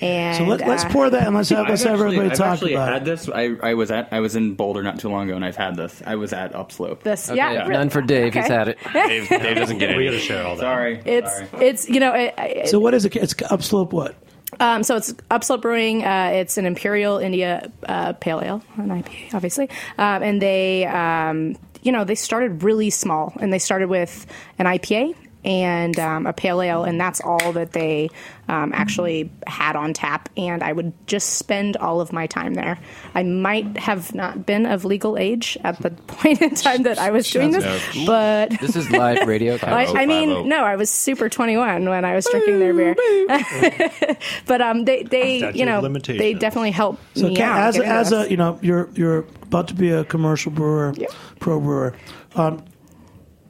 And 0.00 0.36
So 0.36 0.44
let, 0.44 0.60
let's 0.60 0.84
uh, 0.84 0.90
pour 0.90 1.10
that 1.10 1.26
and 1.26 1.34
let's 1.34 1.48
have, 1.48 1.68
let's 1.68 1.82
I've 1.82 1.90
have 1.90 2.00
actually, 2.00 2.06
everybody 2.16 2.30
I've 2.30 2.38
talk 2.38 2.46
actually 2.52 2.74
about 2.74 2.92
had 2.92 3.02
it. 3.02 3.04
this. 3.06 3.28
I, 3.28 3.56
I 3.60 3.74
was 3.74 3.90
at 3.90 4.08
I 4.12 4.20
was 4.20 4.36
in 4.36 4.54
Boulder 4.54 4.82
not 4.84 5.00
too 5.00 5.08
long 5.08 5.26
ago, 5.26 5.34
and 5.34 5.44
I've 5.44 5.56
had 5.56 5.74
this. 5.74 6.00
I 6.06 6.14
was 6.14 6.32
at 6.32 6.54
Upslope. 6.54 7.02
this. 7.02 7.28
Okay, 7.28 7.36
yeah, 7.36 7.66
none 7.66 7.90
for 7.90 8.00
Dave. 8.00 8.34
He's 8.34 8.46
had 8.46 8.68
it. 8.68 8.78
Dave, 8.92 9.28
Dave 9.28 9.56
doesn't 9.56 9.78
get 9.78 9.90
it. 9.90 9.96
We 9.96 10.04
got 10.04 10.12
to 10.12 10.20
share 10.20 10.46
all 10.46 10.54
that. 10.54 10.60
Sorry, 10.62 11.02
It's 11.04 11.36
Sorry. 11.36 11.66
it's 11.66 11.88
you 11.88 11.98
know 11.98 12.14
it, 12.14 12.34
it, 12.38 12.68
So 12.68 12.78
what 12.78 12.94
is 12.94 13.04
it? 13.04 13.16
It's 13.16 13.34
upslope 13.50 13.92
what? 13.92 14.14
Um, 14.60 14.82
so 14.82 14.96
it's 14.96 15.12
Upslope 15.30 15.60
Brewing. 15.60 16.04
Uh, 16.04 16.30
it's 16.32 16.56
an 16.56 16.64
Imperial 16.64 17.18
India 17.18 17.70
uh, 17.86 18.14
Pale 18.14 18.40
Ale, 18.42 18.62
an 18.76 18.88
IPA, 18.88 19.34
obviously. 19.34 19.68
Um, 19.98 20.22
and 20.22 20.40
they, 20.40 20.86
um, 20.86 21.54
you 21.82 21.92
know, 21.92 22.04
they 22.04 22.14
started 22.14 22.62
really 22.62 22.90
small, 22.90 23.32
and 23.40 23.52
they 23.52 23.58
started 23.58 23.88
with 23.88 24.26
an 24.58 24.66
IPA 24.66 25.14
and 25.48 25.98
um, 25.98 26.26
a 26.26 26.32
pale 26.34 26.60
ale, 26.62 26.84
and 26.84 27.00
that's 27.00 27.20
all 27.22 27.52
that 27.54 27.72
they 27.72 28.10
um, 28.48 28.70
actually 28.74 29.30
had 29.46 29.74
on 29.76 29.94
tap. 29.94 30.28
And 30.36 30.62
I 30.62 30.72
would 30.72 30.92
just 31.06 31.34
spend 31.38 31.76
all 31.78 32.00
of 32.02 32.12
my 32.12 32.26
time 32.26 32.52
there. 32.54 32.78
I 33.14 33.22
might 33.22 33.78
have 33.78 34.14
not 34.14 34.44
been 34.46 34.66
of 34.66 34.84
legal 34.84 35.16
age 35.16 35.56
at 35.64 35.78
the 35.80 35.90
point 36.06 36.42
in 36.42 36.54
time 36.54 36.82
that 36.84 36.98
I 36.98 37.10
was 37.10 37.28
doing 37.30 37.50
this, 37.50 37.64
but 38.06 38.50
This 38.60 38.76
is 38.76 38.90
live 38.90 39.26
radio. 39.26 39.58
I, 39.62 39.86
I 39.86 40.06
mean, 40.06 40.48
no, 40.48 40.62
I 40.64 40.76
was 40.76 40.90
super 40.90 41.28
21 41.30 41.88
when 41.88 42.04
I 42.04 42.14
was 42.14 42.26
drinking 42.30 42.58
their 42.60 42.74
beer. 42.74 42.94
but 44.46 44.60
um, 44.60 44.84
they, 44.84 45.02
they 45.02 45.52
you 45.52 45.64
know, 45.64 45.80
they 45.88 46.34
definitely 46.34 46.70
helped 46.72 47.00
So 47.16 47.28
me 47.28 47.36
Kat, 47.36 47.50
out. 47.50 47.68
as 47.68 47.80
as 47.80 48.12
a 48.12 48.30
you 48.30 48.36
know 48.36 48.58
you're 48.62 48.88
you're 48.94 49.20
about 49.42 49.68
to 49.68 49.74
be 49.74 49.90
a 49.90 50.04
commercial 50.04 50.52
brewer, 50.52 50.92
Yep. 50.96 51.10
pro 51.40 51.58
brewer. 51.58 51.94
Um, 52.34 52.62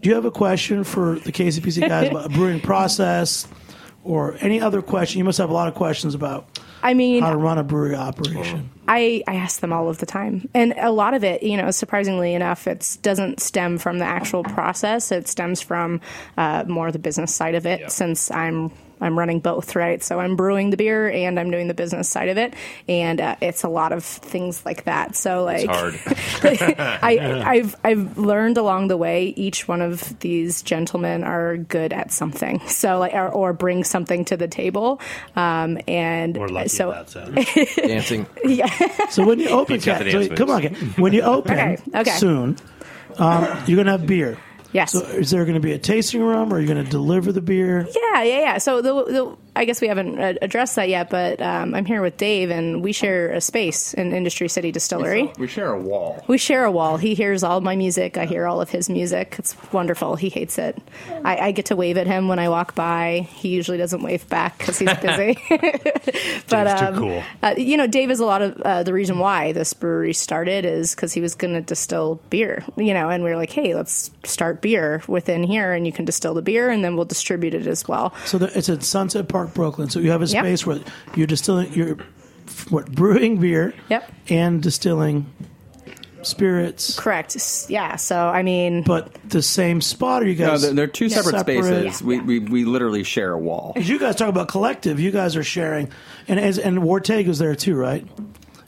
do 0.01 0.09
you 0.09 0.15
have 0.15 0.25
a 0.25 0.31
question 0.31 0.85
for 0.85 1.19
the 1.21 1.33
KCBC 1.33 1.89
guys 1.89 2.09
about 2.11 2.27
a 2.27 2.29
brewing 2.29 2.61
process 2.61 3.49
or 4.05 4.37
any 4.41 4.61
other 4.61 4.83
question? 4.83 5.19
You 5.19 5.25
must 5.25 5.39
have 5.39 5.51
a 5.51 5.53
lot 5.53 5.69
of 5.69 5.75
questions 5.75 6.15
about 6.15 6.59
I 6.83 6.95
mean, 6.95 7.23
how 7.23 7.31
to 7.31 7.37
run 7.37 7.59
a 7.59 7.65
brewery 7.65 7.97
operation. 7.97 8.71
I, 8.87 9.23
I 9.27 9.35
ask 9.35 9.61
them 9.61 9.73
all 9.73 9.89
of 9.89 9.99
the 9.99 10.07
time. 10.07 10.49
And 10.55 10.75
a 10.79 10.91
lot 10.91 11.15
of 11.15 11.25
it, 11.25 11.43
you 11.43 11.57
know, 11.57 11.71
surprisingly 11.71 12.35
enough, 12.35 12.67
it 12.67 12.99
doesn't 13.03 13.41
stem 13.41 13.79
from 13.79 13.99
the 13.99 14.05
actual 14.05 14.45
process. 14.45 15.11
It 15.11 15.29
stems 15.29 15.61
from 15.61 16.01
uh, 16.37 16.65
more 16.69 16.93
the 16.93 16.99
business 16.99 17.35
side 17.35 17.55
of 17.55 17.67
it 17.67 17.91
since 17.91 18.31
I'm 18.31 18.71
I'm 19.01 19.19
running 19.19 19.41
both, 19.41 19.75
right? 19.77 20.03
So 20.03 20.21
I'm 20.21 20.37
brewing 20.37 20.71
the 20.71 20.77
beer 20.77 21.09
and 21.11 21.39
I'm 21.39 21.51
doing 21.51 21.69
the 21.69 21.75
business 21.75 22.09
side 22.09 22.29
of 22.29 22.39
it, 22.39 22.55
and 22.89 23.21
uh, 23.21 23.37
it's 23.41 23.63
a 23.65 23.69
lot 23.69 23.93
of 23.93 24.05
things 24.05 24.65
like 24.65 24.85
that. 24.85 25.15
So 25.17 25.45
like, 25.45 25.69
hard. 25.69 25.99
I, 26.43 27.43
I've 27.45 27.77
I've 27.85 28.19
learned 28.19 28.59
along 28.59 28.89
the 28.89 28.97
way. 28.97 29.29
Each 29.37 29.69
one 29.69 29.81
of 29.83 30.19
these 30.21 30.63
gentlemen 30.63 31.25
are 31.25 31.57
good 31.57 31.93
at 31.93 32.13
something. 32.13 32.61
So 32.79 32.99
like, 33.01 33.13
or, 33.13 33.29
or 33.29 33.53
bring 33.53 33.83
something 33.83 34.25
to 34.27 34.37
the 34.37 34.47
table, 34.47 35.01
um, 35.35 35.79
and 35.89 36.37
We're 36.37 36.47
lucky 36.49 36.69
so 36.69 36.93
in 36.93 36.97
that 36.99 37.11
sense. 37.11 37.75
dancing. 37.77 38.27
Yeah. 38.45 38.69
So 39.09 39.27
when 39.27 39.41
you 39.41 39.49
open, 39.49 39.77
He's 39.77 39.85
got 39.85 39.99
Kat, 39.99 40.05
the 40.05 40.13
so 40.13 40.23
dance 40.29 40.39
come 40.39 40.51
on, 40.51 40.63
Kat. 40.63 40.77
when 40.99 41.13
you 41.13 41.23
open 41.23 41.53
Okay, 41.55 41.79
okay. 41.95 42.11
soon, 42.13 42.57
um, 43.19 43.45
you're 43.67 43.77
gonna 43.79 43.93
have 43.93 44.07
beer. 44.07 44.39
Yes. 44.73 44.93
So 44.93 45.01
is 45.01 45.31
there 45.31 45.45
going 45.45 45.55
to 45.55 45.61
be 45.61 45.73
a 45.73 45.79
tasting 45.79 46.23
room, 46.23 46.53
or 46.53 46.57
are 46.57 46.61
you 46.61 46.67
going 46.67 46.83
to 46.85 46.91
deliver 46.91 47.33
the 47.33 47.41
beer? 47.41 47.87
Yeah, 47.95 48.23
yeah, 48.23 48.41
yeah. 48.41 48.59
So 48.59 48.81
the, 48.83 48.93
the 49.05 49.37
I 49.59 49.65
guess 49.65 49.81
we 49.81 49.89
haven't 49.89 50.21
uh, 50.21 50.35
addressed 50.41 50.77
that 50.77 50.89
yet, 50.89 51.11
but 51.11 51.43
um, 51.43 51.75
I'm 51.75 51.85
here 51.85 52.01
with 52.01 52.17
Dave, 52.17 52.49
and 52.49 52.81
we 52.81 52.93
share 52.93 53.33
a 53.33 53.41
space 53.41 53.93
in 53.93 54.13
Industry 54.13 54.49
City 54.49 54.71
Distillery. 54.71 55.33
We 55.37 55.49
share 55.49 55.73
a 55.73 55.81
wall. 55.81 56.23
We 56.29 56.39
share 56.39 56.65
a 56.65 56.71
wall. 56.71 56.97
He 56.97 57.17
hears 57.17 57.43
all 57.43 57.61
my 57.61 57.75
music. 57.75 58.17
I 58.17 58.25
hear 58.25 58.47
all 58.47 58.61
of 58.61 58.71
his 58.71 58.89
music. 58.89 59.35
It's 59.37 59.57
wonderful. 59.73 60.15
He 60.15 60.29
hates 60.29 60.59
it. 60.59 60.81
I, 61.25 61.39
I 61.39 61.51
get 61.51 61.67
to 61.67 61.77
wave 61.77 61.97
at 61.97 62.07
him 62.07 62.29
when 62.29 62.39
I 62.39 62.49
walk 62.49 62.77
by. 62.77 63.27
He 63.33 63.49
usually 63.49 63.79
doesn't 63.79 64.01
wave 64.01 64.29
back 64.29 64.59
because 64.59 64.79
he's 64.79 64.97
busy. 65.03 65.37
but 65.49 66.65
Dave's 66.65 66.81
too 66.81 66.87
um, 66.87 66.97
cool. 66.97 67.23
uh, 67.43 67.55
you 67.57 67.77
know, 67.77 67.89
Dave 67.89 68.13
is 68.13 68.21
a 68.21 68.27
lot 68.27 68.43
of 68.43 68.61
uh, 68.61 68.85
the 68.85 68.93
reason 68.93 69.19
why 69.19 69.51
this 69.51 69.75
brewery 69.75 70.15
started 70.15 70.67
is 70.67 70.95
because 70.95 71.13
he 71.13 71.21
was 71.21 71.35
going 71.35 71.55
to 71.55 71.63
distill 71.63 72.21
beer. 72.31 72.65
You 72.77 72.95
know, 72.95 73.11
and 73.11 73.25
we 73.25 73.31
were 73.31 73.37
like, 73.37 73.51
hey, 73.51 73.75
let's 73.75 74.13
start 74.23 74.61
beer 74.61 75.03
within 75.09 75.43
here, 75.43 75.73
and 75.73 75.85
you 75.85 75.93
can 75.93 76.05
distill 76.05 76.35
the 76.35 76.43
beer, 76.43 76.71
and 76.71 76.85
then 76.85 76.95
we'll 76.95 77.07
distribute 77.07 77.55
it 77.55 77.67
as 77.67 77.89
well. 77.89 78.15
So 78.25 78.39
the, 78.39 78.57
it's 78.57 78.69
at 78.69 78.85
Sunset 78.85 79.27
Park, 79.27 79.48
Brooklyn. 79.55 79.91
So 79.91 80.01
you 80.01 80.11
have 80.11 80.23
a 80.23 80.27
Yep. 80.27 80.45
space 80.45 80.67
where 80.67 80.81
you're 81.15 81.27
distilling, 81.27 81.73
you're 81.73 81.97
what 82.71 82.91
brewing 82.91 83.39
beer, 83.39 83.75
Yep. 83.91 84.11
and 84.31 84.63
distilling 84.63 85.27
spirits, 86.23 86.99
Correct. 86.99 87.37
S- 87.37 87.67
Yeah. 87.71 87.97
So 87.97 88.17
I 88.19 88.43
mean, 88.43 88.83
but 88.83 89.11
the 89.29 89.41
same 89.43 89.81
spot. 89.81 90.23
Are 90.23 90.27
you 90.27 90.37
No, 90.39 90.49
guys? 90.51 90.63
they're, 90.63 90.73
they're 90.73 90.87
two 90.87 91.09
separate, 91.09 91.39
spaces. 91.41 92.01
Yeah. 92.01 92.07
We, 92.07 92.19
we 92.21 92.39
we 92.41 92.65
literally 92.65 93.05
share 93.05 93.33
a 93.33 93.39
wall. 93.39 93.73
Because 93.75 93.89
you 93.89 93.99
guys 93.99 94.17
talk 94.17 94.29
about 94.29 94.49
collective. 94.49 94.99
You 95.01 95.11
guys 95.11 95.37
are 95.37 95.45
sharing, 95.45 95.89
and 96.27 96.41
as 96.41 96.59
and 96.59 96.79
Wartega's 96.81 97.39
there 97.39 97.55
too, 97.55 97.77
right? 97.77 98.05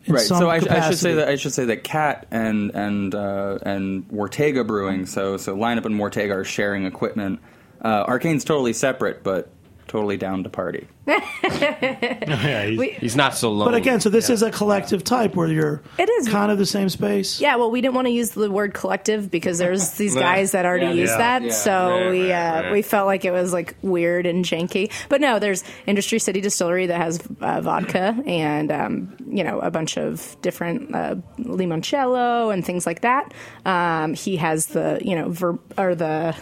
In 0.07 0.15
Right. 0.15 0.23
some 0.25 0.39
So 0.39 0.49
I, 0.49 0.59
sh- 0.59 0.63
I 0.63 0.63
should 0.63 0.69
capacity. 0.69 0.97
say 0.97 1.15
that 1.15 1.29
I 1.29 1.37
should 1.37 1.53
say 1.53 1.65
that 1.67 1.85
Kat 1.85 2.27
and 2.31 2.71
and 2.75 3.15
uh, 3.15 3.59
and 3.63 4.09
Wartega 4.09 4.67
Brewing. 4.67 5.07
So 5.07 5.37
so 5.37 5.55
lineup 5.57 5.85
and 5.85 5.97
Wartega 5.97 6.35
are 6.37 6.45
sharing 6.45 6.87
equipment. 6.87 7.41
Uh, 7.85 8.05
Arcane's 8.07 8.45
totally 8.45 8.73
separate, 8.75 9.23
but 9.25 9.51
totally 9.91 10.17
down 10.17 10.45
to 10.45 10.49
party. 10.49 10.87
yeah, 11.45 12.67
he's, 12.67 12.79
we, 12.79 12.91
He's 12.93 13.17
not 13.17 13.35
so 13.35 13.51
low. 13.53 13.65
But 13.65 13.75
again, 13.75 14.01
so 14.01 14.11
this 14.11 14.31
is 14.31 14.43
a 14.43 14.51
collective 14.51 15.05
type 15.05 15.35
where 15.37 15.49
you're 15.49 15.83
It 15.99 16.09
is. 16.09 16.29
kind 16.29 16.51
of 16.53 16.59
the 16.59 16.67
same 16.67 16.89
space. 16.89 17.41
yeah. 17.41 17.57
Well, 17.57 17.71
we 17.71 17.81
didn't 17.81 17.95
want 17.95 18.07
to 18.07 18.13
use 18.13 18.31
the 18.31 18.51
word 18.51 18.75
collective 18.75 19.31
because 19.31 19.59
there's 19.59 19.91
these 19.99 20.15
guys 20.15 20.53
that 20.53 20.65
already 20.65 20.87
Yeah, 20.87 20.93
use 20.93 21.11
yeah, 21.11 21.19
that. 21.19 21.43
yeah. 21.45 21.51
so 21.53 21.89
Right, 21.91 22.11
we 22.11 22.33
right, 22.33 22.59
uh, 22.59 22.63
right. 22.63 22.73
we 22.73 22.83
felt 22.83 23.07
like 23.07 23.25
it 23.25 23.33
was 23.33 23.53
like 23.53 23.75
weird 23.83 24.27
and 24.27 24.45
janky. 24.45 24.91
But 25.09 25.21
no, 25.21 25.39
there's 25.39 25.65
Industry 25.87 26.19
City 26.19 26.41
Distillery 26.41 26.87
that 26.87 26.97
has 27.01 27.21
uh, 27.41 27.61
vodka 27.61 28.17
and 28.27 28.71
um, 28.73 29.17
you 29.27 29.45
know 29.45 29.59
a 29.61 29.71
bunch 29.71 29.97
of 29.97 30.37
different 30.43 30.95
uh, 30.95 31.17
limoncello 31.39 32.53
and 32.53 32.65
things 32.65 32.87
like 32.87 33.01
that. 33.03 33.33
Um, 33.65 34.15
he 34.15 34.37
has 34.37 34.67
the 34.69 34.99
you 35.03 35.15
know 35.17 35.29
ver- 35.31 35.59
or 35.79 35.95
the 35.95 36.35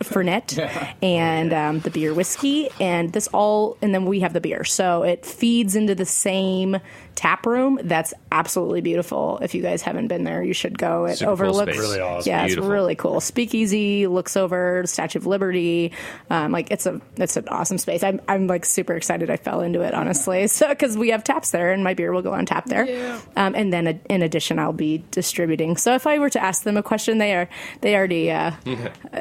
Fernet 0.00 0.94
and 1.02 1.52
um, 1.52 1.80
the 1.80 1.90
beer 1.90 2.14
whiskey, 2.14 2.68
and 2.80 3.12
this 3.12 3.26
all, 3.28 3.76
and 3.82 3.94
then 3.94 4.04
we 4.10 4.20
have 4.20 4.32
the 4.34 4.40
beer. 4.40 4.64
So 4.64 5.02
it 5.04 5.24
feeds 5.24 5.74
into 5.74 5.94
the 5.94 6.04
same 6.04 6.76
tap 7.14 7.46
room. 7.46 7.78
That's 7.82 8.12
absolutely 8.32 8.80
beautiful. 8.80 9.38
If 9.42 9.54
you 9.54 9.62
guys 9.62 9.82
haven't 9.82 10.08
been 10.08 10.24
there, 10.24 10.42
you 10.42 10.52
should 10.54 10.78
go. 10.78 11.04
It 11.06 11.16
Super 11.18 11.26
cool 11.26 11.32
overlooks, 11.32 11.72
space. 11.72 11.78
Really 11.80 12.00
awesome. 12.00 12.30
yeah, 12.30 12.46
Beautiful. 12.46 12.64
it's 12.70 12.72
really 12.72 12.94
cool. 12.94 13.20
Speakeasy 13.20 14.06
looks 14.06 14.36
over 14.36 14.82
Statue 14.86 15.18
of 15.18 15.26
Liberty. 15.26 15.92
Um, 16.30 16.52
like 16.52 16.70
it's 16.70 16.86
a 16.86 17.00
it's 17.16 17.36
an 17.36 17.48
awesome 17.48 17.78
space. 17.78 18.02
I'm 18.02 18.20
I'm 18.28 18.46
like 18.46 18.64
super 18.64 18.94
excited. 18.94 19.30
I 19.30 19.36
fell 19.36 19.60
into 19.60 19.80
it 19.82 19.94
honestly, 19.94 20.46
so 20.48 20.68
because 20.68 20.96
we 20.96 21.10
have 21.10 21.24
taps 21.24 21.50
there, 21.50 21.72
and 21.72 21.84
my 21.84 21.94
beer 21.94 22.12
will 22.12 22.22
go 22.22 22.32
on 22.32 22.46
tap 22.46 22.66
there. 22.66 23.20
Um, 23.36 23.54
and 23.54 23.72
then 23.72 23.86
uh, 23.86 23.92
in 24.08 24.22
addition, 24.22 24.58
I'll 24.58 24.72
be 24.72 25.04
distributing. 25.10 25.76
So 25.76 25.94
if 25.94 26.06
I 26.06 26.18
were 26.18 26.30
to 26.30 26.42
ask 26.42 26.62
them 26.64 26.76
a 26.76 26.82
question, 26.82 27.18
they 27.18 27.34
are 27.34 27.48
they 27.80 27.94
already 27.94 28.30
uh, 28.30 28.52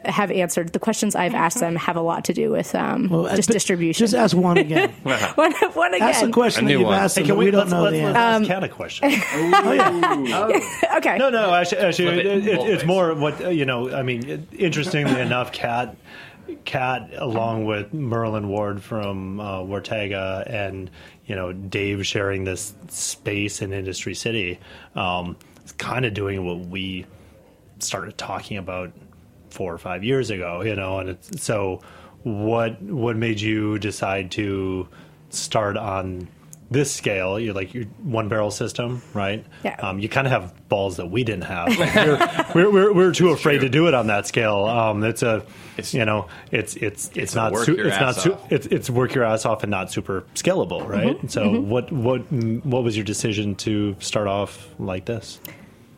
have 0.05 0.31
answered 0.31 0.73
the 0.73 0.79
questions 0.79 1.15
I've 1.15 1.35
asked 1.35 1.59
them. 1.59 1.75
Have 1.75 1.95
a 1.95 2.01
lot 2.01 2.25
to 2.25 2.33
do 2.33 2.49
with 2.51 2.73
um, 2.75 3.09
Well, 3.09 3.35
just 3.35 3.49
distribution. 3.49 3.99
Just 4.05 4.15
ask 4.15 4.35
one 4.35 4.57
again. 4.71 4.91
one, 5.35 5.51
one 5.73 5.93
again. 5.93 6.09
ask 6.09 6.21
the 6.21 6.31
question 6.31 6.65
A 6.65 6.67
that 6.67 6.73
you've 6.73 6.83
one. 6.83 6.99
asked 6.99 7.17
Hey, 7.17 7.23
can 7.23 7.37
we, 7.37 7.45
we 7.45 7.51
don't 7.51 7.69
let's, 7.69 7.71
know 7.71 7.83
let's, 7.83 7.97
the 7.97 8.03
let's 8.03 8.17
answer. 8.17 8.19
Um, 8.19 8.43
ask 8.43 8.47
Kat 8.47 8.63
a 8.63 8.69
question. 8.69 9.05
okay. 10.97 11.17
No, 11.17 11.29
no. 11.29 11.53
Actually, 11.53 11.81
actually 11.81 12.19
it 12.19 12.25
it, 12.25 12.47
it, 12.47 12.59
it's 12.69 12.85
more 12.85 13.13
what 13.15 13.43
uh, 13.43 13.49
you 13.49 13.65
know. 13.65 13.91
I 13.91 14.03
mean, 14.03 14.47
interestingly 14.51 15.19
enough, 15.19 15.51
Kat, 15.51 15.95
Kat, 16.65 17.09
along 17.15 17.65
with 17.65 17.93
Merlin 17.93 18.47
Ward 18.47 18.81
from 18.81 19.39
uh, 19.39 19.59
Wartega, 19.59 20.49
and 20.49 20.89
you 21.25 21.35
know 21.35 21.53
Dave 21.53 22.05
sharing 22.05 22.43
this 22.43 22.73
space 22.89 23.61
in 23.61 23.73
Industry 23.73 24.15
City, 24.15 24.59
um, 24.95 25.37
is 25.65 25.71
kind 25.73 26.05
of 26.05 26.13
doing 26.13 26.45
what 26.45 26.67
we 26.67 27.05
started 27.79 28.17
talking 28.17 28.57
about 28.57 28.91
four 29.49 29.73
or 29.73 29.77
five 29.77 30.03
years 30.03 30.29
ago. 30.29 30.61
You 30.61 30.75
know, 30.75 30.99
and 30.99 31.09
it's, 31.09 31.41
so 31.41 31.81
what 32.23 32.81
what 32.81 33.15
made 33.15 33.39
you 33.41 33.79
decide 33.79 34.31
to 34.31 34.87
start 35.29 35.77
on 35.77 36.27
this 36.71 36.91
scale? 36.93 37.39
you're 37.39 37.53
like 37.55 37.73
your 37.73 37.85
one 38.03 38.29
barrel 38.29 38.51
system, 38.51 39.01
right? 39.13 39.43
Yeah. 39.63 39.75
Um, 39.81 39.97
you 39.99 40.07
kind 40.09 40.27
of 40.27 40.31
have 40.31 40.53
balls 40.69 40.97
that 40.97 41.07
we 41.07 41.23
didn't 41.23 41.45
have. 41.45 41.67
Like, 41.79 41.95
we're, 41.95 42.17
we're, 42.53 42.71
we're, 42.71 42.93
we're 42.93 43.11
too 43.11 43.29
afraid 43.29 43.59
to 43.61 43.69
do 43.69 43.87
it 43.87 43.93
on 43.95 44.07
that 44.07 44.27
scale. 44.27 44.65
Um, 44.65 45.03
it's 45.03 45.23
a, 45.23 45.37
It's- 45.77 45.93
you 45.93 46.05
know, 46.05 46.27
it's 46.51 46.75
it's 46.75 47.09
it's, 47.15 47.33
a 47.33 47.37
not 47.37 47.53
work 47.53 47.65
su- 47.65 47.75
your 47.75 47.87
it's 47.87 47.99
not 47.99 48.09
ass 48.17 48.23
su- 48.23 48.33
off. 48.33 48.51
it's 48.51 48.67
it's 48.67 48.89
work 48.89 49.15
your 49.15 49.23
ass 49.23 49.45
off 49.45 49.63
and 49.63 49.71
not 49.71 49.91
super 49.91 50.25
scalable, 50.35 50.85
right? 50.87 51.17
Mm-hmm. 51.17 51.27
So 51.27 51.59
what 51.61 51.91
what 51.91 52.19
what 52.31 52.83
was 52.83 52.95
your 52.97 53.05
decision 53.05 53.55
to 53.55 53.95
start 53.99 54.27
off 54.27 54.67
like 54.77 55.05
this? 55.05 55.39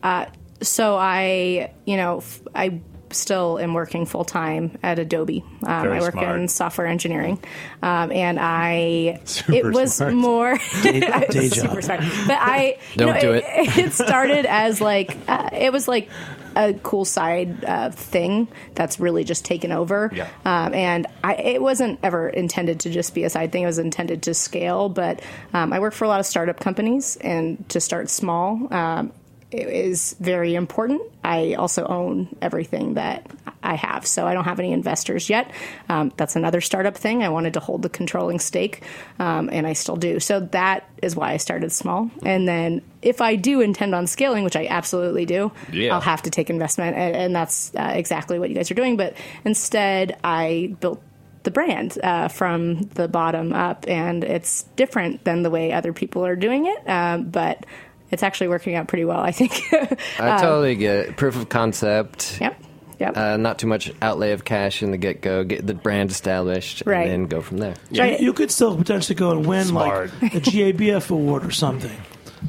Uh, 0.02 0.26
so 0.62 0.96
I, 0.96 1.72
you 1.84 1.96
know, 1.96 2.18
f- 2.18 2.40
I 2.54 2.80
still 3.12 3.58
am 3.58 3.74
working 3.74 4.06
full 4.06 4.24
time 4.24 4.78
at 4.82 4.98
Adobe. 4.98 5.44
Um, 5.64 5.82
Very 5.82 5.98
I 5.98 6.00
work 6.00 6.12
smart. 6.12 6.40
in 6.40 6.48
software 6.48 6.86
engineering, 6.86 7.38
um, 7.82 8.10
and 8.12 8.38
I 8.40 9.20
Super 9.24 9.52
it 9.54 9.64
was 9.72 9.94
smart. 9.94 10.14
more 10.14 10.58
day 10.82 11.00
super 11.48 11.80
job. 11.80 11.84
smart. 11.84 12.00
But 12.26 12.38
I 12.40 12.78
Don't 12.96 13.14
know, 13.14 13.20
do 13.20 13.32
it. 13.32 13.44
It 13.78 13.92
started 13.92 14.46
as 14.46 14.80
like 14.80 15.16
uh, 15.28 15.50
it 15.52 15.72
was 15.72 15.88
like 15.88 16.08
a 16.54 16.74
cool 16.74 17.06
side 17.06 17.64
uh, 17.64 17.90
thing 17.90 18.46
that's 18.74 19.00
really 19.00 19.24
just 19.24 19.42
taken 19.44 19.72
over. 19.72 20.10
Yeah. 20.14 20.28
Um, 20.44 20.74
and 20.74 21.06
I, 21.24 21.34
it 21.36 21.62
wasn't 21.62 21.98
ever 22.02 22.28
intended 22.28 22.80
to 22.80 22.90
just 22.90 23.14
be 23.14 23.24
a 23.24 23.30
side 23.30 23.52
thing. 23.52 23.62
It 23.62 23.66
was 23.66 23.78
intended 23.78 24.22
to 24.24 24.34
scale. 24.34 24.90
But 24.90 25.22
um, 25.54 25.72
I 25.72 25.80
work 25.80 25.94
for 25.94 26.04
a 26.04 26.08
lot 26.08 26.20
of 26.20 26.26
startup 26.26 26.60
companies, 26.60 27.16
and 27.16 27.66
to 27.70 27.80
start 27.80 28.10
small 28.10 28.68
um, 28.72 29.12
it 29.52 29.68
is 29.68 30.16
very 30.18 30.54
important. 30.54 31.02
I 31.22 31.54
also 31.54 31.86
own 31.86 32.34
everything 32.40 32.94
that 32.94 33.30
I 33.62 33.74
have, 33.74 34.06
so 34.06 34.26
I 34.26 34.34
don't 34.34 34.44
have 34.44 34.58
any 34.58 34.72
investors 34.72 35.30
yet. 35.30 35.50
Um, 35.88 36.12
that's 36.16 36.36
another 36.36 36.60
startup 36.60 36.96
thing. 36.96 37.22
I 37.22 37.28
wanted 37.28 37.54
to 37.54 37.60
hold 37.60 37.82
the 37.82 37.88
controlling 37.88 38.40
stake, 38.40 38.82
um, 39.18 39.48
and 39.52 39.66
I 39.66 39.74
still 39.74 39.96
do. 39.96 40.18
So 40.20 40.40
that 40.40 40.88
is 41.02 41.14
why 41.14 41.32
I 41.32 41.36
started 41.36 41.70
small. 41.70 42.10
And 42.24 42.48
then 42.48 42.82
if 43.02 43.20
I 43.20 43.36
do 43.36 43.60
intend 43.60 43.94
on 43.94 44.06
scaling, 44.06 44.42
which 44.44 44.56
I 44.56 44.66
absolutely 44.66 45.26
do, 45.26 45.52
Yeah. 45.70 45.94
I'll 45.94 46.00
have 46.00 46.22
to 46.22 46.30
take 46.30 46.50
investment, 46.50 46.96
and, 46.96 47.14
and 47.14 47.36
that's 47.36 47.74
uh, 47.74 47.92
exactly 47.94 48.38
what 48.38 48.48
you 48.48 48.56
guys 48.56 48.70
are 48.70 48.74
doing. 48.74 48.96
But 48.96 49.16
instead, 49.44 50.18
I 50.24 50.74
built 50.80 51.02
the 51.44 51.50
brand 51.50 51.98
uh, 52.02 52.28
from 52.28 52.82
the 52.94 53.08
bottom 53.08 53.52
up, 53.52 53.84
and 53.88 54.24
it's 54.24 54.62
different 54.76 55.24
than 55.24 55.42
the 55.42 55.50
way 55.50 55.72
other 55.72 55.92
people 55.92 56.24
are 56.24 56.36
doing 56.36 56.66
it. 56.66 56.88
Um, 56.88 57.24
but 57.24 57.66
it's 58.12 58.22
actually 58.22 58.48
working 58.48 58.76
out 58.76 58.86
pretty 58.86 59.04
well, 59.04 59.20
I 59.20 59.32
think. 59.32 59.60
I 60.20 60.40
totally 60.40 60.76
get 60.76 60.96
it. 60.96 61.16
Proof 61.16 61.34
of 61.36 61.48
concept. 61.48 62.38
yep. 62.40 62.56
Yep. 63.00 63.16
Uh, 63.16 63.36
not 63.36 63.58
too 63.58 63.66
much 63.66 63.90
outlay 64.00 64.30
of 64.30 64.44
cash 64.44 64.80
in 64.80 64.92
the 64.92 64.96
get 64.96 65.20
go. 65.22 65.42
Get 65.42 65.66
the 65.66 65.74
brand 65.74 66.12
established, 66.12 66.84
Right. 66.86 67.02
and 67.08 67.10
then 67.10 67.26
go 67.26 67.42
from 67.42 67.58
there. 67.58 67.74
Right. 67.90 68.20
You 68.20 68.32
could 68.32 68.52
still 68.52 68.76
potentially 68.76 69.16
go 69.16 69.32
and 69.32 69.44
win 69.44 69.64
Smart. 69.64 70.12
like 70.22 70.34
a 70.36 70.40
GABF 70.40 71.10
award 71.10 71.44
or 71.44 71.50
something. 71.50 71.90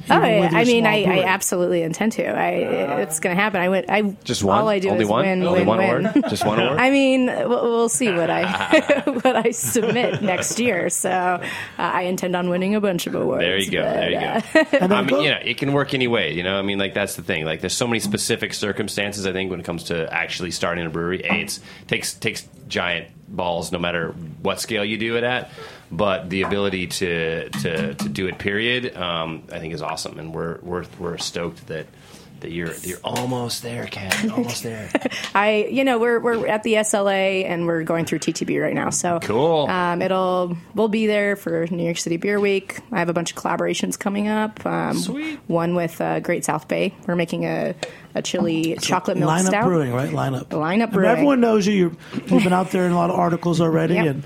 Oh, 0.09 0.21
yeah. 0.21 0.49
I 0.51 0.65
mean, 0.65 0.85
I, 0.85 1.03
I 1.03 1.23
absolutely 1.23 1.81
intend 1.81 2.13
to. 2.13 2.25
I, 2.25 2.49
it's 3.01 3.19
going 3.19 3.35
to 3.35 3.41
happen. 3.41 3.61
I 3.61 3.69
went. 3.69 3.89
I 3.89 4.01
Just 4.23 4.43
one? 4.43 4.59
All 4.59 4.67
I 4.67 4.79
do 4.79 4.89
Only 4.89 5.03
is 5.03 5.09
one? 5.09 5.25
win, 5.25 5.43
Only 5.43 5.59
win, 5.59 5.67
one 5.67 5.77
win. 5.77 6.05
award? 6.07 6.25
Just 6.29 6.45
one 6.45 6.59
award? 6.59 6.79
I 6.79 6.89
mean, 6.89 7.27
we'll, 7.27 7.63
we'll 7.63 7.89
see 7.89 8.11
what 8.11 8.29
I 8.29 9.01
what 9.05 9.35
I 9.35 9.51
submit 9.51 10.21
next 10.21 10.59
year. 10.59 10.89
So 10.89 11.09
uh, 11.09 11.41
I 11.77 12.03
intend 12.03 12.35
on 12.35 12.49
winning 12.49 12.75
a 12.75 12.81
bunch 12.81 13.07
of 13.07 13.15
awards. 13.15 13.41
There 13.41 13.57
you 13.57 13.71
go. 13.71 13.83
but, 13.83 13.93
There 13.93 14.11
you 14.11 14.17
uh, 14.17 14.41
go. 14.41 14.77
And 14.77 14.93
I 14.93 15.01
mean, 15.01 15.21
you 15.21 15.31
know, 15.31 15.39
it 15.43 15.57
can 15.57 15.73
work 15.73 15.93
any 15.93 16.07
way. 16.07 16.33
You 16.33 16.43
know, 16.43 16.57
I 16.57 16.61
mean, 16.61 16.79
like 16.79 16.93
that's 16.93 17.15
the 17.15 17.23
thing. 17.23 17.45
Like, 17.45 17.61
there's 17.61 17.75
so 17.75 17.87
many 17.87 17.99
specific 17.99 18.53
circumstances. 18.53 19.25
I 19.25 19.31
think 19.31 19.51
when 19.51 19.59
it 19.59 19.65
comes 19.65 19.85
to 19.85 20.11
actually 20.13 20.51
starting 20.51 20.85
a 20.85 20.89
brewery, 20.89 21.21
a 21.23 21.33
it's 21.41 21.59
takes 21.87 22.13
takes 22.13 22.47
giant 22.67 23.07
balls, 23.27 23.71
no 23.71 23.79
matter 23.79 24.11
what 24.41 24.59
scale 24.59 24.85
you 24.85 24.97
do 24.97 25.17
it 25.17 25.23
at. 25.23 25.49
But 25.95 26.29
the 26.29 26.41
ability 26.41 26.87
to 26.87 27.49
to, 27.49 27.93
to 27.93 28.09
do 28.09 28.27
it, 28.27 28.39
period, 28.39 28.97
um, 28.97 29.43
I 29.51 29.59
think 29.59 29.73
is 29.73 29.81
awesome, 29.81 30.17
and 30.19 30.33
we're 30.33 30.59
we're 30.61 30.85
we're 30.99 31.17
stoked 31.17 31.67
that. 31.67 31.85
That 32.39 32.51
you're 32.51 32.73
you're 32.81 32.99
almost 33.05 33.63
there, 33.63 33.85
Ken. 33.85 34.29
Almost 34.29 34.63
there. 34.63 34.89
I, 35.33 35.65
you 35.71 35.85
know, 35.85 35.97
we're 35.97 36.19
we're 36.19 36.45
at 36.45 36.63
the 36.63 36.73
SLA 36.73 37.45
and 37.45 37.65
we're 37.65 37.83
going 37.83 38.03
through 38.03 38.19
TTB 38.19 38.61
right 38.61 38.73
now. 38.73 38.89
So 38.89 39.19
Cool. 39.21 39.67
Um, 39.69 40.01
it'll 40.01 40.57
we'll 40.75 40.89
be 40.89 41.07
there 41.07 41.37
for 41.37 41.65
New 41.71 41.85
York 41.85 41.97
City 41.97 42.17
Beer 42.17 42.41
Week. 42.41 42.79
I 42.91 42.99
have 42.99 43.07
a 43.07 43.13
bunch 43.13 43.31
of 43.31 43.37
collaborations 43.37 43.97
coming 43.97 44.27
up. 44.27 44.65
Um, 44.65 44.97
Sweet. 44.97 45.39
One 45.47 45.73
with 45.73 46.01
uh, 46.01 46.19
Great 46.19 46.43
South 46.43 46.67
Bay. 46.67 46.93
We're 47.07 47.15
making 47.15 47.45
a 47.45 47.75
a 48.13 48.21
chili 48.21 48.75
chocolate 48.81 49.15
milk 49.17 49.31
Lineup 49.31 49.45
stout. 49.47 49.63
Brewing, 49.63 49.93
right? 49.93 50.09
Lineup. 50.09 50.47
Lineup 50.47 50.83
And 50.83 50.91
Brewing. 50.91 51.11
Everyone 51.11 51.39
knows 51.39 51.65
you. 51.65 51.73
You're, 51.73 51.91
you've 52.27 52.43
been 52.43 52.51
out 52.51 52.71
there 52.71 52.85
in 52.85 52.91
a 52.91 52.97
lot 52.97 53.09
of 53.09 53.15
articles 53.17 53.61
already, 53.61 53.93
Yep. 53.93 54.05
and 54.07 54.23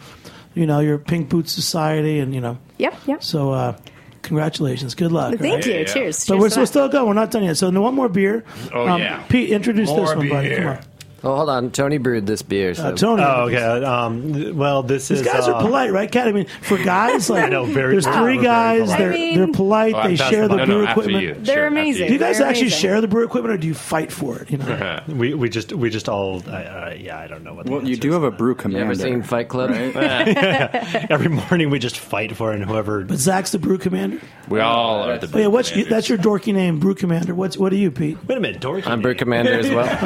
you 0.58 0.66
know 0.66 0.80
your 0.80 0.98
Pink 0.98 1.30
Boots 1.30 1.52
Society, 1.52 2.20
and 2.20 2.34
you 2.34 2.42
know. 2.42 2.58
Yep. 2.78 2.94
Yep. 3.08 3.24
So, 3.24 3.52
uh, 3.52 3.78
congratulations. 4.22 4.96
Good 4.96 5.12
luck. 5.12 5.36
Thank 5.40 5.56
right? 5.56 5.66
you. 5.66 5.74
yeah. 5.74 5.84
Cheers. 5.86 6.26
But 6.26 6.34
Cheers 6.40 6.56
we're, 6.56 6.62
we're 6.62 6.66
still 6.66 6.90
going. 6.90 7.08
We're 7.08 7.14
not 7.14 7.32
done 7.32 7.44
yet. 7.44 7.58
So, 7.58 7.70
one 7.70 7.96
more 7.96 8.10
beer. 8.10 8.44
Oh, 8.74 8.88
Um, 8.88 9.02
yeah. 9.02 9.24
Pete, 9.30 9.50
introduce 9.52 9.90
More 9.90 10.02
this 10.02 10.16
one, 10.16 10.30
buddy. 10.30 10.50
beer. 10.50 10.58
Come 10.58 10.68
on. 10.68 10.80
Oh, 11.24 11.36
hold 11.36 11.50
on. 11.50 11.72
Tony 11.72 11.98
brewed 11.98 12.28
this 12.28 12.42
beer. 12.44 12.76
So 12.76 12.84
Uh, 12.90 12.92
Tony. 12.96 13.24
Oh, 13.24 13.46
okay. 13.48 13.58
Um, 13.84 14.56
well, 14.56 14.84
this 14.84 15.08
These 15.08 15.22
is. 15.22 15.26
guys 15.28 15.48
uh, 15.48 15.54
are 15.54 15.62
polite, 15.64 15.92
right, 15.92 16.12
Kat? 16.12 16.28
I 16.28 16.32
mean, 16.32 16.46
for 16.62 16.78
guys, 16.78 17.30
like 17.32 17.50
know, 17.50 17.66
very- 17.66 17.94
there's 17.94 18.06
wow, 18.06 18.24
three 18.24 18.36
we're 18.38 18.44
very 18.44 18.46
guys. 18.46 18.80
polite. 18.84 18.98
They're 19.00 19.10
I 19.10 19.14
mean- 19.16 19.38
they're 19.38 19.48
polite. 19.52 19.94
Oh, 19.96 20.04
they 20.04 20.10
I'm 20.10 20.16
share 20.16 20.48
the 20.48 20.58
passing 20.58 20.58
no, 20.58 20.66
brew 20.66 20.82
no, 20.84 20.88
after 20.88 20.92
equipment. 21.02 21.24
you. 21.24 21.34
They're 21.34 21.46
Sure, 21.46 21.66
after 21.66 21.68
amazing. 21.68 22.02
you. 22.04 22.08
Do 22.10 22.14
you 22.14 22.20
guys 22.20 22.38
They're 22.38 22.48
actually 22.48 22.62
amazing. 22.68 22.80
share 22.80 23.02
the 23.02 23.08
brew 23.08 23.26
equipment, 23.26 23.54
or 23.54 23.58
do 23.58 23.68
you 23.68 23.74
fight 23.74 24.12
for 24.12 24.38
it? 24.40 24.52
You 24.52 24.58
know, 24.60 25.02
We, 25.08 25.34
we 25.34 25.50
just 25.50 25.74
we 25.74 25.90
just 25.90 26.08
all 26.08 26.44
uh, 26.48 26.52
uh, 26.52 26.94
yeah 26.98 27.18
I 27.18 27.28
don't 27.28 27.44
know 27.44 27.54
what. 27.56 27.66
The 27.66 27.72
Well, 27.72 27.82
you 27.84 27.90
answer 27.90 28.02
do 28.02 28.08
is 28.10 28.14
have 28.14 28.24
a 28.24 28.32
to 28.32 28.38
brew 28.38 28.50
you 28.50 28.56
commander. 28.56 28.86
ever 28.92 28.96
seen 28.96 29.24
Fight 29.24 29.48
Club? 29.50 29.72
that. 29.72 31.08
Every 31.12 31.30
morning 31.30 31.70
we 31.72 31.80
just 31.80 31.98
fight 31.98 32.36
for 32.36 32.52
it, 32.54 32.58
and 32.62 32.66
whoever. 32.70 33.04
but 33.04 33.18
Zack's 33.18 33.52
the 33.52 33.60
brew 33.60 33.78
commander. 33.80 34.20
We 34.50 34.60
all 34.60 35.04
are 35.04 35.18
the. 35.18 35.30
Oh 35.36 35.40
yeah, 35.40 35.48
what's 35.48 35.70
commanders. 35.70 35.90
that's 35.90 36.10
your 36.10 36.18
dorky 36.20 36.54
name, 36.54 36.80
brew 36.80 36.94
commander. 36.96 37.34
What's 37.34 37.58
what 37.58 37.74
are 37.74 37.76
you, 37.78 37.90
Pete? 37.92 38.18
Wait 38.28 38.38
a 38.38 38.42
minute, 38.42 38.62
Dorky. 38.62 38.86
I'm 38.88 39.02
brew 39.02 39.16
commander 39.16 39.54
as 39.60 39.68
well. 39.70 39.86
and, 39.88 40.00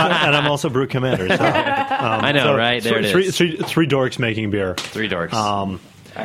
I, 0.00 0.26
and 0.26 0.36
I'm 0.38 0.50
also 0.50 0.68
brew 0.68 0.86
commander. 0.86 1.28
So, 1.28 1.34
um, 1.44 2.24
I 2.24 2.32
know, 2.32 2.44
so 2.44 2.56
right? 2.56 2.82
There 2.82 3.02
three, 3.02 3.22
it 3.22 3.26
is. 3.28 3.36
Three, 3.36 3.56
three, 3.56 3.66
three 3.66 3.86
dorks 3.86 4.18
making 4.18 4.50
beer. 4.50 4.74
Three 4.74 5.08
dorks. 5.08 5.32
Um, 5.32 5.80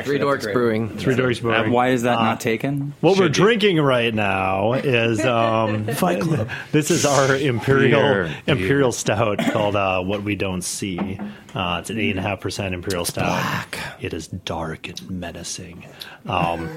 Three 0.05 0.17
Dorks 0.17 0.51
Brewing. 0.51 0.97
three 0.97 1.13
dorks 1.13 1.39
brewing. 1.39 1.69
Why 1.71 1.89
is 1.89 2.01
that 2.01 2.15
not 2.15 2.39
taken? 2.39 2.95
What 3.01 3.15
we're 3.19 3.27
be. 3.27 3.33
drinking 3.33 3.79
right 3.79 4.11
now 4.11 4.73
is 4.73 5.23
um, 5.23 5.85
Fight 5.93 6.19
Club. 6.21 6.49
this 6.71 6.89
is 6.89 7.05
our 7.05 7.35
imperial 7.35 8.01
Beer. 8.01 8.35
imperial 8.47 8.91
stout 8.91 9.37
called 9.51 9.75
uh, 9.75 10.01
What 10.01 10.23
We 10.23 10.35
Don't 10.35 10.63
See. 10.63 11.19
Uh, 11.53 11.77
it's 11.79 11.91
an 11.91 11.99
eight 11.99 12.09
and 12.09 12.17
a 12.19 12.23
half 12.23 12.39
percent 12.39 12.73
imperial 12.73 13.05
stout. 13.05 13.25
Black. 13.27 13.77
It 14.01 14.15
is 14.15 14.29
dark 14.29 14.87
and 14.87 15.11
menacing. 15.11 15.85
Um, 16.25 16.71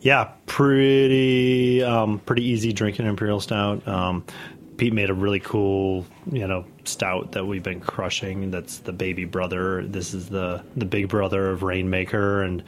yeah, 0.00 0.30
pretty 0.46 1.82
um, 1.82 2.20
pretty 2.20 2.44
easy 2.44 2.72
drinking 2.72 3.04
imperial 3.04 3.40
stout. 3.40 3.86
Pete 4.76 4.92
made 4.92 5.10
a 5.10 5.14
really 5.14 5.40
cool, 5.40 6.04
you 6.30 6.46
know, 6.46 6.64
stout 6.84 7.32
that 7.32 7.46
we've 7.46 7.62
been 7.62 7.80
crushing. 7.80 8.50
That's 8.50 8.78
the 8.78 8.92
baby 8.92 9.24
brother. 9.24 9.84
This 9.86 10.14
is 10.14 10.28
the 10.28 10.62
the 10.76 10.84
big 10.86 11.08
brother 11.08 11.50
of 11.50 11.62
Rainmaker, 11.62 12.42
and 12.42 12.62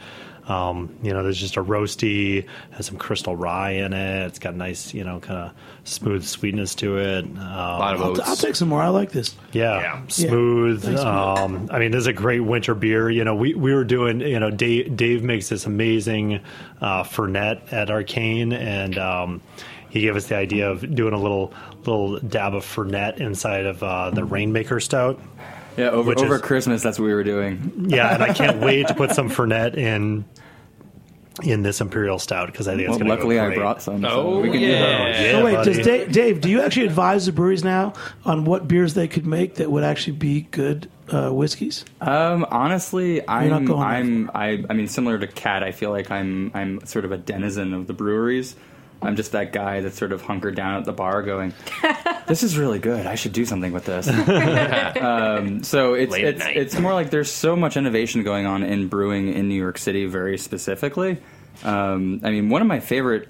um, 0.47 0.95
you 1.03 1.11
know, 1.11 1.23
there's 1.23 1.37
just 1.39 1.57
a 1.57 1.63
roasty, 1.63 2.47
has 2.71 2.85
some 2.85 2.97
crystal 2.97 3.35
rye 3.35 3.71
in 3.71 3.91
it. 3.91 4.27
It's 4.27 4.39
got 4.39 4.55
nice, 4.55 4.93
you 4.93 5.03
know, 5.03 5.19
kind 5.19 5.39
of 5.49 5.51
smooth 5.83 6.23
sweetness 6.23 6.73
to 6.75 6.97
it. 6.99 7.25
Um, 7.25 7.35
a 7.37 7.41
lot 7.79 7.95
of 7.95 8.01
I'll, 8.01 8.11
oats. 8.11 8.21
I'll 8.21 8.35
take 8.37 8.55
some 8.55 8.69
more. 8.69 8.81
I 8.81 8.87
like 8.87 9.11
this. 9.11 9.35
yeah, 9.51 9.81
Yeah. 9.81 10.07
smooth. 10.07 10.83
Thanks, 10.83 11.03
man. 11.03 11.37
um, 11.37 11.69
I 11.69 11.79
mean, 11.79 11.91
this 11.91 11.99
is 11.99 12.07
a 12.07 12.13
great 12.13 12.39
winter 12.39 12.75
beer. 12.75 13.09
You 13.09 13.25
know, 13.25 13.35
we, 13.35 13.55
we 13.55 13.73
were 13.73 13.83
doing, 13.83 14.21
you 14.21 14.39
know, 14.39 14.49
Dave, 14.49 14.95
Dave 14.95 15.21
makes 15.21 15.49
this 15.49 15.65
amazing 15.65 16.39
uh, 16.79 17.03
Fernet 17.03 17.73
at 17.73 17.91
Arcane, 17.91 18.53
and 18.53 18.97
um, 18.97 19.41
he 19.89 20.01
gave 20.01 20.15
us 20.15 20.27
the 20.27 20.35
idea 20.35 20.69
of 20.69 20.95
doing 20.95 21.13
a 21.13 21.19
little 21.19 21.53
little 21.85 22.19
dab 22.19 22.53
of 22.53 22.65
Fernet 22.65 23.17
inside 23.17 23.65
of 23.65 23.81
uh, 23.83 24.09
the 24.11 24.23
Rainmaker 24.23 24.79
Stout. 24.79 25.19
Yeah, 25.77 25.89
over, 25.89 26.11
over 26.17 26.35
is- 26.35 26.41
Christmas, 26.41 26.81
that's 26.81 26.97
what 26.97 27.05
we 27.05 27.13
were 27.13 27.23
doing. 27.23 27.85
Yeah, 27.89 28.13
and 28.13 28.23
I 28.23 28.33
can't 28.33 28.59
wait 28.61 28.87
to 28.87 28.95
put 28.95 29.11
some 29.11 29.29
Fernet 29.29 29.75
in 29.77 30.25
in 31.43 31.61
this 31.61 31.81
Imperial 31.81 32.17
Stout 32.19 32.47
because 32.47 32.67
I 32.67 32.75
think 32.75 32.89
it's 32.89 32.97
going 32.97 32.99
to 32.99 33.05
be 33.05 33.09
good. 33.09 33.15
luckily, 33.19 33.35
go 33.35 33.45
I 33.45 33.55
brought 33.55 33.81
some. 33.81 34.03
Oh, 34.03 34.09
so 34.09 34.39
we 34.39 34.49
can 34.51 34.59
yeah. 34.59 35.21
Yeah, 35.21 35.31
oh 35.33 35.45
wait, 35.45 35.53
buddy. 35.53 35.73
does 35.73 35.85
Dave, 35.85 36.11
Dave? 36.11 36.41
Do 36.41 36.49
you 36.49 36.61
actually 36.61 36.87
advise 36.87 37.25
the 37.25 37.31
breweries 37.31 37.63
now 37.63 37.93
on 38.25 38.45
what 38.45 38.67
beers 38.67 38.93
they 38.95 39.07
could 39.07 39.25
make 39.25 39.55
that 39.55 39.69
would 39.69 39.83
actually 39.83 40.17
be 40.17 40.41
good 40.41 40.89
uh, 41.09 41.29
whiskeys? 41.29 41.85
Um, 42.01 42.45
honestly, 42.49 43.27
I'm, 43.27 43.65
going 43.65 43.79
I'm, 43.81 44.31
I, 44.33 44.63
I 44.69 44.73
mean, 44.73 44.87
similar 44.87 45.19
to 45.19 45.27
Kat, 45.27 45.63
I 45.63 45.71
feel 45.71 45.91
like 45.91 46.09
I'm, 46.09 46.51
I'm 46.53 46.85
sort 46.85 47.05
of 47.05 47.11
a 47.11 47.17
denizen 47.17 47.73
of 47.73 47.87
the 47.87 47.93
breweries. 47.93 48.55
I'm 49.01 49.15
just 49.15 49.33
that 49.33 49.53
guy 49.53 49.81
that's 49.81 49.97
sort 49.97 50.11
of 50.11 50.21
hunkered 50.21 50.55
down 50.55 50.75
at 50.75 50.85
the 50.85 50.93
bar, 50.93 51.21
going, 51.21 51.53
"This 52.27 52.43
is 52.43 52.57
really 52.57 52.79
good. 52.79 53.05
I 53.05 53.15
should 53.15 53.33
do 53.33 53.45
something 53.45 53.71
with 53.71 53.85
this." 53.85 54.07
um, 54.97 55.63
so 55.63 55.93
it's 55.93 56.11
Late 56.11 56.25
it's 56.25 56.45
it's 56.45 56.79
more 56.79 56.93
like 56.93 57.09
there's 57.09 57.31
so 57.31 57.55
much 57.55 57.77
innovation 57.77 58.23
going 58.23 58.45
on 58.45 58.63
in 58.63 58.87
brewing 58.87 59.33
in 59.33 59.47
New 59.47 59.55
York 59.55 59.77
City, 59.77 60.05
very 60.05 60.37
specifically. 60.37 61.17
Um, 61.63 62.21
I 62.23 62.31
mean, 62.31 62.49
one 62.49 62.61
of 62.61 62.67
my 62.67 62.79
favorite 62.79 63.29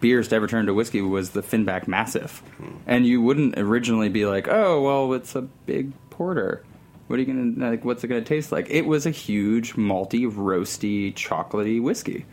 beers 0.00 0.28
to 0.28 0.36
ever 0.36 0.46
turn 0.46 0.66
to 0.66 0.74
whiskey 0.74 1.00
was 1.00 1.30
the 1.30 1.42
Finback 1.42 1.88
Massive, 1.88 2.42
and 2.86 3.06
you 3.06 3.22
wouldn't 3.22 3.58
originally 3.58 4.08
be 4.08 4.26
like, 4.26 4.48
"Oh, 4.48 4.82
well, 4.82 5.12
it's 5.14 5.34
a 5.36 5.42
big 5.42 5.92
porter." 6.10 6.64
What 7.06 7.20
are 7.20 7.22
you 7.22 7.26
gonna 7.26 7.70
like? 7.70 7.84
What's 7.84 8.02
it 8.02 8.08
gonna 8.08 8.22
taste 8.22 8.50
like? 8.50 8.68
It 8.68 8.82
was 8.82 9.06
a 9.06 9.10
huge 9.10 9.74
malty, 9.74 10.28
roasty, 10.30 11.14
chocolatey 11.14 11.80
whiskey, 11.80 12.26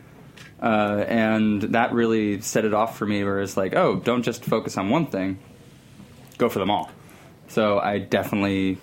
uh, 0.64 1.04
and 1.06 1.60
that 1.60 1.92
really 1.92 2.40
set 2.40 2.64
it 2.64 2.72
off 2.72 2.96
for 2.96 3.06
me. 3.06 3.22
Where 3.22 3.40
it's 3.40 3.56
like, 3.56 3.76
oh, 3.76 3.96
don't 3.96 4.22
just 4.22 4.44
focus 4.44 4.78
on 4.78 4.88
one 4.88 5.06
thing, 5.06 5.38
go 6.38 6.48
for 6.48 6.58
them 6.58 6.70
all. 6.70 6.90
So 7.48 7.78
I 7.78 7.98
definitely, 7.98 8.78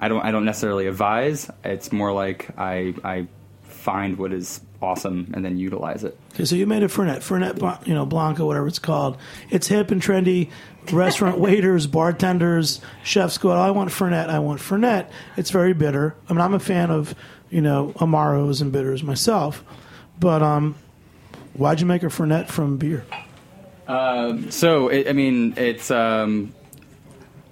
I 0.00 0.08
don't, 0.08 0.22
I 0.22 0.32
don't 0.32 0.44
necessarily 0.44 0.88
advise. 0.88 1.48
It's 1.62 1.92
more 1.92 2.12
like 2.12 2.50
I, 2.58 2.94
I 3.04 3.28
find 3.62 4.18
what 4.18 4.32
is 4.32 4.60
awesome 4.82 5.30
and 5.34 5.44
then 5.44 5.56
utilize 5.56 6.02
it. 6.02 6.18
Okay, 6.34 6.44
so 6.46 6.56
you 6.56 6.66
made 6.66 6.82
a 6.82 6.88
Fernet, 6.88 7.18
Fernet, 7.18 7.86
you 7.86 7.94
know, 7.94 8.04
Blanca, 8.04 8.44
whatever 8.44 8.66
it's 8.66 8.80
called. 8.80 9.16
It's 9.50 9.68
hip 9.68 9.92
and 9.92 10.02
trendy. 10.02 10.50
Restaurant 10.90 11.38
waiters, 11.38 11.86
bartenders, 11.86 12.80
chefs 13.04 13.38
go, 13.38 13.52
oh, 13.52 13.60
I 13.60 13.70
want 13.70 13.90
Fernet, 13.90 14.28
I 14.28 14.40
want 14.40 14.60
Fernet. 14.60 15.08
It's 15.36 15.50
very 15.50 15.74
bitter. 15.74 16.16
I 16.28 16.32
mean, 16.32 16.40
I'm 16.40 16.54
a 16.54 16.58
fan 16.58 16.90
of, 16.90 17.14
you 17.50 17.60
know, 17.60 17.92
Amaros 17.96 18.60
and 18.60 18.72
bitters 18.72 19.04
myself. 19.04 19.62
But 20.18 20.42
um, 20.42 20.74
why'd 21.54 21.80
you 21.80 21.86
make 21.86 22.02
a 22.02 22.06
Fernet 22.06 22.48
from 22.48 22.76
beer? 22.76 23.04
So, 24.50 24.88
it, 24.88 25.08
I 25.08 25.12
mean, 25.12 25.54
it's 25.56 25.90
um, 25.90 26.54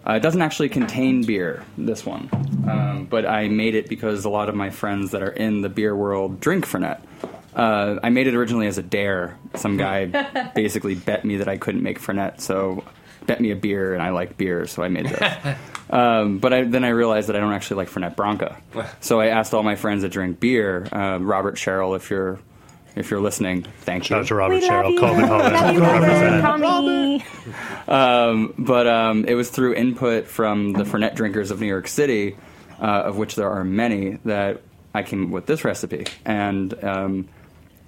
uh, 0.06 0.14
it 0.14 0.20
doesn't 0.20 0.42
actually 0.42 0.68
contain 0.68 1.24
beer. 1.24 1.64
This 1.78 2.04
one, 2.04 2.28
um, 2.68 3.06
but 3.08 3.24
I 3.26 3.48
made 3.48 3.74
it 3.74 3.88
because 3.88 4.24
a 4.24 4.30
lot 4.30 4.48
of 4.48 4.54
my 4.54 4.70
friends 4.70 5.12
that 5.12 5.22
are 5.22 5.30
in 5.30 5.60
the 5.60 5.68
beer 5.68 5.94
world 5.94 6.40
drink 6.40 6.66
Fernet. 6.66 7.00
Uh, 7.54 8.00
I 8.02 8.08
made 8.08 8.26
it 8.26 8.34
originally 8.34 8.66
as 8.66 8.78
a 8.78 8.82
dare. 8.82 9.38
Some 9.54 9.76
guy 9.76 10.06
basically 10.54 10.94
bet 10.94 11.24
me 11.24 11.36
that 11.36 11.48
I 11.48 11.56
couldn't 11.56 11.82
make 11.82 12.00
Fernet, 12.00 12.40
so 12.40 12.82
bet 13.26 13.40
me 13.40 13.50
a 13.52 13.56
beer, 13.56 13.94
and 13.94 14.02
I 14.02 14.10
like 14.10 14.36
beer, 14.36 14.66
so 14.66 14.82
I 14.82 14.88
made 14.88 15.06
this. 15.06 15.56
um, 15.90 16.38
but 16.38 16.52
I, 16.52 16.64
then 16.64 16.82
I 16.82 16.88
realized 16.88 17.28
that 17.28 17.36
I 17.36 17.40
don't 17.40 17.52
actually 17.52 17.76
like 17.76 17.90
Fernet 17.90 18.16
Branca, 18.16 18.56
so 19.00 19.20
I 19.20 19.28
asked 19.28 19.54
all 19.54 19.62
my 19.62 19.76
friends 19.76 20.02
that 20.02 20.08
drink 20.08 20.40
beer, 20.40 20.88
uh, 20.92 21.18
Robert 21.20 21.58
Sherrill, 21.58 21.94
if 21.94 22.10
you're 22.10 22.40
if 22.96 23.10
you're 23.10 23.20
listening, 23.20 23.62
thank 23.80 24.04
Shout 24.04 24.10
you. 24.10 24.20
out 24.22 24.26
to 24.28 24.34
Robert 24.34 24.54
We 24.54 24.60
love 24.60 24.68
Sherrill, 24.68 24.90
you. 24.92 25.00
Colvin 25.00 25.24
Holland, 25.24 25.54
Love 25.54 25.74
you, 25.74 25.80
Robert. 25.80 26.06
represent. 26.08 26.62
Call 26.62 26.82
me. 26.82 27.24
Um, 27.88 28.54
but 28.58 28.86
um, 28.86 29.24
it 29.24 29.34
was 29.34 29.50
through 29.50 29.74
input 29.74 30.26
from 30.26 30.72
the 30.74 30.84
Fernet 30.84 31.14
drinkers 31.14 31.50
of 31.50 31.60
New 31.60 31.66
York 31.66 31.88
City, 31.88 32.36
uh, 32.80 32.84
of 32.84 33.16
which 33.16 33.34
there 33.36 33.50
are 33.50 33.64
many, 33.64 34.18
that 34.24 34.62
I 34.94 35.02
came 35.02 35.24
up 35.26 35.30
with 35.30 35.46
this 35.46 35.64
recipe. 35.64 36.06
And 36.24 36.72
um, 36.84 37.28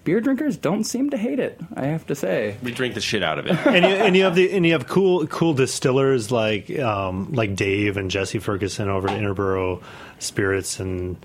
beer 0.04 0.20
drinkers 0.20 0.56
don't 0.56 0.84
seem 0.84 1.10
to 1.10 1.16
hate 1.16 1.38
it, 1.38 1.60
I 1.76 1.86
have 1.86 2.06
to 2.06 2.14
say. 2.14 2.56
We 2.62 2.72
drink 2.72 2.94
the 2.94 3.00
shit 3.00 3.22
out 3.22 3.38
of 3.38 3.46
it. 3.46 3.52
and, 3.66 3.84
you, 3.84 3.90
and 3.92 4.16
you 4.16 4.24
have 4.24 4.34
the 4.34 4.50
and 4.52 4.64
you 4.66 4.72
have 4.72 4.86
cool 4.86 5.26
cool 5.26 5.54
distillers 5.54 6.30
like 6.30 6.70
um, 6.78 7.32
like 7.32 7.56
Dave 7.56 7.96
and 7.96 8.10
Jesse 8.10 8.38
Ferguson 8.38 8.88
over 8.88 9.08
at 9.08 9.20
Interboro 9.20 9.82
Spirits 10.18 10.80
and 10.80 11.16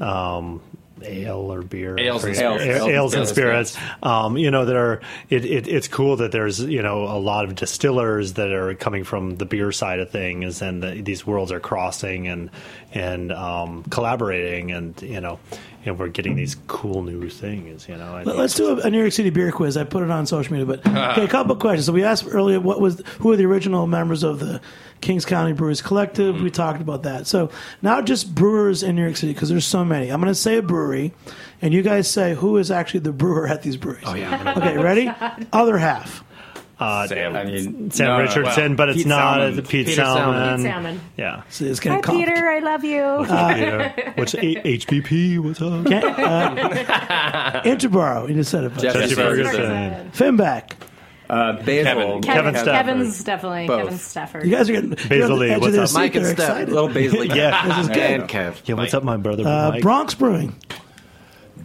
um, 0.00 0.60
ale 1.04 1.52
or 1.52 1.62
beer. 1.62 1.98
Ales 1.98 2.24
and 2.24 2.36
spirits. 2.36 2.64
ales, 2.64 2.88
Ales 2.88 3.14
and 3.14 3.20
and 3.20 3.28
spirits. 3.28 3.78
Um, 4.02 4.36
you 4.36 4.50
know 4.50 4.64
that 4.64 4.76
are 4.76 5.00
it, 5.30 5.44
it, 5.44 5.68
it's 5.68 5.88
cool 5.88 6.16
that 6.16 6.32
there's 6.32 6.60
you 6.60 6.82
know 6.82 7.04
a 7.04 7.18
lot 7.18 7.44
of 7.44 7.54
distillers 7.54 8.34
that 8.34 8.52
are 8.52 8.74
coming 8.74 9.04
from 9.04 9.36
the 9.36 9.44
beer 9.44 9.72
side 9.72 10.00
of 10.00 10.10
things 10.10 10.62
and 10.62 10.82
the, 10.82 11.02
these 11.02 11.26
worlds 11.26 11.52
are 11.52 11.60
crossing 11.60 12.28
and 12.28 12.50
and 12.94 13.32
um, 13.32 13.82
collaborating 13.90 14.70
and 14.70 15.00
you 15.02 15.20
know 15.20 15.38
and 15.84 15.98
we're 15.98 16.08
getting 16.08 16.36
these 16.36 16.56
cool 16.68 17.02
new 17.02 17.28
things 17.28 17.88
you 17.88 17.96
know 17.96 18.14
I 18.14 18.18
Let- 18.18 18.24
think 18.26 18.36
Let's 18.38 18.54
do 18.54 18.78
a, 18.78 18.86
a 18.86 18.90
New 18.90 19.00
York 19.00 19.12
City 19.12 19.30
beer 19.30 19.50
quiz. 19.52 19.76
I 19.76 19.84
put 19.84 20.02
it 20.02 20.10
on 20.10 20.26
social 20.26 20.52
media, 20.52 20.66
but 20.66 20.86
okay, 21.12 21.24
a 21.24 21.28
couple 21.28 21.52
of 21.52 21.58
questions. 21.58 21.86
So 21.86 21.92
we 21.92 22.04
asked 22.04 22.24
earlier 22.28 22.60
what 22.60 22.80
was 22.80 23.02
who 23.18 23.32
are 23.32 23.36
the 23.36 23.44
original 23.46 23.86
members 23.86 24.22
of 24.22 24.38
the 24.38 24.60
Kings 25.00 25.24
County 25.24 25.52
Brewers 25.52 25.82
Collective. 25.82 26.40
We 26.40 26.50
talked 26.50 26.80
about 26.80 27.02
that. 27.02 27.26
So 27.26 27.50
now 27.82 28.00
just 28.00 28.34
brewers 28.34 28.82
in 28.82 28.96
New 28.96 29.02
York 29.02 29.16
City 29.16 29.34
because 29.34 29.48
there's 29.50 29.66
so 29.66 29.84
many. 29.84 30.08
I'm 30.10 30.20
going 30.20 30.30
to 30.32 30.34
say 30.34 30.56
a 30.56 30.62
brewery, 30.62 31.12
and 31.60 31.74
you 31.74 31.82
guys 31.82 32.08
say 32.08 32.34
who 32.34 32.56
is 32.56 32.70
actually 32.70 33.00
the 33.00 33.12
brewer 33.12 33.46
at 33.46 33.62
these 33.62 33.76
breweries. 33.76 34.04
Oh 34.06 34.14
yeah. 34.14 34.54
Okay, 34.56 34.78
ready? 34.78 35.10
Other 35.52 35.76
half. 35.76 36.24
Uh, 36.78 37.06
Sam. 37.06 37.36
I 37.36 37.44
mean, 37.44 37.90
Sam 37.92 38.06
no, 38.06 38.18
Richardson, 38.20 38.70
well, 38.72 38.76
but 38.76 38.88
it's 38.88 38.98
Pete 38.98 39.06
not 39.06 39.36
Salmon. 39.38 39.56
the 39.56 39.62
Pete, 39.62 39.86
Peter 39.86 40.02
Salmon. 40.02 40.34
Salmon. 40.34 40.56
Pete 40.56 40.64
Salmon. 40.72 41.00
Yeah. 41.16 41.42
So 41.48 41.64
it's 41.66 41.78
Hi, 41.78 41.84
getting 41.84 42.02
complicated. 42.02 42.34
Peter. 42.34 42.50
I 42.50 42.58
love 42.58 42.84
you. 42.84 42.90
yeah. 43.00 44.12
What's 44.16 44.34
H- 44.34 44.58
HBP? 44.86 45.38
What's 45.38 45.62
up? 45.62 45.72
Okay, 45.86 45.98
uh, 46.02 47.62
Interboro. 47.64 48.28
You 48.28 48.34
just 48.34 48.50
said 48.50 48.64
it. 48.64 48.72
Jesse 48.78 48.98
Jesse 48.98 49.14
Ferguson. 49.14 49.52
Ferguson. 49.54 50.10
Finback. 50.36 50.72
Uh, 51.30 51.52
Basil. 51.62 52.20
Kevin. 52.20 52.22
Kevin, 52.22 52.54
Stafford. 52.54 52.74
Kevin's 52.86 53.24
definitely 53.24 53.66
Both. 53.66 53.78
Kevin 53.84 53.98
Stafford. 53.98 54.44
You 54.44 54.50
guys 54.50 54.68
are 54.68 54.72
getting 54.72 54.90
Basil 54.90 55.10
you're 55.16 55.24
on 55.24 55.30
the 55.30 55.36
Lee, 55.36 55.56
what's 55.56 55.78
up? 55.92 55.94
Mike 55.94 56.14
and 56.16 56.26
Steph. 56.26 56.68
Little 56.68 56.88
Basil. 56.88 57.24
Yeah. 57.24 57.66
This 57.68 57.78
is 57.78 57.88
good. 57.88 57.98
And 57.98 58.24
Kev. 58.28 58.60
Yeah, 58.66 58.74
what's 58.74 58.92
up, 58.94 59.04
my 59.04 59.16
brother? 59.16 59.46
Uh, 59.46 59.70
Mike? 59.70 59.82
Bronx 59.82 60.14
Brewing. 60.14 60.54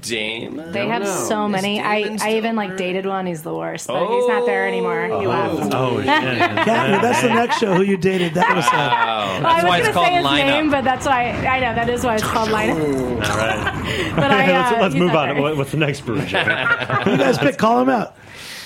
Dame. 0.02 0.58
They 0.72 0.88
have 0.88 1.06
so 1.08 1.48
many. 1.48 1.80
I, 1.82 2.16
I 2.22 2.36
even 2.36 2.56
like 2.56 2.78
dated 2.78 3.06
one. 3.06 3.26
He's 3.26 3.42
the 3.44 3.54
worst, 3.54 3.88
but 3.88 4.08
he's 4.08 4.28
not 4.28 4.46
there 4.46 4.68
anymore. 4.68 5.06
He 5.20 5.28
left. 5.28 5.74
Oh, 5.74 5.98
shit. 5.98 6.06
Kathy, 6.06 6.38
that's 7.02 7.22
the 7.22 7.30
next 7.30 7.60
show. 7.60 7.74
Who 7.76 7.82
you 7.84 7.98
dated? 7.98 8.34
That 8.36 8.56
was. 8.56 8.66
Uh, 8.66 8.70
I 8.72 9.40
That's 9.42 9.64
was 9.64 9.70
why 9.70 9.78
it's 9.80 9.88
gonna 9.90 10.08
say 10.08 10.14
his 10.16 10.26
lineup. 10.26 10.46
name, 10.46 10.70
but 10.72 10.84
that's 10.84 11.06
why 11.06 11.30
I 11.32 11.60
know 11.60 11.76
that 11.76 11.90
is 11.90 12.04
why 12.04 12.16
it's 12.16 12.24
called 12.24 12.50
lineup. 12.50 12.76
All 13.30 13.38
right. 13.38 13.76
But 14.16 14.32
I, 14.32 14.52
uh, 14.54 14.62
let's 14.72 14.82
let's 14.82 14.96
move 14.96 15.16
on. 15.16 15.30
there. 15.30 15.42
What- 15.42 15.58
What's 15.58 15.72
the 15.72 15.78
next 15.78 16.02
brew, 16.02 16.18
you 16.20 16.26
guys 16.32 17.38
pick. 17.38 17.58
Call 17.58 17.82
him 17.82 17.90
out. 17.90 18.16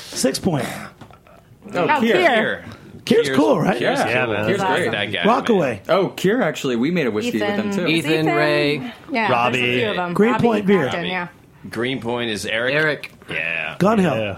Sixpoint. 0.09 0.67
Oh, 1.73 1.87
Kier. 1.87 2.01
here. 2.01 2.65
Kier's 3.05 3.29
cool, 3.29 3.59
right? 3.59 3.77
Kier's 3.77 3.99
Yeah, 3.99 4.25
cool. 4.25 4.33
man. 4.33 4.45
Kier's 4.47 4.59
That's 4.59 4.69
great. 4.71 4.87
awesome. 4.87 4.91
That 4.91 5.05
guy. 5.23 5.25
Rockaway. 5.27 5.81
Oh, 5.89 6.09
Kier, 6.09 6.41
actually, 6.41 6.75
we 6.77 6.89
made 6.91 7.07
a 7.07 7.11
whiskey 7.11 7.39
with 7.39 7.41
them, 7.41 7.71
too. 7.71 7.85
Is 7.85 8.05
Ethan, 8.05 8.27
Ray, 8.27 8.93
Yeah, 9.11 9.31
Robbie. 9.31 9.59
There's 9.61 9.75
a 9.75 9.79
few 9.79 9.89
of 9.89 9.95
them. 9.97 10.13
Green 10.13 10.31
Robbie, 10.33 10.43
Point 10.43 10.65
Beer. 10.65 10.83
Captain, 10.85 11.05
yeah. 11.05 11.27
Greenpoint 11.69 12.29
is 12.29 12.45
Eric. 12.45 12.73
Eric, 12.75 13.11
Yeah. 13.29 13.75
Gunhill. 13.79 14.15
Yeah. 14.15 14.37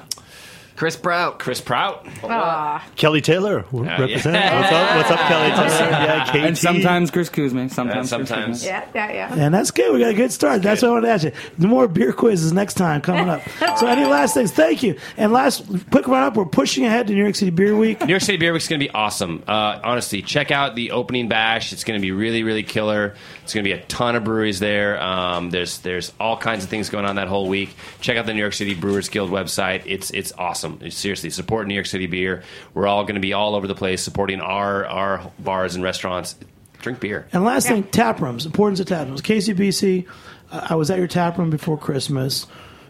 Chris 0.75 0.97
Prout. 0.97 1.39
Chris 1.39 1.61
Prout. 1.61 2.05
Aw. 2.23 2.85
Kelly 2.97 3.21
Taylor 3.21 3.63
represent. 3.71 4.35
yeah. 4.35 4.59
What's 4.59 4.73
up? 4.73 4.95
What's 4.97 5.11
up, 5.11 5.27
Kelly 5.27 5.49
Taylor? 5.51 5.89
Yeah, 5.89 6.25
KT. 6.25 6.35
And 6.35 6.57
sometimes 6.57 7.11
Chris 7.11 7.29
Kuzma. 7.29 7.69
Sometimes. 7.69 8.11
Uh, 8.11 8.17
Chris 8.17 8.29
sometimes. 8.29 8.57
Kuzma. 8.61 8.67
Yeah, 8.67 8.89
yeah, 8.93 9.11
yeah. 9.13 9.45
And 9.45 9.53
that's 9.53 9.71
good. 9.71 9.93
We 9.93 9.99
got 10.01 10.09
a 10.11 10.13
good 10.15 10.33
start. 10.33 10.61
That's 10.61 10.81
what 10.81 10.89
I 10.89 10.91
want 10.91 11.05
to 11.05 11.11
ask 11.11 11.23
you. 11.23 11.31
The 11.57 11.67
more 11.67 11.87
beer 11.87 12.11
quizzes 12.11 12.51
next 12.51 12.73
time 12.73 12.99
coming 12.99 13.29
up. 13.29 13.41
so, 13.77 13.87
any 13.87 14.03
last 14.09 14.33
things? 14.33 14.51
Thank 14.51 14.83
you. 14.83 14.97
And 15.15 15.31
last 15.31 15.65
quick 15.91 16.07
run 16.07 16.23
up. 16.23 16.35
We're 16.35 16.43
pushing 16.45 16.85
ahead 16.85 17.07
to 17.07 17.13
New 17.13 17.23
York 17.23 17.35
City 17.35 17.51
Beer 17.51 17.77
Week. 17.77 18.01
New 18.01 18.07
York 18.11 18.21
City 18.21 18.37
Beer 18.37 18.51
Week 18.51 18.61
is 18.61 18.67
going 18.67 18.81
to 18.81 18.85
be 18.85 18.91
awesome. 18.91 19.43
Uh, 19.47 19.79
honestly, 19.81 20.21
check 20.21 20.51
out 20.51 20.75
the 20.75 20.91
opening 20.91 21.29
bash. 21.29 21.71
It's 21.71 21.85
going 21.85 21.97
to 21.97 22.01
be 22.01 22.11
really, 22.11 22.43
really 22.43 22.63
killer. 22.63 23.15
It's 23.45 23.53
going 23.53 23.63
to 23.63 23.69
be 23.69 23.79
a 23.79 23.81
ton 23.85 24.15
of 24.15 24.23
breweries 24.23 24.59
there. 24.59 24.99
Um, 24.99 25.51
there's 25.51 25.77
there's 25.77 26.11
all 26.19 26.35
kinds 26.35 26.63
of 26.63 26.69
things 26.71 26.89
going 26.89 27.05
on 27.05 27.17
that 27.17 27.27
whole 27.27 27.47
week. 27.47 27.75
Check 28.01 28.17
out 28.17 28.25
the 28.25 28.33
New 28.33 28.39
York 28.39 28.53
City 28.53 28.73
Brewers 28.73 29.07
Guild 29.07 29.29
website. 29.29 29.83
It's 29.85 30.09
it's 30.09 30.31
awesome. 30.31 30.89
Seriously, 30.89 31.29
support 31.29 31.67
New 31.67 31.75
York 31.75 31.85
City 31.85 32.07
beer. 32.07 32.41
We're 32.73 32.87
all 32.87 33.03
going 33.03 33.15
to 33.15 33.21
be 33.21 33.33
all 33.33 33.53
over 33.53 33.67
the 33.67 33.75
place 33.75 34.01
supporting 34.01 34.41
our 34.41 34.87
our 34.87 35.31
bars 35.37 35.75
and 35.75 35.83
restaurants. 35.83 36.35
Drink 36.79 36.99
beer. 36.99 37.27
And 37.33 37.43
last 37.43 37.67
thing, 37.67 37.83
tap 37.83 38.19
rooms. 38.19 38.47
Importance 38.47 38.79
of 38.79 38.87
tap 38.87 39.07
rooms. 39.07 39.21
KCBC. 39.21 40.07
Uh, 40.51 40.67
I 40.71 40.73
was 40.73 40.89
at 40.89 40.97
your 40.97 41.07
tap 41.07 41.37
room 41.37 41.51
before 41.51 41.77
Christmas. 41.77 42.47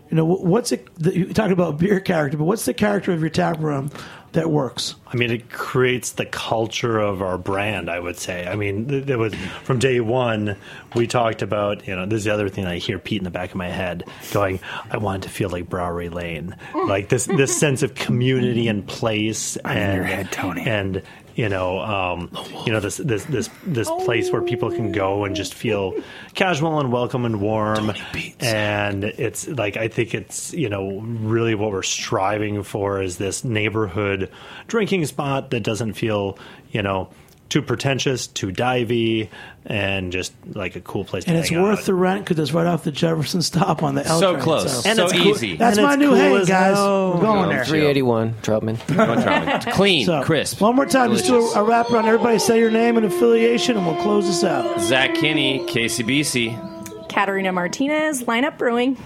You 0.10 0.16
know, 0.16 0.24
what's 0.24 0.72
it? 0.72 0.88
The, 0.96 1.18
you 1.18 1.34
talking 1.34 1.52
about 1.52 1.80
beer 1.80 2.00
character, 2.00 2.38
but 2.38 2.46
what's 2.46 2.64
the 2.64 2.74
character 2.74 3.12
of 3.12 3.20
your 3.20 3.30
tap 3.30 3.60
room 3.60 3.92
that 4.32 4.50
works? 4.50 4.96
I 5.16 5.18
mean, 5.18 5.32
it 5.32 5.50
creates 5.50 6.12
the 6.12 6.26
culture 6.26 7.00
of 7.00 7.22
our 7.22 7.38
brand. 7.38 7.90
I 7.90 8.02
would 8.02 8.18
say. 8.18 8.46
I 8.46 8.56
mean, 8.58 8.90
th- 8.90 9.06
there 9.06 9.18
was 9.18 9.34
from 9.64 9.80
day 9.80 10.02
one. 10.02 10.58
We 10.94 11.08
talked 11.08 11.42
about 11.42 11.88
you 11.88 11.96
know. 11.96 12.06
This 12.06 12.18
is 12.18 12.24
the 12.26 12.34
other 12.34 12.50
thing 12.50 12.66
I 12.66 12.80
hear 12.80 13.00
Pete 13.00 13.20
in 13.20 13.24
the 13.24 13.30
back 13.30 13.52
of 13.52 13.56
my 13.56 13.70
head 13.70 14.04
going. 14.34 14.60
I 14.92 14.98
want 14.98 15.24
to 15.24 15.30
feel 15.30 15.50
like 15.50 15.70
Brouwerij 15.70 16.14
Lane, 16.14 16.58
like 16.74 17.08
this 17.08 17.28
this 17.28 17.58
sense 17.60 17.82
of 17.82 17.96
community 17.96 18.68
and 18.68 18.86
place. 18.86 19.58
I'm 19.64 19.78
in 19.78 19.84
and, 19.84 19.96
your 19.96 20.04
head, 20.04 20.32
Tony. 20.34 20.64
And 20.64 21.02
you 21.36 21.50
know, 21.50 21.80
um, 21.80 22.30
you 22.66 22.72
know 22.72 22.80
this 22.80 22.98
this 22.98 23.26
this 23.26 23.50
this 23.66 23.90
place 23.90 24.32
where 24.32 24.42
people 24.42 24.72
can 24.72 24.94
go 24.94 25.26
and 25.26 25.36
just 25.36 25.54
feel 25.54 25.94
casual 26.34 26.80
and 26.80 26.94
welcome 26.94 27.26
and 27.26 27.42
warm. 27.42 27.92
And 28.40 29.04
it's 29.04 29.48
like 29.48 29.76
I 29.76 29.90
think 29.90 30.14
it's 30.14 30.54
you 30.54 30.70
know 30.70 31.02
really 31.02 31.54
what 31.54 31.72
we're 31.72 31.84
striving 31.84 32.64
for 32.64 33.02
is 33.02 33.18
this 33.18 33.44
neighborhood 33.44 34.32
drinking 34.68 35.05
spot 35.06 35.52
that 35.52 35.62
doesn't 35.62 35.94
feel 35.94 36.38
you 36.72 36.82
know 36.82 37.10
too 37.48 37.62
pretentious, 37.62 38.26
too 38.26 38.48
divey, 38.48 39.30
and 39.68 40.12
just 40.12 40.34
like 40.56 40.76
a 40.76 40.82
cool 40.82 41.06
place. 41.06 41.26
And 41.26 41.36
to 41.36 41.40
it's 41.42 41.50
hang 41.50 41.62
worth 41.62 41.80
out. 41.82 41.86
the 41.86 41.94
rent 41.94 42.26
because 42.26 42.40
it's 42.40 42.52
right 42.52 42.66
off 42.66 42.84
the 42.84 42.92
Jefferson 42.92 43.44
stop 43.44 43.84
on 43.84 43.94
the 43.94 44.04
L 44.06 44.20
So 44.20 44.32
train. 44.34 44.44
close. 44.44 44.84
So. 44.84 44.90
And 44.90 44.98
So 44.98 45.06
it's 45.06 45.14
easy. 45.14 45.56
That's 45.56 45.78
And 45.78 45.86
my 45.86 45.96
new 45.96 46.08
cool 46.08 46.16
hang, 46.18 46.34
guys. 46.46 46.76
hell. 46.76 47.14
We're 47.14 47.22
going 47.22 47.50
there. 47.50 47.64
381, 47.64 48.34
Troutman. 48.42 48.78
What's 48.98 49.26
wrong? 49.26 49.48
It's 49.48 49.66
clean, 49.78 50.06
So, 50.08 50.24
crisp. 50.24 50.60
One 50.60 50.76
more 50.76 50.88
time, 50.88 51.12
just 51.14 51.28
do 51.28 51.36
a, 51.50 51.62
a 51.62 51.64
wrap 51.64 51.92
around. 51.92 52.06
Everybody 52.08 52.40
say 52.40 52.58
your 52.60 52.72
name 52.72 52.98
and 52.98 53.06
affiliation, 53.06 53.78
and 53.78 53.86
we'll 53.86 54.02
close 54.02 54.26
this 54.26 54.44
out. 54.44 54.82
Zack 54.82 55.14
Kinney, 55.14 55.60
KCBC. 55.68 57.08
Katarina 57.10 57.52
Martinez, 57.52 58.24
Lineup 58.24 58.58
Brewing. 58.58 58.98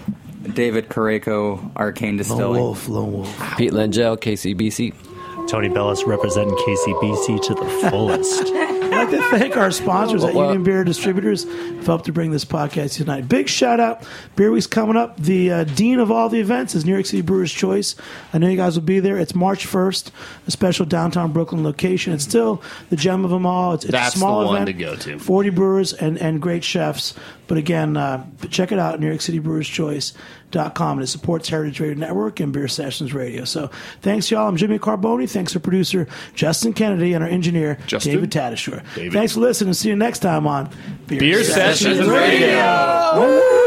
David 0.54 0.88
Kyrejko, 0.88 1.76
Arcane 1.76 2.08
Lone 2.12 2.16
Distilling. 2.16 2.60
Wolf, 2.60 2.88
Lone 2.88 3.12
Wolf. 3.12 3.56
Pete 3.58 3.72
Lengyel, 3.72 4.16
KCBC. 4.16 4.94
Tony 5.50 5.68
Bellis 5.68 6.04
representing 6.04 6.54
KCBC 6.54 7.42
to 7.42 7.54
the 7.54 7.90
fullest. 7.90 8.46
I'd 8.54 9.08
like 9.08 9.10
to 9.10 9.36
thank 9.36 9.56
our 9.56 9.72
sponsors 9.72 10.22
at 10.22 10.32
Union 10.32 10.62
Beer 10.62 10.84
Distributors 10.84 11.42
who've 11.42 11.84
helped 11.84 12.04
to 12.04 12.12
bring 12.12 12.30
this 12.30 12.44
podcast 12.44 12.94
tonight. 12.96 13.28
Big 13.28 13.48
shout 13.48 13.80
out. 13.80 14.06
Beer 14.36 14.52
Week's 14.52 14.68
coming 14.68 14.96
up. 14.96 15.18
The 15.18 15.50
uh, 15.50 15.64
dean 15.64 15.98
of 15.98 16.12
all 16.12 16.28
the 16.28 16.38
events 16.38 16.76
is 16.76 16.84
New 16.84 16.92
York 16.92 17.06
City 17.06 17.22
Brewers 17.22 17.52
Choice. 17.52 17.96
I 18.32 18.38
know 18.38 18.46
you 18.46 18.56
guys 18.56 18.76
will 18.76 18.86
be 18.86 19.00
there. 19.00 19.18
It's 19.18 19.34
March 19.34 19.66
1st, 19.66 20.12
a 20.46 20.50
special 20.52 20.86
downtown 20.86 21.32
Brooklyn 21.32 21.64
location. 21.64 22.12
It's 22.12 22.22
still 22.22 22.62
the 22.90 22.96
gem 22.96 23.24
of 23.24 23.32
them 23.32 23.44
all. 23.44 23.74
It's, 23.74 23.84
it's 23.84 23.90
That's 23.90 24.14
a 24.14 24.18
small 24.18 24.42
the 24.42 24.46
one 24.46 24.62
event. 24.62 24.66
to 24.68 24.72
go 24.84 24.94
to. 24.94 25.18
40 25.18 25.50
brewers 25.50 25.92
and, 25.94 26.16
and 26.18 26.40
great 26.40 26.62
chefs. 26.62 27.14
But 27.48 27.58
again, 27.58 27.96
uh, 27.96 28.24
check 28.50 28.70
it 28.70 28.78
out, 28.78 29.00
New 29.00 29.08
York 29.08 29.20
City 29.20 29.40
Brewers 29.40 29.66
Choice.com. 30.50 30.98
And 30.98 31.02
it 31.02 31.06
supports 31.08 31.48
Heritage 31.48 31.80
Radio 31.80 31.96
Network 31.96 32.40
and 32.40 32.52
Beer 32.52 32.68
Sessions 32.68 33.14
Radio. 33.14 33.44
So 33.44 33.70
thanks, 34.02 34.30
y'all. 34.30 34.48
I'm 34.48 34.56
Jimmy 34.56 34.78
Carbone. 34.78 35.28
Thanks 35.30 35.52
to 35.52 35.60
producer 35.60 36.06
Justin 36.34 36.72
Kennedy 36.72 37.12
and 37.14 37.24
our 37.24 37.30
engineer, 37.30 37.78
Justin? 37.86 38.14
David 38.14 38.30
Tadashore. 38.30 38.82
David. 38.94 39.12
Thanks 39.12 39.34
for 39.34 39.40
listening. 39.40 39.74
See 39.74 39.88
you 39.88 39.96
next 39.96 40.20
time 40.20 40.46
on 40.46 40.70
Beer 41.06 41.44
Sessions 41.44 41.98
Thanks 41.98 42.08
for 42.08 43.66